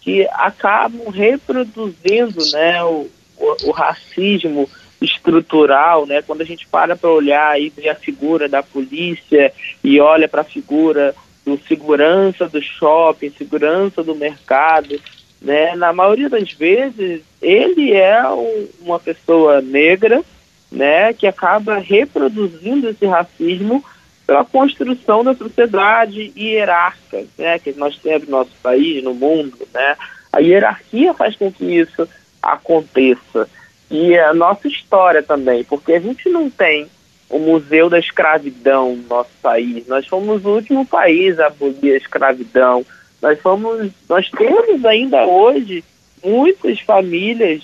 que 0.00 0.26
acabam 0.32 1.10
reproduzindo, 1.10 2.44
né, 2.52 2.82
o, 2.82 3.08
o, 3.36 3.68
o 3.68 3.70
racismo 3.70 4.68
estrutural, 5.00 6.06
né? 6.06 6.22
Quando 6.22 6.42
a 6.42 6.44
gente 6.44 6.66
para 6.66 6.96
para 6.96 7.10
olhar 7.10 7.60
e 7.60 7.68
ver 7.68 7.88
a 7.88 7.94
figura 7.94 8.48
da 8.48 8.62
polícia 8.62 9.52
e 9.82 10.00
olha 10.00 10.28
para 10.28 10.42
a 10.42 10.44
figura 10.44 11.14
do 11.44 11.58
segurança 11.66 12.48
do 12.48 12.62
shopping, 12.62 13.30
segurança 13.30 14.02
do 14.02 14.14
mercado, 14.14 15.00
né? 15.42 15.74
Na 15.74 15.92
maioria 15.92 16.28
das 16.28 16.52
vezes 16.52 17.22
ele 17.40 17.92
é 17.92 18.26
um, 18.28 18.68
uma 18.80 18.98
pessoa 18.98 19.60
negra, 19.60 20.22
né? 20.70 21.12
Que 21.12 21.26
acaba 21.26 21.78
reproduzindo 21.78 22.88
esse 22.88 23.04
racismo 23.06 23.84
pela 24.26 24.44
construção 24.44 25.24
da 25.24 25.34
sociedade 25.34 26.32
hierárquica, 26.36 27.24
né? 27.36 27.58
Que 27.58 27.72
nós 27.72 27.98
temos 27.98 28.28
no 28.28 28.38
nosso 28.38 28.52
país, 28.62 29.02
no 29.02 29.14
mundo, 29.14 29.58
né? 29.74 29.96
A 30.32 30.38
hierarquia 30.38 31.12
faz 31.12 31.36
com 31.36 31.52
que 31.52 31.64
isso 31.64 32.08
aconteça 32.40 33.48
e 33.90 34.18
a 34.18 34.32
nossa 34.32 34.66
história 34.66 35.22
também, 35.22 35.62
porque 35.64 35.92
a 35.92 36.00
gente 36.00 36.26
não 36.30 36.48
tem 36.48 36.88
o 37.28 37.38
Museu 37.38 37.90
da 37.90 37.98
Escravidão 37.98 38.96
no 38.96 39.06
nosso 39.08 39.30
país. 39.42 39.86
Nós 39.86 40.06
fomos 40.06 40.44
o 40.44 40.50
último 40.50 40.86
país 40.86 41.38
a 41.38 41.46
abolir 41.46 41.94
a 41.94 41.96
escravidão. 41.96 42.84
Nós 43.22 43.40
fomos, 43.40 43.92
nós 44.08 44.28
temos 44.30 44.84
ainda 44.84 45.24
hoje 45.24 45.84
muitas 46.22 46.80
famílias 46.80 47.62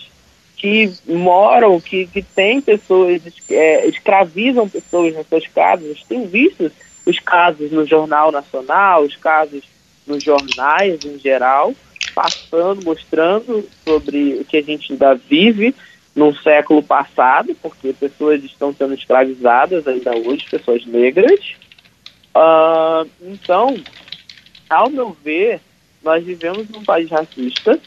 que 0.56 0.92
moram, 1.06 1.80
que, 1.80 2.06
que 2.06 2.22
têm 2.22 2.60
pessoas, 2.60 3.22
é, 3.50 3.86
escravizam 3.86 4.68
pessoas 4.68 5.14
nas 5.14 5.26
suas 5.26 5.46
casas. 5.48 6.02
Tem 6.08 6.26
visto 6.26 6.70
os 7.04 7.18
casos 7.18 7.72
no 7.72 7.84
Jornal 7.84 8.30
Nacional, 8.30 9.02
os 9.02 9.16
casos 9.16 9.62
nos 10.06 10.22
jornais 10.22 11.04
em 11.04 11.18
geral, 11.18 11.74
passando, 12.14 12.84
mostrando 12.84 13.68
sobre 13.84 14.38
o 14.40 14.44
que 14.44 14.58
a 14.58 14.62
gente 14.62 14.92
ainda 14.92 15.14
vive 15.14 15.74
no 16.14 16.34
século 16.36 16.82
passado, 16.82 17.54
porque 17.62 17.92
pessoas 17.92 18.42
estão 18.42 18.72
sendo 18.72 18.94
escravizadas 18.94 19.86
ainda 19.86 20.16
hoje, 20.16 20.46
pessoas 20.50 20.84
negras. 20.86 21.40
Uh, 22.34 23.08
então, 23.22 23.76
ao 24.68 24.90
meu 24.90 25.16
ver, 25.24 25.60
nós 26.02 26.24
vivemos 26.24 26.68
num 26.68 26.84
país 26.84 27.10
racista 27.10 27.78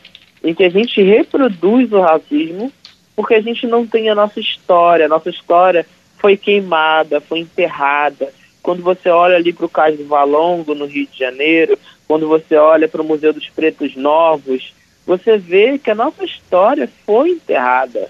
em 0.44 0.54
que 0.54 0.64
a 0.64 0.70
gente 0.70 1.02
reproduz 1.02 1.92
o 1.92 2.02
racismo 2.02 2.72
porque 3.16 3.36
a 3.36 3.42
gente 3.42 3.68
não 3.68 3.86
tem 3.86 4.10
a 4.10 4.16
nossa 4.16 4.40
história. 4.40 5.06
A 5.06 5.10
nossa 5.10 5.30
história 5.30 5.86
foi 6.18 6.38
queimada, 6.38 7.22
foi 7.22 7.40
enterrada. 7.40 8.34
Quando 8.64 8.82
você 8.82 9.10
olha 9.10 9.36
ali 9.36 9.54
para 9.54 9.66
o 9.66 9.70
Cais 9.70 9.98
do 9.98 10.06
Valongo, 10.06 10.74
no 10.74 10.86
Rio 10.86 11.08
de 11.08 11.20
Janeiro, 11.20 11.78
quando 12.08 12.28
você 12.28 12.56
olha 12.56 12.88
para 12.88 13.02
o 13.02 13.06
Museu 13.06 13.34
dos 13.34 13.50
Pretos 13.50 13.96
Novos, 13.96 14.74
você 15.06 15.38
vê 15.38 15.78
que 15.78 15.92
a 15.92 15.96
nossa 15.96 16.24
história 16.24 16.90
foi 17.06 17.32
enterrada 17.32 18.10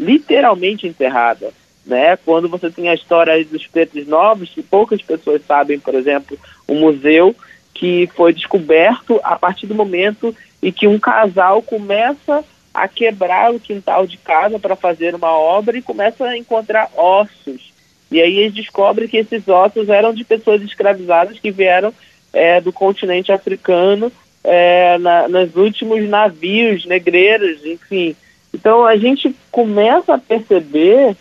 literalmente 0.00 0.86
enterrada. 0.86 1.52
Né? 1.84 2.16
Quando 2.16 2.48
você 2.48 2.70
tem 2.70 2.88
a 2.88 2.94
história 2.94 3.44
dos 3.44 3.66
pretos 3.66 4.06
novos, 4.06 4.50
que 4.50 4.62
poucas 4.62 5.02
pessoas 5.02 5.42
sabem, 5.46 5.78
por 5.78 5.94
exemplo, 5.94 6.38
o 6.66 6.74
museu 6.74 7.34
que 7.80 8.10
foi 8.14 8.34
descoberto 8.34 9.18
a 9.24 9.36
partir 9.36 9.66
do 9.66 9.74
momento 9.74 10.36
em 10.62 10.70
que 10.70 10.86
um 10.86 10.98
casal 10.98 11.62
começa 11.62 12.44
a 12.74 12.86
quebrar 12.86 13.54
o 13.54 13.58
quintal 13.58 14.06
de 14.06 14.18
casa 14.18 14.58
para 14.58 14.76
fazer 14.76 15.14
uma 15.14 15.32
obra 15.32 15.78
e 15.78 15.82
começa 15.82 16.26
a 16.26 16.36
encontrar 16.36 16.90
ossos. 16.94 17.72
E 18.12 18.20
aí 18.20 18.36
eles 18.36 18.52
descobrem 18.52 19.08
que 19.08 19.16
esses 19.16 19.48
ossos 19.48 19.88
eram 19.88 20.12
de 20.12 20.24
pessoas 20.24 20.60
escravizadas 20.60 21.38
que 21.38 21.50
vieram 21.50 21.90
é, 22.34 22.60
do 22.60 22.70
continente 22.70 23.32
africano 23.32 24.12
é, 24.44 24.98
na, 24.98 25.26
nos 25.26 25.56
últimos 25.56 26.06
navios 26.06 26.84
negreiros, 26.84 27.64
enfim. 27.64 28.14
Então 28.52 28.84
a 28.84 28.94
gente 28.98 29.34
começa 29.50 30.16
a 30.16 30.18
perceber 30.18 31.16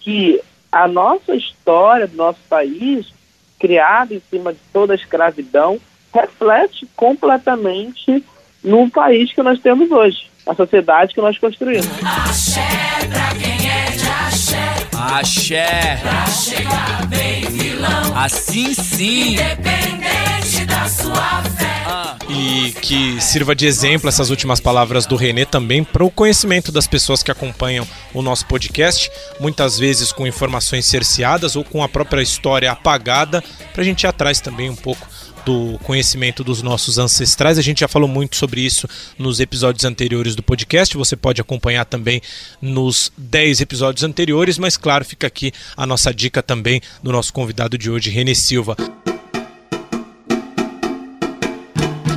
que 0.00 0.40
a 0.72 0.88
nossa 0.88 1.36
história 1.36 2.08
do 2.08 2.16
nosso 2.16 2.40
país, 2.48 3.06
criada 3.60 4.12
em 4.12 4.22
cima 4.28 4.52
de 4.52 4.58
toda 4.72 4.94
a 4.94 4.96
escravidão, 4.96 5.78
reflete 6.12 6.86
completamente 6.96 8.24
no 8.62 8.88
país 8.90 9.32
que 9.32 9.42
nós 9.42 9.58
temos 9.60 9.90
hoje, 9.90 10.30
a 10.46 10.54
sociedade 10.54 11.14
que 11.14 11.20
nós 11.20 11.38
construímos. 11.38 11.88
Axé 12.04 12.60
pra 13.08 13.34
quem 13.34 13.70
é 13.70 13.90
de 13.90 14.08
axé. 14.08 14.72
Axé. 14.92 15.98
Pra 16.02 16.26
chegar 16.26 17.06
bem 17.06 17.44
vilão. 17.46 18.16
Assim 18.16 18.72
sim. 18.74 19.32
Independente 19.32 20.64
da 20.66 20.88
sua 20.88 21.42
fé. 21.42 21.72
E 22.28 22.72
que 22.80 23.20
sirva 23.20 23.54
de 23.54 23.66
exemplo 23.66 24.08
essas 24.08 24.30
últimas 24.30 24.58
palavras 24.58 25.04
do 25.04 25.16
Renê 25.16 25.44
também 25.44 25.84
para 25.84 26.02
o 26.02 26.10
conhecimento 26.10 26.72
das 26.72 26.86
pessoas 26.86 27.22
que 27.22 27.30
acompanham 27.30 27.86
o 28.14 28.22
nosso 28.22 28.46
podcast, 28.46 29.10
muitas 29.38 29.78
vezes 29.78 30.12
com 30.12 30.26
informações 30.26 30.86
cerceadas 30.86 31.56
ou 31.56 31.64
com 31.64 31.82
a 31.82 31.88
própria 31.88 32.22
história 32.22 32.72
apagada, 32.72 33.44
para 33.72 33.82
a 33.82 33.84
gente 33.84 34.04
ir 34.04 34.06
atrás 34.06 34.40
também 34.40 34.70
um 34.70 34.76
pouco 34.76 35.06
do 35.44 35.78
conhecimento 35.82 36.44
dos 36.44 36.62
nossos 36.62 36.98
ancestrais. 36.98 37.58
A 37.58 37.62
gente 37.62 37.80
já 37.80 37.88
falou 37.88 38.08
muito 38.08 38.36
sobre 38.36 38.60
isso 38.60 38.88
nos 39.18 39.40
episódios 39.40 39.84
anteriores 39.84 40.34
do 40.34 40.42
podcast. 40.42 40.96
Você 40.96 41.16
pode 41.16 41.40
acompanhar 41.40 41.84
também 41.84 42.20
nos 42.60 43.12
10 43.16 43.60
episódios 43.60 44.04
anteriores, 44.04 44.58
mas 44.58 44.76
claro, 44.76 45.04
fica 45.04 45.26
aqui 45.26 45.52
a 45.76 45.86
nossa 45.86 46.12
dica 46.12 46.42
também 46.42 46.80
do 47.02 47.12
nosso 47.12 47.32
convidado 47.32 47.76
de 47.76 47.90
hoje, 47.90 48.10
Renê 48.10 48.34
Silva. 48.34 48.76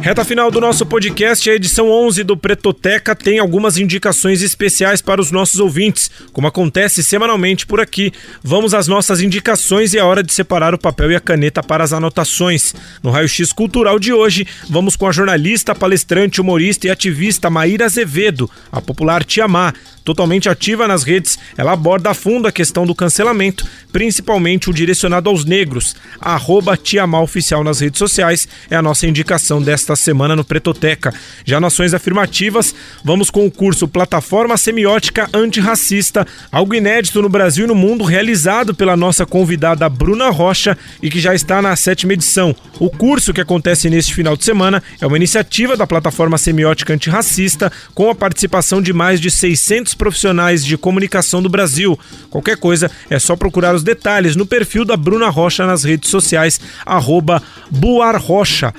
Reta 0.06 0.24
final 0.24 0.52
do 0.52 0.62
nosso 0.62 0.86
podcast, 0.86 1.50
a 1.50 1.56
edição 1.56 1.90
11 1.90 2.24
do 2.24 2.38
Pretoteca 2.38 3.16
tem 3.16 3.40
algumas 3.40 3.76
indicações 3.76 4.44
especiais 4.44 5.02
para 5.02 5.20
os 5.20 5.32
nossos 5.32 5.60
ouvintes, 5.60 6.12
como 6.32 6.46
acontece 6.46 7.04
semanalmente 7.04 7.66
por 7.66 7.80
aqui. 7.80 8.14
Vamos 8.44 8.76
às 8.76 8.88
nossas 8.88 9.20
indicações 9.20 9.96
e 9.96 9.98
é 9.98 10.04
hora 10.04 10.22
de 10.22 10.32
separar 10.32 10.76
o 10.76 10.78
papel 10.78 11.12
e 11.12 11.16
a 11.16 11.20
caneta 11.20 11.64
para 11.64 11.84
as 11.84 11.92
anotações. 11.92 12.76
No 13.02 13.10
Raio 13.10 13.28
X 13.28 13.52
Cultural 13.52 13.98
de 13.98 14.14
hoje, 14.14 14.46
vamos 14.70 14.96
com 14.96 15.08
a 15.08 15.12
jornalista, 15.12 15.74
palestrante, 15.74 16.40
humorista 16.40 16.86
e 16.86 16.92
ativista 16.92 17.50
Maíra 17.50 17.86
Azevedo, 17.86 18.48
a 18.72 18.80
popular 18.80 19.24
Tiamá. 19.24 19.74
Totalmente 20.04 20.48
ativa 20.48 20.88
nas 20.88 21.02
redes, 21.02 21.40
ela 21.58 21.72
aborda 21.72 22.12
a 22.12 22.14
fundo 22.14 22.48
a 22.48 22.52
questão 22.52 22.86
do 22.86 22.94
cancelamento, 22.94 23.66
principalmente 23.92 24.70
o 24.70 24.74
direcionado 24.74 25.32
aos 25.32 25.44
negros. 25.46 25.96
Arroba 26.22 26.78
Tiamá 26.78 27.20
Oficial 27.22 27.64
nas 27.64 27.80
redes 27.80 27.98
sociais 27.98 28.48
é 28.70 28.76
a 28.76 28.84
nossa 28.84 29.08
indicação 29.08 29.60
desta 29.60 29.95
esta 29.96 30.04
semana 30.04 30.36
no 30.36 30.44
Pretoteca. 30.44 31.14
Já 31.46 31.60
nações 31.60 31.94
afirmativas, 31.94 32.76
vamos 33.04 33.30
com 33.30 33.46
o 33.46 33.52
curso 33.52 33.88
Plataforma 33.88 34.58
Semiótica 34.58 35.30
Antirracista, 35.34 36.28
algo 36.52 36.76
inédito 36.76 37.22
no 37.22 37.30
Brasil 37.30 37.66
e 37.66 37.68
no 37.68 37.74
mundo, 37.74 38.04
realizado 38.04 38.76
pela 38.76 38.98
nossa 38.98 39.26
convidada 39.26 39.88
Bruna 39.90 40.30
Rocha 40.30 40.78
e 41.02 41.10
que 41.10 41.20
já 41.20 41.34
está 41.34 41.62
na 41.62 41.76
sétima 41.76 42.14
edição. 42.14 42.54
O 42.80 42.90
curso 42.90 43.34
que 43.34 43.42
acontece 43.42 43.90
neste 43.90 44.14
final 44.14 44.36
de 44.36 44.44
semana 44.44 44.84
é 45.00 45.08
uma 45.08 45.18
iniciativa 45.18 45.78
da 45.78 45.88
Plataforma 45.88 46.38
Semiótica 46.38 46.94
Antirracista 46.94 47.72
com 47.94 48.10
a 48.10 48.16
participação 48.16 48.82
de 48.82 48.92
mais 48.92 49.22
de 49.22 49.32
600 49.32 49.94
profissionais 49.96 50.64
de 50.64 50.78
comunicação 50.78 51.42
do 51.42 51.50
Brasil. 51.50 51.98
Qualquer 52.30 52.58
coisa 52.58 52.92
é 53.10 53.18
só 53.18 53.36
procurar 53.36 53.74
os 53.74 53.84
detalhes 53.84 54.36
no 54.36 54.46
perfil 54.46 54.84
da 54.84 54.98
Bruna 54.98 55.30
Rocha 55.30 55.66
nas 55.66 55.84
redes 55.84 56.10
sociais, 56.10 56.60
arroba 56.86 57.42
Buarrocha, 57.72 58.74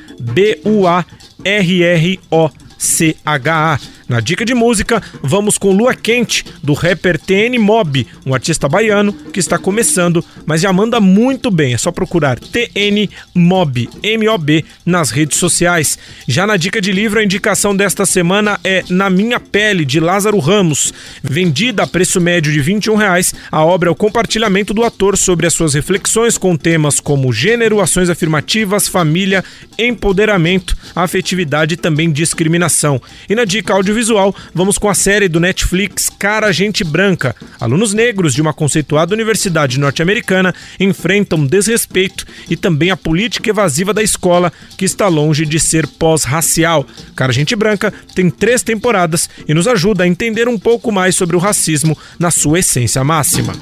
B-U-A-R-R-O-C-H-A. 1.42 3.78
Na 4.09 4.20
dica 4.20 4.44
de 4.44 4.54
música, 4.54 5.02
vamos 5.20 5.59
com 5.59 5.72
Lua 5.72 5.92
Quente, 5.92 6.44
do 6.62 6.74
rapper 6.74 7.18
TN 7.18 7.59
Mob, 7.59 8.07
um 8.24 8.32
artista 8.32 8.68
baiano 8.68 9.12
que 9.12 9.40
está 9.40 9.59
começando, 9.59 10.24
mas 10.46 10.61
já 10.61 10.72
manda 10.72 11.00
muito 11.00 11.50
bem. 11.50 11.74
É 11.74 11.76
só 11.76 11.90
procurar 11.90 12.38
TN 12.38 13.09
Mob, 13.34 13.88
M-O-B, 14.04 14.64
nas 14.84 15.11
redes 15.11 15.38
sociais. 15.38 15.98
Já 16.28 16.46
na 16.46 16.57
dica 16.57 16.80
de 16.80 16.92
livro, 16.92 17.18
a 17.18 17.24
indicação 17.24 17.74
desta 17.74 18.07
semana 18.07 18.61
é 18.62 18.84
Na 18.88 19.11
Minha 19.11 19.40
Pele, 19.40 19.84
de 19.84 19.98
Lázaro 19.98 20.38
Ramos. 20.38 20.94
Vendida 21.20 21.82
a 21.82 21.86
preço 21.86 22.20
médio 22.20 22.52
de 22.52 22.61
21 22.61 22.94
reais, 22.94 23.34
a 23.50 23.64
obra 23.64 23.88
é 23.88 23.92
o 23.92 23.96
compartilhamento 23.96 24.72
do 24.72 24.84
ator 24.84 25.16
sobre 25.18 25.48
as 25.48 25.52
suas 25.52 25.74
reflexões 25.74 26.38
com 26.38 26.57
temas 26.57 27.00
como 27.00 27.32
gênero, 27.32 27.80
ações 27.80 28.09
afirmativas, 28.09 28.86
família, 28.86 29.44
empoderamento, 29.76 30.76
afetividade 30.94 31.74
e 31.74 31.76
também 31.76 32.12
discriminação. 32.12 33.02
E 33.28 33.34
na 33.34 33.44
dica 33.44 33.74
audiovisual, 33.74 33.95
audiovisual, 33.97 34.34
vamos 34.55 34.76
com 34.76 34.88
a 34.88 34.94
série 34.94 35.28
do 35.28 35.40
Netflix 35.40 36.11
Cara 36.11 36.53
Gente 36.53 36.84
Branca. 36.84 37.34
Alunos 37.59 37.94
negros 37.94 38.34
de 38.34 38.42
uma 38.42 38.53
conceituada 38.53 39.14
universidade 39.14 39.80
norte-americana 39.80 40.55
enfrentam 40.78 41.47
desrespeito 41.47 42.26
e 42.49 42.57
também 42.57 42.90
a 42.90 42.97
política 42.97 43.49
evasiva 43.49 43.94
da 43.94 44.03
escola, 44.03 44.53
que 44.76 44.84
está 44.84 45.09
longe 45.09 45.47
de 45.47 45.59
ser 45.59 45.86
pós-racial. 45.86 46.86
Cara 47.14 47.32
Gente 47.32 47.57
Branca 47.57 47.92
tem 48.14 48.28
três 48.28 48.62
temporadas 48.62 49.30
e 49.49 49.55
nos 49.55 49.66
ajuda 49.66 50.05
a 50.05 50.09
entender 50.09 50.47
um 50.47 50.59
pouco 50.59 50.92
mais 50.92 51.14
sobre 51.16 51.34
o 51.34 51.40
racismo 51.40 51.97
na 52.18 52.30
sua 52.30 52.59
essência 52.59 53.03
máxima. 53.03 53.55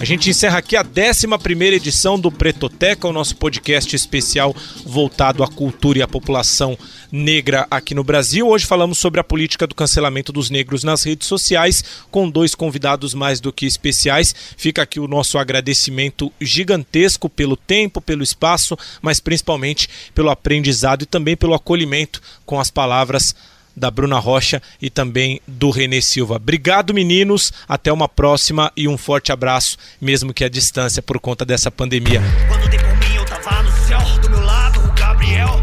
A 0.00 0.04
gente 0.04 0.30
encerra 0.30 0.58
aqui 0.58 0.76
a 0.76 0.82
11 0.82 1.26
edição 1.74 2.20
do 2.20 2.30
Pretoteca, 2.30 3.08
o 3.08 3.12
nosso 3.12 3.34
podcast 3.34 3.96
especial 3.96 4.54
voltado 4.86 5.42
à 5.42 5.48
cultura 5.48 5.98
e 5.98 6.02
à 6.02 6.06
população 6.06 6.78
negra 7.10 7.66
aqui 7.68 7.96
no 7.96 8.04
Brasil. 8.04 8.46
Hoje 8.46 8.64
falamos 8.64 8.98
sobre 8.98 9.18
a 9.18 9.24
política 9.24 9.66
do 9.66 9.74
cancelamento 9.74 10.32
dos 10.32 10.50
negros 10.50 10.84
nas 10.84 11.02
redes 11.02 11.26
sociais, 11.26 11.82
com 12.12 12.30
dois 12.30 12.54
convidados 12.54 13.12
mais 13.12 13.40
do 13.40 13.52
que 13.52 13.66
especiais. 13.66 14.32
Fica 14.56 14.82
aqui 14.82 15.00
o 15.00 15.08
nosso 15.08 15.36
agradecimento 15.36 16.32
gigantesco 16.40 17.28
pelo 17.28 17.56
tempo, 17.56 18.00
pelo 18.00 18.22
espaço, 18.22 18.78
mas 19.02 19.18
principalmente 19.18 19.88
pelo 20.14 20.30
aprendizado 20.30 21.02
e 21.02 21.06
também 21.06 21.36
pelo 21.36 21.54
acolhimento 21.54 22.22
com 22.46 22.60
as 22.60 22.70
palavras 22.70 23.34
da 23.78 23.90
Bruna 23.90 24.18
Rocha 24.18 24.60
e 24.82 24.90
também 24.90 25.40
do 25.46 25.70
Renê 25.70 26.02
Silva. 26.02 26.36
Obrigado, 26.36 26.92
meninos. 26.92 27.52
Até 27.68 27.92
uma 27.92 28.08
próxima 28.08 28.72
e 28.76 28.86
um 28.86 28.98
forte 28.98 29.32
abraço, 29.32 29.76
mesmo 30.00 30.34
que 30.34 30.44
à 30.44 30.48
distância 30.48 31.00
por 31.02 31.18
conta 31.18 31.44
dessa 31.44 31.70
pandemia. 31.70 32.20
Quando 32.48 32.68
dei 32.68 32.78
por 32.78 32.96
mim, 32.96 33.14
eu 33.14 33.24
tava 33.24 33.62
no 33.62 33.72
céu, 33.86 34.00
do 34.20 34.30
meu 34.30 34.40
lado, 34.44 34.80
o 34.80 34.92
Gabriel. 34.92 35.62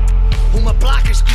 Uma 0.54 0.74
placa 0.74 1.12
escrito 1.12 1.35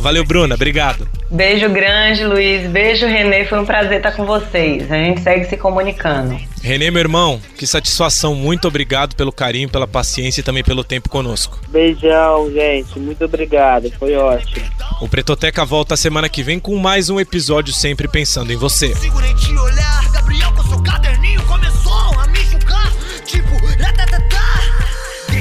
Valeu, 0.00 0.24
Bruna. 0.24 0.54
Obrigado. 0.54 1.06
Beijo 1.30 1.68
grande, 1.68 2.24
Luiz. 2.24 2.68
Beijo, 2.68 3.06
Renê. 3.06 3.44
Foi 3.44 3.60
um 3.60 3.66
prazer 3.66 3.98
estar 3.98 4.12
com 4.12 4.24
vocês. 4.24 4.90
A 4.90 4.96
gente 4.96 5.20
segue 5.20 5.44
se 5.44 5.56
comunicando. 5.56 6.36
Renê, 6.62 6.90
meu 6.90 7.00
irmão, 7.00 7.40
que 7.56 7.66
satisfação. 7.66 8.34
Muito 8.34 8.66
obrigado 8.66 9.14
pelo 9.14 9.30
carinho, 9.30 9.68
pela 9.68 9.86
paciência 9.86 10.40
e 10.40 10.44
também 10.44 10.64
pelo 10.64 10.82
tempo 10.82 11.08
conosco. 11.08 11.60
Beijão, 11.68 12.50
gente. 12.50 12.98
Muito 12.98 13.24
obrigado. 13.24 13.90
Foi 13.98 14.14
ótimo. 14.14 14.64
O 15.00 15.08
Pretoteca 15.08 15.64
volta 15.64 15.96
semana 15.96 16.28
que 16.28 16.42
vem 16.42 16.58
com 16.58 16.76
mais 16.76 17.10
um 17.10 17.20
episódio 17.20 17.72
sempre 17.72 18.08
pensando 18.08 18.52
em 18.52 18.56
você. 18.56 18.92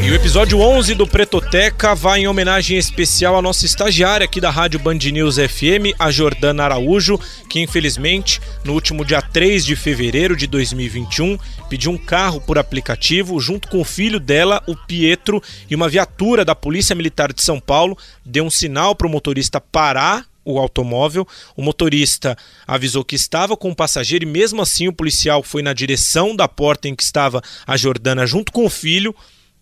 E 0.10 0.12
o 0.12 0.16
episódio 0.16 0.60
11 0.60 0.95
do 0.95 1.05
Pretoteca 1.05 1.93
vai 1.93 2.22
em 2.22 2.28
homenagem 2.28 2.76
especial 2.80 3.38
à 3.38 3.43
nossa 3.43 3.68
estagiária 3.68 4.26
aqui 4.26 4.41
da 4.41 4.49
Rádio 4.49 4.80
Band 4.80 4.95
News 4.95 5.36
FM, 5.36 5.93
a 5.99 6.10
Jordana 6.10 6.64
Araújo, 6.64 7.20
que 7.47 7.60
infelizmente 7.60 8.41
no 8.66 8.74
último 8.74 9.05
dia 9.05 9.22
3 9.22 9.64
de 9.64 9.76
fevereiro 9.76 10.36
de 10.36 10.47
2021 10.47 11.38
pediu 11.70 11.91
um 11.91 11.97
carro 11.97 12.41
por 12.41 12.57
aplicativo 12.57 13.39
junto 13.39 13.68
com 13.68 13.80
o 13.80 13.86
filho 13.86 14.20
dela, 14.20 14.64
o 14.66 14.76
Pietro, 14.76 15.43
e 15.70 15.76
uma 15.76 15.88
viatura 15.88 16.43
da 16.43 16.55
Polícia 16.55 16.95
Militar 16.95 17.32
de 17.32 17.43
São 17.43 17.60
Paulo 17.60 17.95
deu 18.26 18.43
um 18.43 18.49
sinal 18.49 18.95
para 18.95 19.05
o 19.05 19.12
motorista 19.12 19.62
parar 19.62 20.26
o 20.43 20.57
automóvel. 20.57 21.28
O 21.55 21.62
motorista 21.62 22.36
avisou 22.66 23.05
que 23.05 23.16
estava 23.16 23.55
com 23.55 23.70
o 23.70 23.76
passageiro 23.76 24.26
e 24.26 24.28
mesmo 24.28 24.60
assim 24.60 24.88
o 24.88 24.93
policial 24.93 25.43
foi 25.43 25.62
na 25.62 25.72
direção 25.72 26.36
da 26.36 26.47
porta 26.47 26.88
em 26.88 26.95
que 26.95 27.03
estava 27.03 27.43
a 27.68 27.78
Jordana 27.78 28.26
junto 28.26 28.51
com 28.51 28.66
o 28.66 28.70
filho 28.72 29.14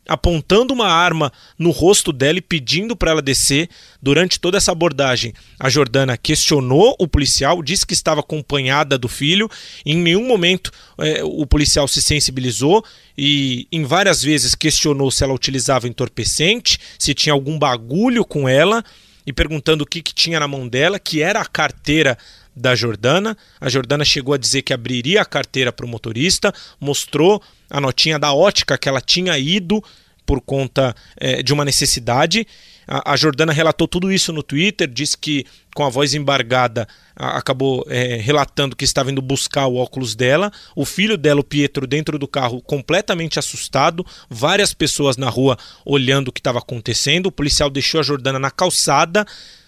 apontando 0.08 0.74
uma 0.74 0.88
arma 0.88 1.32
no 1.58 1.72
rosto 1.72 2.12
dela 2.12 2.38
e 2.38 2.42
pedindo 2.42 2.96
para 2.96 3.12
ela 3.12 3.22
descer. 3.22 3.70
Durante 4.02 4.40
toda 4.40 4.58
essa 4.58 4.72
abordagem, 4.72 5.34
a 5.60 5.70
Jordana 5.70 6.18
questionou 6.18 6.96
o 7.00 7.08
policial, 7.08 7.62
disse 7.62 7.86
que 7.86 7.94
estava 7.94 8.22
acompanhada 8.22 8.98
do 8.98 9.08
filho. 9.08 9.50
Em 9.86 9.98
nenhum 9.98 10.28
momento 10.28 10.72
é, 11.00 11.24
o 11.24 11.46
policial 11.46 11.88
se 11.88 12.02
sensibilizou 12.02 12.84
e 13.18 13.68
em 13.72 13.84
várias 13.84 14.22
vezes 14.22 14.56
questionou 14.56 15.10
se 15.12 15.24
ela 15.24 15.34
utilizava 15.34 15.88
entorpecente, 15.88 16.80
se 16.98 17.14
tinha 17.14 17.34
algum 17.34 17.58
bagulho 17.58 18.24
com 18.24 18.48
ela 18.48 18.84
e 19.26 19.34
perguntando 19.34 19.84
o 19.84 19.88
que, 19.88 20.02
que 20.02 20.14
tinha 20.14 20.40
na 20.40 20.48
mão 20.48 20.68
dela, 20.68 20.98
que 20.98 21.22
era 21.22 21.42
a 21.42 21.46
carteira 21.46 22.18
da 22.58 22.76
Jordana. 22.76 23.38
A 23.62 23.70
Jordana 23.70 24.04
chegou 24.04 24.34
a 24.34 24.38
dizer 24.38 24.64
que 24.64 24.74
abriria 24.74 25.22
a 25.22 25.26
carteira 25.26 25.72
para 25.72 25.86
o 25.86 25.90
motorista, 25.90 26.54
mostrou 26.80 27.42
a 27.70 27.80
notinha 27.80 28.18
da 28.18 28.34
ótica 28.34 28.78
que 28.78 28.90
ela 28.90 29.02
tinha 29.02 29.38
ido 29.38 29.84
por 30.28 30.42
conta 30.42 30.94
é, 31.16 31.42
de 31.42 31.54
uma 31.54 31.64
necessidade. 31.64 32.46
A, 32.86 33.14
a, 33.14 33.16
Jordana 33.16 33.54
relatou 33.54 33.88
tudo 33.88 34.12
isso 34.12 34.34
no 34.34 34.44
Twitter, 34.44 34.86
disse 34.86 35.18
que 35.18 35.46
com 35.74 35.86
a 35.86 35.90
voz 35.90 36.14
embargada 36.14 36.86
a, 37.16 37.38
acabou 37.38 37.86
é, 37.88 38.18
relatando 38.18 38.76
que 38.76 38.84
estava 38.84 39.10
indo 39.10 39.22
buscar 39.22 39.68
o 39.68 39.76
óculos 39.76 40.16
dela. 40.16 40.52
O 40.76 40.84
filho 40.84 41.18
dela, 41.18 41.40
o 41.40 41.44
Pietro, 41.44 41.88
dentro 41.88 42.20
do 42.20 42.28
carro, 42.28 42.62
completamente 42.62 43.40
assustado. 43.40 44.06
Várias 44.30 44.74
pessoas 44.74 45.16
na 45.16 45.30
rua 45.30 45.58
olhando 45.86 46.28
o 46.28 46.32
que 46.32 46.42
estava 46.42 46.60
acontecendo. 46.60 47.28
O 47.28 47.32
policial 47.32 47.70
deixou 47.70 48.02
a 48.02 48.04
Jordana 48.04 48.38
na 48.38 48.52
calçada 48.52 49.26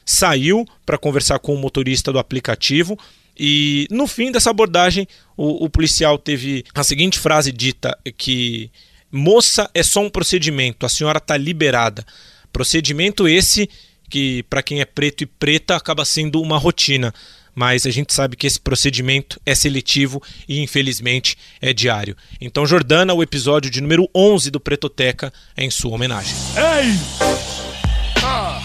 saiu 0.09 0.65
para 0.85 0.97
conversar 0.97 1.37
com 1.37 1.53
o 1.53 1.57
motorista 1.57 2.11
do 2.11 2.17
aplicativo. 2.17 2.97
E 3.37 3.87
no 3.91 4.07
fim 4.07 4.31
dessa 4.31 4.49
abordagem, 4.49 5.07
o, 5.37 5.65
o 5.65 5.69
policial 5.69 6.17
teve 6.17 6.65
a 6.73 6.83
seguinte 6.83 7.19
frase 7.19 7.51
dita: 7.51 7.97
que 8.17 8.71
moça 9.11 9.69
é 9.73 9.83
só 9.83 10.01
um 10.01 10.09
procedimento, 10.09 10.85
a 10.85 10.89
senhora 10.89 11.19
está 11.19 11.37
liberada. 11.37 12.03
Procedimento 12.51 13.27
esse 13.27 13.69
que, 14.09 14.43
para 14.49 14.63
quem 14.63 14.81
é 14.81 14.85
preto 14.85 15.21
e 15.21 15.27
preta, 15.27 15.75
acaba 15.75 16.03
sendo 16.03 16.41
uma 16.41 16.57
rotina. 16.57 17.13
Mas 17.53 17.85
a 17.85 17.91
gente 17.91 18.13
sabe 18.13 18.35
que 18.35 18.47
esse 18.47 18.59
procedimento 18.59 19.39
é 19.45 19.53
seletivo 19.53 20.21
e, 20.47 20.59
infelizmente, 20.61 21.37
é 21.61 21.73
diário. 21.73 22.15
Então, 22.41 22.65
Jordana, 22.65 23.13
o 23.13 23.21
episódio 23.21 23.69
de 23.69 23.81
número 23.81 24.09
11 24.15 24.49
do 24.49 24.59
Pretoteca 24.59 25.31
é 25.55 25.63
em 25.63 25.69
sua 25.69 25.91
homenagem. 25.91 26.33
Ei! 26.55 27.58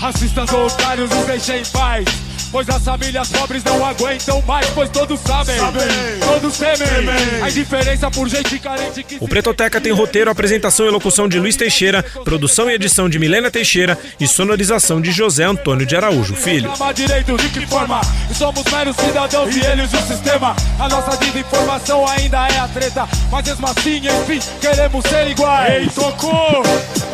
Racistas 0.05 0.53
ou 0.53 0.67
otários, 0.67 1.09
nos 1.09 1.25
deixem 1.25 1.63
em 1.63 1.65
paz. 1.65 2.05
Pois 2.53 2.69
as 2.69 2.85
famílias 2.85 3.29
pobres 3.31 3.65
não 3.65 3.85
aguentam 3.85 4.41
mais, 4.43 4.65
pois 4.75 4.89
todos 4.91 5.19
sabem, 5.19 5.59
sabem. 5.59 5.83
todos 6.21 6.57
temem. 6.57 6.77
temem. 6.77 7.43
A 7.43 7.51
indiferença 7.51 8.11
por 8.13 8.29
gente 8.29 8.59
carente 8.61 9.03
que. 9.03 9.17
O 9.19 9.27
Pretoteca 9.27 9.81
tem 9.81 9.93
roteiro, 9.93 10.31
apresentação 10.31 10.87
e 10.87 10.91
locução 10.91 11.27
de 11.27 11.41
Luiz 11.41 11.57
Teixeira, 11.57 12.03
produção 12.23 12.71
e 12.71 12.75
edição 12.75 13.09
de 13.09 13.19
Milena 13.19 13.51
Teixeira 13.51 13.99
e 14.21 14.29
sonorização 14.29 15.01
de 15.01 15.11
José 15.11 15.43
Antônio 15.43 15.85
de 15.85 15.97
Araújo 15.97 16.37
Filho. 16.37 16.71
direito 16.95 17.37
de 17.37 17.49
que 17.49 17.67
forma? 17.67 18.01
Somos 18.33 18.63
meros 18.71 18.95
cidadãos 18.95 19.57
e 19.57 19.61
eles 19.67 19.93
o 19.93 20.07
sistema. 20.07 20.55
A 20.79 20.89
nossa 20.89 21.17
desinformação 21.17 22.07
ainda 22.07 22.47
é 22.47 22.59
a 22.59 22.69
treta, 22.69 23.09
mas 23.33 23.47
mesmo 23.47 23.67
assim, 23.67 23.97
enfim, 23.97 24.39
queremos 24.61 25.05
ser 25.07 25.29
iguais. 25.29 25.75
Ei, 25.75 25.89
tocou! 25.89 26.63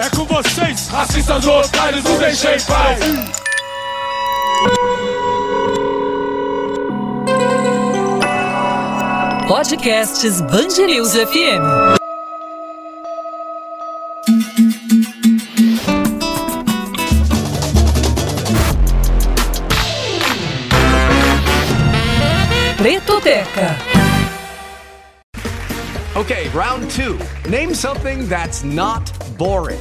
É 0.00 0.10
com 0.10 0.24
vocês, 0.26 0.88
racistas 0.88 1.46
otários, 1.46 2.04
nos 2.04 2.18
deixem 2.18 2.56
em 2.56 2.60
paz. 2.60 2.79
life. 2.80 3.00
Podcasts 9.48 10.40
Band 10.50 10.76
News 10.86 11.14
FM. 11.14 11.62
Pretoteca. 22.78 23.68
Okay, 26.16 26.48
round 26.50 26.90
two. 26.90 27.18
Name 27.48 27.74
something 27.74 28.28
that's 28.28 28.64
not 28.64 29.12
boring 29.36 29.80